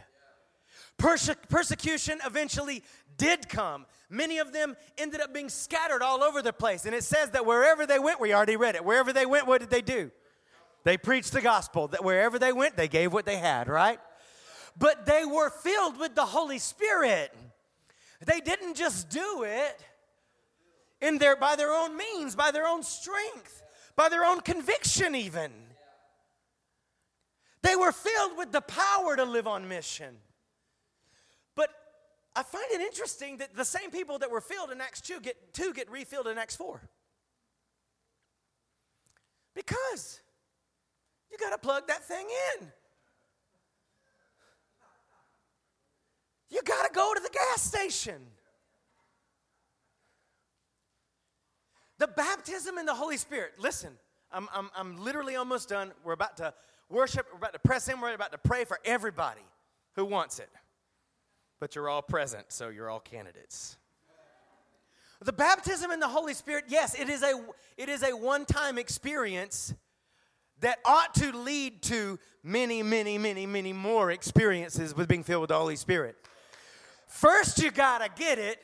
Perse- 0.99 1.36
persecution 1.49 2.20
eventually 2.24 2.84
did 3.17 3.49
come. 3.49 3.88
Many 4.07 4.38
of 4.38 4.53
them 4.53 4.78
ended 4.95 5.20
up 5.20 5.34
being 5.34 5.49
scattered 5.49 6.03
all 6.03 6.24
over 6.24 6.43
the 6.43 6.53
place. 6.53 6.86
And 6.86 6.93
it 6.93 7.03
says 7.03 7.32
that 7.32 7.47
wherever 7.47 7.88
they 7.88 7.97
went, 7.97 8.22
we 8.22 8.36
already 8.36 8.55
read 8.55 8.76
it. 8.76 8.86
Wherever 8.86 9.11
they 9.11 9.26
went, 9.26 9.47
what 9.47 9.61
did 9.61 9.72
they 9.72 9.82
do? 9.82 10.11
They 10.84 10.95
preached 10.95 11.34
the 11.34 11.41
gospel. 11.41 11.88
That 11.88 12.03
wherever 12.03 12.38
they 12.38 12.53
went, 12.53 12.78
they 12.78 12.88
gave 12.88 13.11
what 13.11 13.26
they 13.26 13.38
had, 13.38 13.67
right? 13.67 13.99
But 14.78 15.07
they 15.07 15.26
were 15.26 15.49
filled 15.49 15.99
with 15.99 16.13
the 16.13 16.26
Holy 16.26 16.59
Spirit. 16.59 17.34
They 18.24 18.41
didn't 18.41 18.76
just 18.76 19.09
do 19.09 19.43
it 19.43 19.84
in 21.01 21.17
their 21.17 21.36
by 21.36 21.55
their 21.55 21.74
own 21.74 21.97
means, 21.97 22.36
by 22.36 22.51
their 22.51 22.67
own 22.67 22.84
strength, 22.84 23.63
by 23.95 24.07
their 24.07 24.24
own 24.24 24.41
conviction 24.41 25.15
even. 25.15 25.51
They 27.62 27.76
were 27.76 27.91
filled 27.91 28.38
with 28.38 28.51
the 28.51 28.62
power 28.62 29.16
to 29.16 29.26
live 29.26 29.47
on 29.47 29.68
mission. 29.68 30.16
But 31.55 31.70
I 32.36 32.43
find 32.43 32.66
it 32.72 32.82
interesting 32.82 33.38
that 33.38 33.55
the 33.55 33.66
same 33.66 33.91
people 33.91 34.20
that 34.20 34.32
were 34.32 34.41
filled 34.41 34.72
in 34.72 34.80
Acts 34.80 35.01
2 35.01 35.20
get, 35.20 35.53
2 35.53 35.74
get 35.74 35.89
refilled 35.89 36.28
in 36.28 36.38
Acts 36.38 36.55
4. 36.55 36.82
Because 39.53 40.22
you 41.32 41.38
got 41.38 41.51
to 41.51 41.57
plug 41.57 41.88
that 41.88 42.03
thing 42.05 42.28
in. 42.60 42.68
You 46.49 46.62
got 46.64 46.88
to 46.88 46.93
go 46.93 47.14
to 47.14 47.20
the 47.20 47.30
gas 47.30 47.62
station. 47.62 48.22
The 51.99 52.07
baptism 52.07 52.78
in 52.78 52.86
the 52.86 52.95
Holy 52.95 53.18
Spirit. 53.18 53.53
Listen, 53.60 53.91
I'm, 54.32 54.47
I'm, 54.53 54.70
I'm 54.76 55.03
literally 55.03 55.36
almost 55.36 55.70
done. 55.70 55.91
We're 56.03 56.14
about 56.14 56.38
to 56.38 56.53
worship, 56.90 57.28
we're 57.32 57.38
about 57.38 57.54
to 57.54 57.60
press 57.60 57.88
in, 57.88 58.02
we're 58.02 58.14
about 58.14 58.32
to 58.32 58.38
pray 58.38 58.66
for 58.66 58.80
everybody 58.84 59.42
who 59.96 60.06
wants 60.06 60.40
it. 60.40 60.50
But 61.60 61.76
you're 61.76 61.90
all 61.90 62.02
present, 62.02 62.46
so 62.50 62.70
you're 62.70 62.90
all 62.90 63.00
candidates. 63.00 63.78
The 65.22 65.34
baptism 65.34 65.92
in 65.92 66.00
the 66.00 66.08
Holy 66.08 66.34
Spirit, 66.34 66.66
yes, 66.70 66.98
it 66.98 67.10
is 67.10 67.22
a 67.24 67.34
it 67.78 67.90
is 67.90 68.04
a 68.04 68.16
one-time 68.16 68.78
experience 68.78 69.74
that 70.62 70.80
ought 70.86 71.14
to 71.16 71.36
lead 71.36 71.82
to 71.84 72.20
many, 72.44 72.84
many, 72.84 73.18
many, 73.18 73.46
many 73.46 73.74
more 73.74 74.12
experiences 74.12 74.96
with 74.96 75.08
being 75.10 75.24
filled 75.24 75.42
with 75.42 75.50
the 75.50 75.58
Holy 75.58 75.76
Spirit. 75.76 76.16
First, 77.08 77.62
you 77.62 77.72
gotta 77.72 78.10
get 78.16 78.40
it 78.40 78.64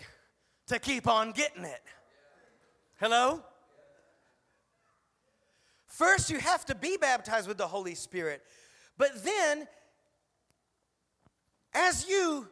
to 0.68 0.80
keep 0.80 1.08
on 1.08 1.32
getting 1.32 1.66
it. 1.66 1.82
Hello? 3.00 3.44
First, 5.96 6.30
you 6.30 6.40
have 6.40 6.66
to 6.66 6.76
be 6.76 6.98
baptized 6.98 7.48
with 7.48 7.58
the 7.58 7.68
Holy 7.68 7.96
Spirit. 7.96 8.42
But 8.98 9.24
then, 9.24 9.66
as 11.74 12.06
you, 12.06 12.50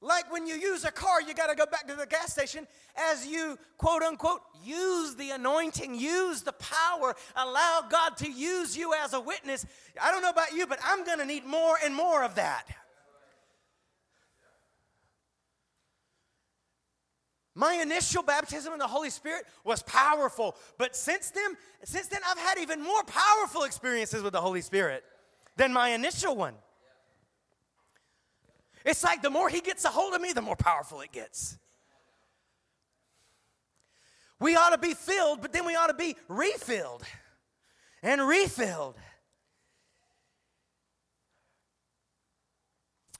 like 0.00 0.32
when 0.32 0.46
you 0.46 0.54
use 0.54 0.84
a 0.84 0.90
car, 0.90 1.20
you 1.20 1.34
got 1.34 1.48
to 1.48 1.54
go 1.54 1.66
back 1.66 1.86
to 1.86 1.94
the 1.94 2.06
gas 2.06 2.32
station. 2.32 2.66
As 2.96 3.26
you, 3.26 3.58
quote 3.76 4.02
unquote, 4.02 4.40
use 4.64 5.14
the 5.16 5.32
anointing, 5.32 5.96
use 5.96 6.40
the 6.40 6.52
power, 6.52 7.14
allow 7.36 7.82
God 7.90 8.16
to 8.16 8.30
use 8.30 8.74
you 8.74 8.94
as 8.94 9.12
a 9.12 9.20
witness. 9.20 9.66
I 10.02 10.10
don't 10.10 10.22
know 10.22 10.30
about 10.30 10.54
you, 10.54 10.66
but 10.66 10.78
I'm 10.82 11.04
going 11.04 11.18
to 11.18 11.26
need 11.26 11.44
more 11.44 11.76
and 11.84 11.94
more 11.94 12.24
of 12.24 12.36
that. 12.36 12.64
My 17.54 17.74
initial 17.74 18.22
baptism 18.22 18.72
in 18.72 18.78
the 18.80 18.86
Holy 18.86 19.10
Spirit 19.10 19.44
was 19.62 19.82
powerful, 19.84 20.56
but 20.76 20.96
since 20.96 21.30
then, 21.30 21.56
since 21.84 22.08
then 22.08 22.20
I've 22.26 22.38
had 22.38 22.58
even 22.58 22.82
more 22.82 23.04
powerful 23.04 23.62
experiences 23.62 24.22
with 24.22 24.32
the 24.32 24.40
Holy 24.40 24.60
Spirit 24.60 25.04
than 25.56 25.72
my 25.72 25.90
initial 25.90 26.34
one. 26.34 26.54
It's 28.84 29.04
like 29.04 29.22
the 29.22 29.30
more 29.30 29.48
he 29.48 29.60
gets 29.60 29.84
a 29.84 29.88
hold 29.88 30.14
of 30.14 30.20
me, 30.20 30.32
the 30.32 30.42
more 30.42 30.56
powerful 30.56 31.00
it 31.00 31.12
gets. 31.12 31.56
We 34.40 34.56
ought 34.56 34.70
to 34.70 34.78
be 34.78 34.94
filled, 34.94 35.40
but 35.40 35.52
then 35.52 35.64
we 35.64 35.76
ought 35.76 35.86
to 35.86 35.94
be 35.94 36.16
refilled 36.28 37.04
and 38.02 38.26
refilled. 38.26 38.96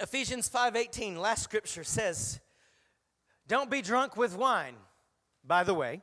Ephesians 0.01 0.51
5:18 0.51 1.17
last 1.17 1.45
scripture 1.45 1.85
says, 1.85 2.41
"Don't 3.47 3.71
be 3.71 3.83
drunk 3.83 4.17
with 4.17 4.37
wine." 4.37 4.77
By 5.43 5.65
the 5.65 5.75
way, 5.75 6.03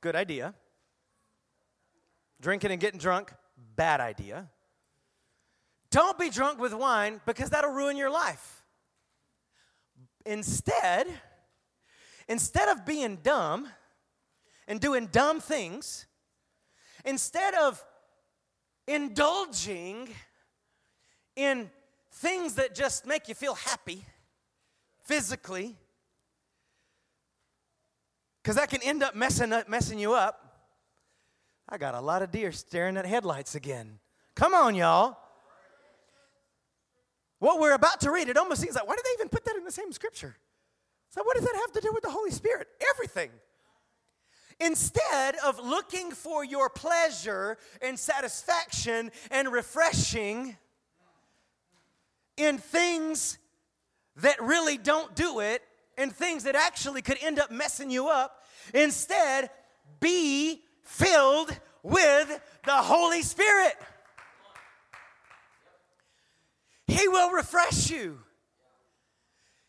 good 0.00 0.14
idea. 0.14 0.54
Drinking 2.40 2.70
and 2.70 2.80
getting 2.80 3.00
drunk, 3.00 3.32
bad 3.56 4.00
idea. 4.00 4.50
Don't 5.90 6.18
be 6.18 6.30
drunk 6.30 6.58
with 6.58 6.72
wine 6.72 7.20
because 7.24 7.50
that'll 7.50 7.72
ruin 7.72 7.96
your 7.96 8.10
life. 8.10 8.64
Instead, 10.26 11.06
instead 12.28 12.68
of 12.68 12.84
being 12.84 13.16
dumb 13.16 13.68
and 14.66 14.80
doing 14.80 15.06
dumb 15.06 15.40
things, 15.40 16.06
instead 17.04 17.54
of 17.54 17.84
indulging 18.86 20.08
in 21.36 21.70
things 22.10 22.54
that 22.54 22.74
just 22.74 23.06
make 23.06 23.28
you 23.28 23.34
feel 23.34 23.54
happy 23.54 24.04
physically, 25.02 25.76
because 28.44 28.56
that 28.56 28.68
can 28.68 28.82
end 28.82 29.02
up 29.02 29.14
messing, 29.14 29.54
up, 29.54 29.70
messing 29.70 29.98
you 29.98 30.12
up. 30.12 30.68
I 31.66 31.78
got 31.78 31.94
a 31.94 32.00
lot 32.00 32.20
of 32.20 32.30
deer 32.30 32.52
staring 32.52 32.98
at 32.98 33.06
headlights 33.06 33.54
again. 33.54 34.00
Come 34.34 34.52
on, 34.52 34.74
y'all. 34.74 35.16
What 37.38 37.58
we're 37.58 37.72
about 37.72 38.02
to 38.02 38.10
read, 38.10 38.28
it 38.28 38.36
almost 38.36 38.60
seems 38.60 38.74
like, 38.74 38.86
why 38.86 38.96
did 38.96 39.04
they 39.06 39.14
even 39.14 39.30
put 39.30 39.46
that 39.46 39.56
in 39.56 39.64
the 39.64 39.72
same 39.72 39.92
scripture? 39.92 40.36
So, 41.08 41.22
what 41.22 41.36
does 41.36 41.44
that 41.44 41.54
have 41.54 41.72
to 41.72 41.80
do 41.80 41.90
with 41.94 42.02
the 42.02 42.10
Holy 42.10 42.30
Spirit? 42.30 42.68
Everything. 42.90 43.30
Instead 44.60 45.36
of 45.44 45.58
looking 45.58 46.10
for 46.10 46.44
your 46.44 46.68
pleasure 46.68 47.56
and 47.80 47.98
satisfaction 47.98 49.10
and 49.30 49.50
refreshing 49.50 50.56
in 52.36 52.58
things 52.58 53.38
that 54.16 54.40
really 54.42 54.76
don't 54.76 55.14
do 55.14 55.40
it 55.40 55.62
and 55.96 56.14
things 56.14 56.44
that 56.44 56.54
actually 56.54 57.02
could 57.02 57.18
end 57.22 57.38
up 57.38 57.50
messing 57.50 57.90
you 57.90 58.08
up, 58.08 58.44
instead, 58.72 59.50
be 60.00 60.62
filled 60.82 61.58
with 61.82 62.40
the 62.64 62.72
Holy 62.72 63.22
Spirit. 63.22 63.74
He 66.86 67.08
will 67.08 67.30
refresh 67.30 67.90
you. 67.90 68.18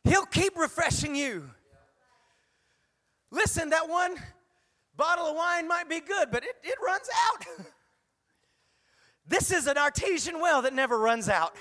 He'll 0.04 0.26
keep 0.26 0.58
refreshing 0.58 1.16
you. 1.16 1.50
Listen, 3.32 3.72
that 3.72 3.90
one 3.90 4.16
bottle 4.96 5.28
of 5.28 5.36
wine 5.36 5.68
might 5.68 5.90
be 5.90 6.00
good, 6.00 6.30
but 6.32 6.44
it, 6.44 6.56
it 6.64 6.78
runs 6.86 7.10
out. 7.30 7.66
this 9.28 9.52
is 9.52 9.68
an 9.68 9.78
artesian 9.78 10.40
well 10.40 10.62
that 10.62 10.74
never 10.74 10.98
runs 10.98 11.28
out. 11.28 11.56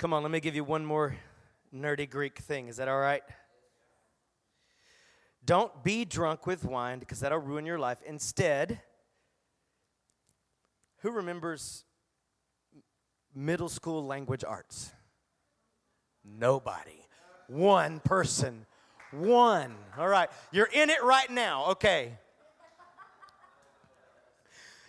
Come 0.00 0.14
on, 0.14 0.22
let 0.22 0.32
me 0.32 0.40
give 0.40 0.54
you 0.54 0.64
one 0.64 0.82
more 0.82 1.14
nerdy 1.76 2.08
Greek 2.08 2.38
thing. 2.38 2.68
Is 2.68 2.78
that 2.78 2.88
all 2.88 2.98
right? 2.98 3.22
Don't 5.44 5.84
be 5.84 6.06
drunk 6.06 6.46
with 6.46 6.64
wine 6.64 7.00
because 7.00 7.20
that'll 7.20 7.36
ruin 7.36 7.66
your 7.66 7.78
life. 7.78 7.98
Instead, 8.06 8.80
who 11.00 11.10
remembers 11.10 11.84
middle 13.34 13.68
school 13.68 14.06
language 14.06 14.42
arts? 14.42 14.90
Nobody. 16.24 17.04
One 17.48 18.00
person. 18.00 18.64
One. 19.10 19.74
All 19.98 20.08
right. 20.08 20.30
You're 20.50 20.70
in 20.72 20.88
it 20.88 21.04
right 21.04 21.30
now. 21.30 21.72
Okay. 21.72 22.14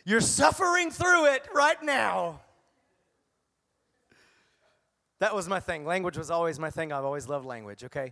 You're 0.05 0.21
suffering 0.21 0.89
through 0.89 1.33
it 1.33 1.49
right 1.53 1.83
now. 1.83 2.39
That 5.21 5.35
was 5.35 5.47
my 5.47 5.59
thing. 5.59 5.85
Language 5.85 6.17
was 6.17 6.31
always 6.31 6.57
my 6.57 6.71
thing. 6.71 6.91
I've 6.91 7.05
always 7.05 7.29
loved 7.29 7.45
language, 7.45 7.83
okay? 7.83 8.11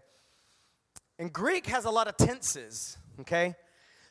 And 1.18 1.34
Greek 1.34 1.66
has 1.66 1.86
a 1.86 1.89
lot 1.89 2.07
of 2.07 2.16
tenses, 2.18 2.99
okay? 3.22 3.55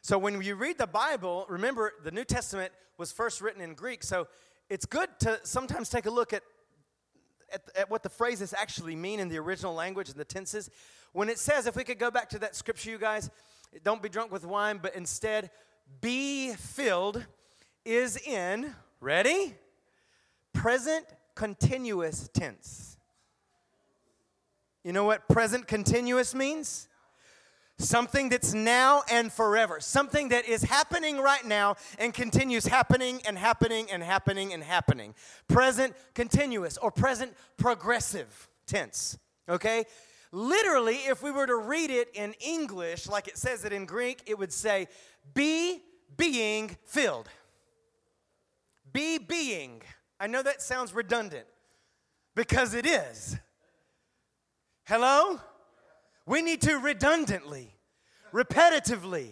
So 0.03 0.19
when 0.19 0.43
you 0.43 0.57
read 0.57 0.79
the 0.79 0.89
Bible, 0.89 1.47
remember 1.49 1.93
the 2.03 2.11
New 2.11 2.25
Testament 2.25 2.73
was 2.97 3.13
first 3.13 3.41
written 3.41 3.63
in 3.63 3.75
Greek. 3.75 4.03
So 4.03 4.27
it's 4.69 4.85
good 4.85 5.11
to 5.21 5.39
sometimes 5.45 5.91
take 5.91 6.07
a 6.07 6.11
look 6.11 6.33
at, 6.33 6.43
at, 7.53 7.63
at, 7.77 7.89
what 7.89 8.03
the 8.03 8.09
phrases 8.09 8.53
actually 8.53 8.97
mean 8.97 9.21
in 9.21 9.29
the 9.29 9.39
original 9.39 9.75
language 9.75 10.09
and 10.09 10.19
the 10.19 10.25
tenses. 10.25 10.69
When 11.13 11.29
it 11.29 11.39
says, 11.39 11.69
if 11.69 11.77
we 11.77 11.85
could 11.85 12.01
go 12.01 12.11
back 12.11 12.29
to 12.31 12.41
that 12.41 12.57
scripture, 12.57 12.91
you 12.91 12.99
guys, 12.99 13.31
don't 13.85 14.03
be 14.03 14.09
drunk 14.09 14.33
with 14.33 14.45
wine, 14.45 14.81
but 14.83 14.97
instead 14.97 15.53
be 16.01 16.53
filled, 16.55 17.25
is 17.85 18.17
in, 18.17 18.75
ready? 19.01 19.55
Present 20.53 21.07
continuous 21.39 22.29
tense. 22.35 22.97
You 24.83 24.93
know 24.93 25.05
what 25.05 25.29
present 25.29 25.69
continuous 25.69 26.35
means? 26.35 26.89
Something 27.79 28.29
that's 28.29 28.55
now 28.55 29.03
and 29.09 29.33
forever. 29.33 29.79
Something 29.79 30.31
that 30.31 30.49
is 30.49 30.65
happening 30.65 31.19
right 31.19 31.47
now 31.47 31.77
and 32.01 32.13
continues 32.13 32.67
happening 32.67 33.21
and 33.25 33.39
happening 33.39 33.87
and 33.89 34.03
happening 34.03 34.53
and 34.53 34.65
happening. 34.65 35.15
Present 35.47 35.95
continuous 36.13 36.77
or 36.77 36.91
present 36.91 37.37
progressive 37.57 38.49
tense. 38.67 39.17
Okay? 39.49 39.85
Literally, 40.33 40.97
if 41.07 41.23
we 41.23 41.31
were 41.31 41.47
to 41.47 41.57
read 41.57 41.91
it 41.91 42.09
in 42.15 42.35
English, 42.41 43.07
like 43.07 43.29
it 43.29 43.39
says 43.39 43.65
it 43.65 43.73
in 43.73 43.87
Greek, 43.87 44.25
it 44.27 44.37
would 44.37 44.53
say, 44.53 44.89
be 45.35 45.83
being 46.17 46.77
filled. 46.85 47.29
Be 48.93 49.19
being 49.19 49.83
I 50.21 50.27
know 50.27 50.43
that 50.43 50.63
sounds 50.63 50.93
redundant 50.93 51.47
because 52.35 52.75
it 52.75 52.87
is. 52.87 53.37
Hello? 54.85 55.41
We 56.27 56.43
need 56.43 56.61
to 56.63 56.79
redundantly, 56.79 57.75
repetitively, 58.33 59.29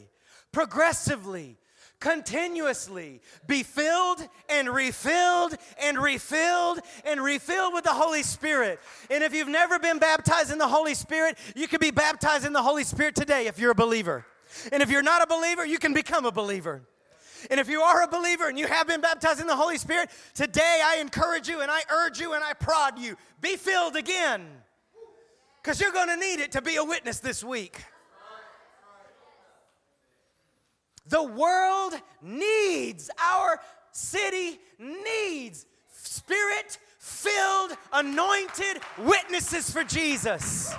progressively, 0.52 1.58
continuously 2.00 3.20
be 3.46 3.62
filled 3.62 4.26
and 4.48 4.68
refilled 4.68 5.56
and 5.80 5.98
refilled 5.98 6.80
and 7.04 7.20
refilled 7.20 7.74
with 7.74 7.84
the 7.84 7.92
Holy 7.92 8.22
Spirit. 8.22 8.80
And 9.10 9.24
if 9.24 9.34
you've 9.34 9.48
never 9.48 9.78
been 9.78 9.98
baptized 9.98 10.52
in 10.52 10.58
the 10.58 10.68
Holy 10.68 10.94
Spirit, 10.94 11.38
you 11.54 11.68
can 11.68 11.80
be 11.80 11.90
baptized 11.90 12.46
in 12.46 12.52
the 12.52 12.62
Holy 12.62 12.84
Spirit 12.84 13.14
today 13.14 13.46
if 13.46 13.58
you're 13.58 13.72
a 13.72 13.74
believer. 13.74 14.24
And 14.72 14.82
if 14.82 14.90
you're 14.90 15.02
not 15.02 15.22
a 15.22 15.26
believer, 15.26 15.66
you 15.66 15.78
can 15.78 15.92
become 15.92 16.24
a 16.24 16.32
believer. 16.32 16.82
And 17.50 17.60
if 17.60 17.68
you 17.68 17.80
are 17.82 18.02
a 18.02 18.08
believer 18.08 18.48
and 18.48 18.58
you 18.58 18.66
have 18.66 18.86
been 18.86 19.00
baptized 19.00 19.40
in 19.40 19.46
the 19.46 19.56
Holy 19.56 19.78
Spirit, 19.78 20.10
today 20.34 20.80
I 20.84 20.96
encourage 20.96 21.48
you 21.48 21.60
and 21.60 21.70
I 21.70 21.80
urge 21.90 22.20
you 22.20 22.34
and 22.34 22.42
I 22.42 22.52
prod 22.52 22.98
you 22.98 23.16
be 23.40 23.56
filled 23.56 23.96
again. 23.96 24.46
Because 25.62 25.80
you're 25.80 25.92
going 25.92 26.08
to 26.08 26.16
need 26.16 26.40
it 26.40 26.52
to 26.52 26.62
be 26.62 26.76
a 26.76 26.84
witness 26.84 27.20
this 27.20 27.42
week. 27.42 27.84
The 31.08 31.22
world 31.22 31.94
needs, 32.22 33.10
our 33.20 33.60
city 33.92 34.58
needs 34.78 35.66
spirit 35.90 36.78
filled, 36.98 37.72
anointed 37.92 38.80
witnesses 38.98 39.70
for 39.70 39.84
Jesus. 39.84 40.74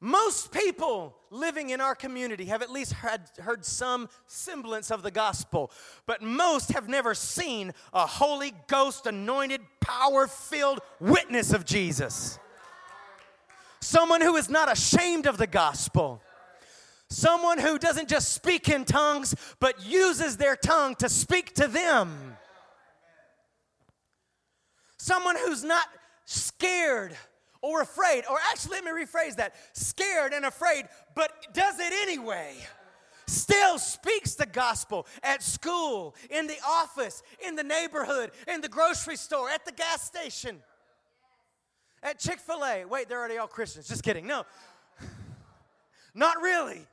Most 0.00 0.52
people 0.52 1.16
living 1.30 1.70
in 1.70 1.80
our 1.80 1.94
community 1.94 2.46
have 2.46 2.60
at 2.60 2.70
least 2.70 2.92
heard, 2.92 3.22
heard 3.38 3.64
some 3.64 4.08
semblance 4.26 4.90
of 4.90 5.02
the 5.02 5.10
gospel, 5.10 5.70
but 6.04 6.22
most 6.22 6.72
have 6.72 6.88
never 6.88 7.14
seen 7.14 7.72
a 7.94 8.06
Holy 8.06 8.52
Ghost 8.66 9.06
anointed, 9.06 9.62
power 9.80 10.26
filled 10.26 10.80
witness 11.00 11.52
of 11.52 11.64
Jesus. 11.64 12.38
Someone 13.80 14.20
who 14.20 14.36
is 14.36 14.50
not 14.50 14.70
ashamed 14.70 15.26
of 15.26 15.38
the 15.38 15.46
gospel. 15.46 16.20
Someone 17.08 17.58
who 17.58 17.78
doesn't 17.78 18.08
just 18.08 18.34
speak 18.34 18.68
in 18.68 18.84
tongues, 18.84 19.34
but 19.60 19.86
uses 19.86 20.36
their 20.36 20.56
tongue 20.56 20.94
to 20.96 21.08
speak 21.08 21.54
to 21.54 21.68
them. 21.68 22.36
Someone 24.98 25.36
who's 25.36 25.62
not 25.62 25.86
scared 26.24 27.16
or 27.66 27.82
afraid, 27.82 28.24
or 28.30 28.38
actually, 28.50 28.80
let 28.80 28.84
me 28.84 28.92
rephrase 28.92 29.36
that 29.36 29.54
scared 29.72 30.32
and 30.32 30.44
afraid, 30.44 30.86
but 31.14 31.32
does 31.52 31.80
it 31.80 31.92
anyway. 32.02 32.54
still 33.26 33.76
speaks 33.76 34.36
the 34.36 34.46
gospel 34.46 35.04
at 35.24 35.42
school, 35.42 36.14
in 36.30 36.46
the 36.46 36.56
office, 36.64 37.24
in 37.44 37.56
the 37.56 37.64
neighborhood, 37.64 38.30
in 38.46 38.60
the 38.60 38.68
grocery 38.68 39.16
store, 39.16 39.50
at 39.50 39.64
the 39.64 39.72
gas 39.72 40.02
station, 40.02 40.62
at 42.04 42.20
Chick 42.20 42.38
fil 42.38 42.64
A. 42.64 42.84
Wait, 42.84 43.08
they're 43.08 43.18
already 43.18 43.38
all 43.38 43.48
Christians. 43.48 43.88
Just 43.88 44.04
kidding. 44.04 44.28
No, 44.28 44.44
not 46.14 46.40
really. 46.40 46.86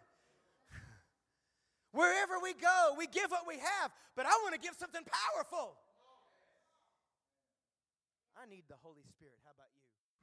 Wherever 1.92 2.40
we 2.42 2.54
go, 2.54 2.96
we 2.98 3.06
give 3.06 3.30
what 3.30 3.48
we 3.48 3.58
have, 3.58 3.92
but 4.16 4.26
I 4.26 4.32
want 4.42 4.56
to 4.56 4.60
give 4.60 4.74
something 4.74 5.04
powerful. 5.06 5.76
I 8.36 8.50
need 8.50 8.64
the 8.68 8.76
Holy 8.82 9.04
Spirit. 9.16 9.38
How 9.46 9.52
about 9.54 9.70
you? 9.78 9.84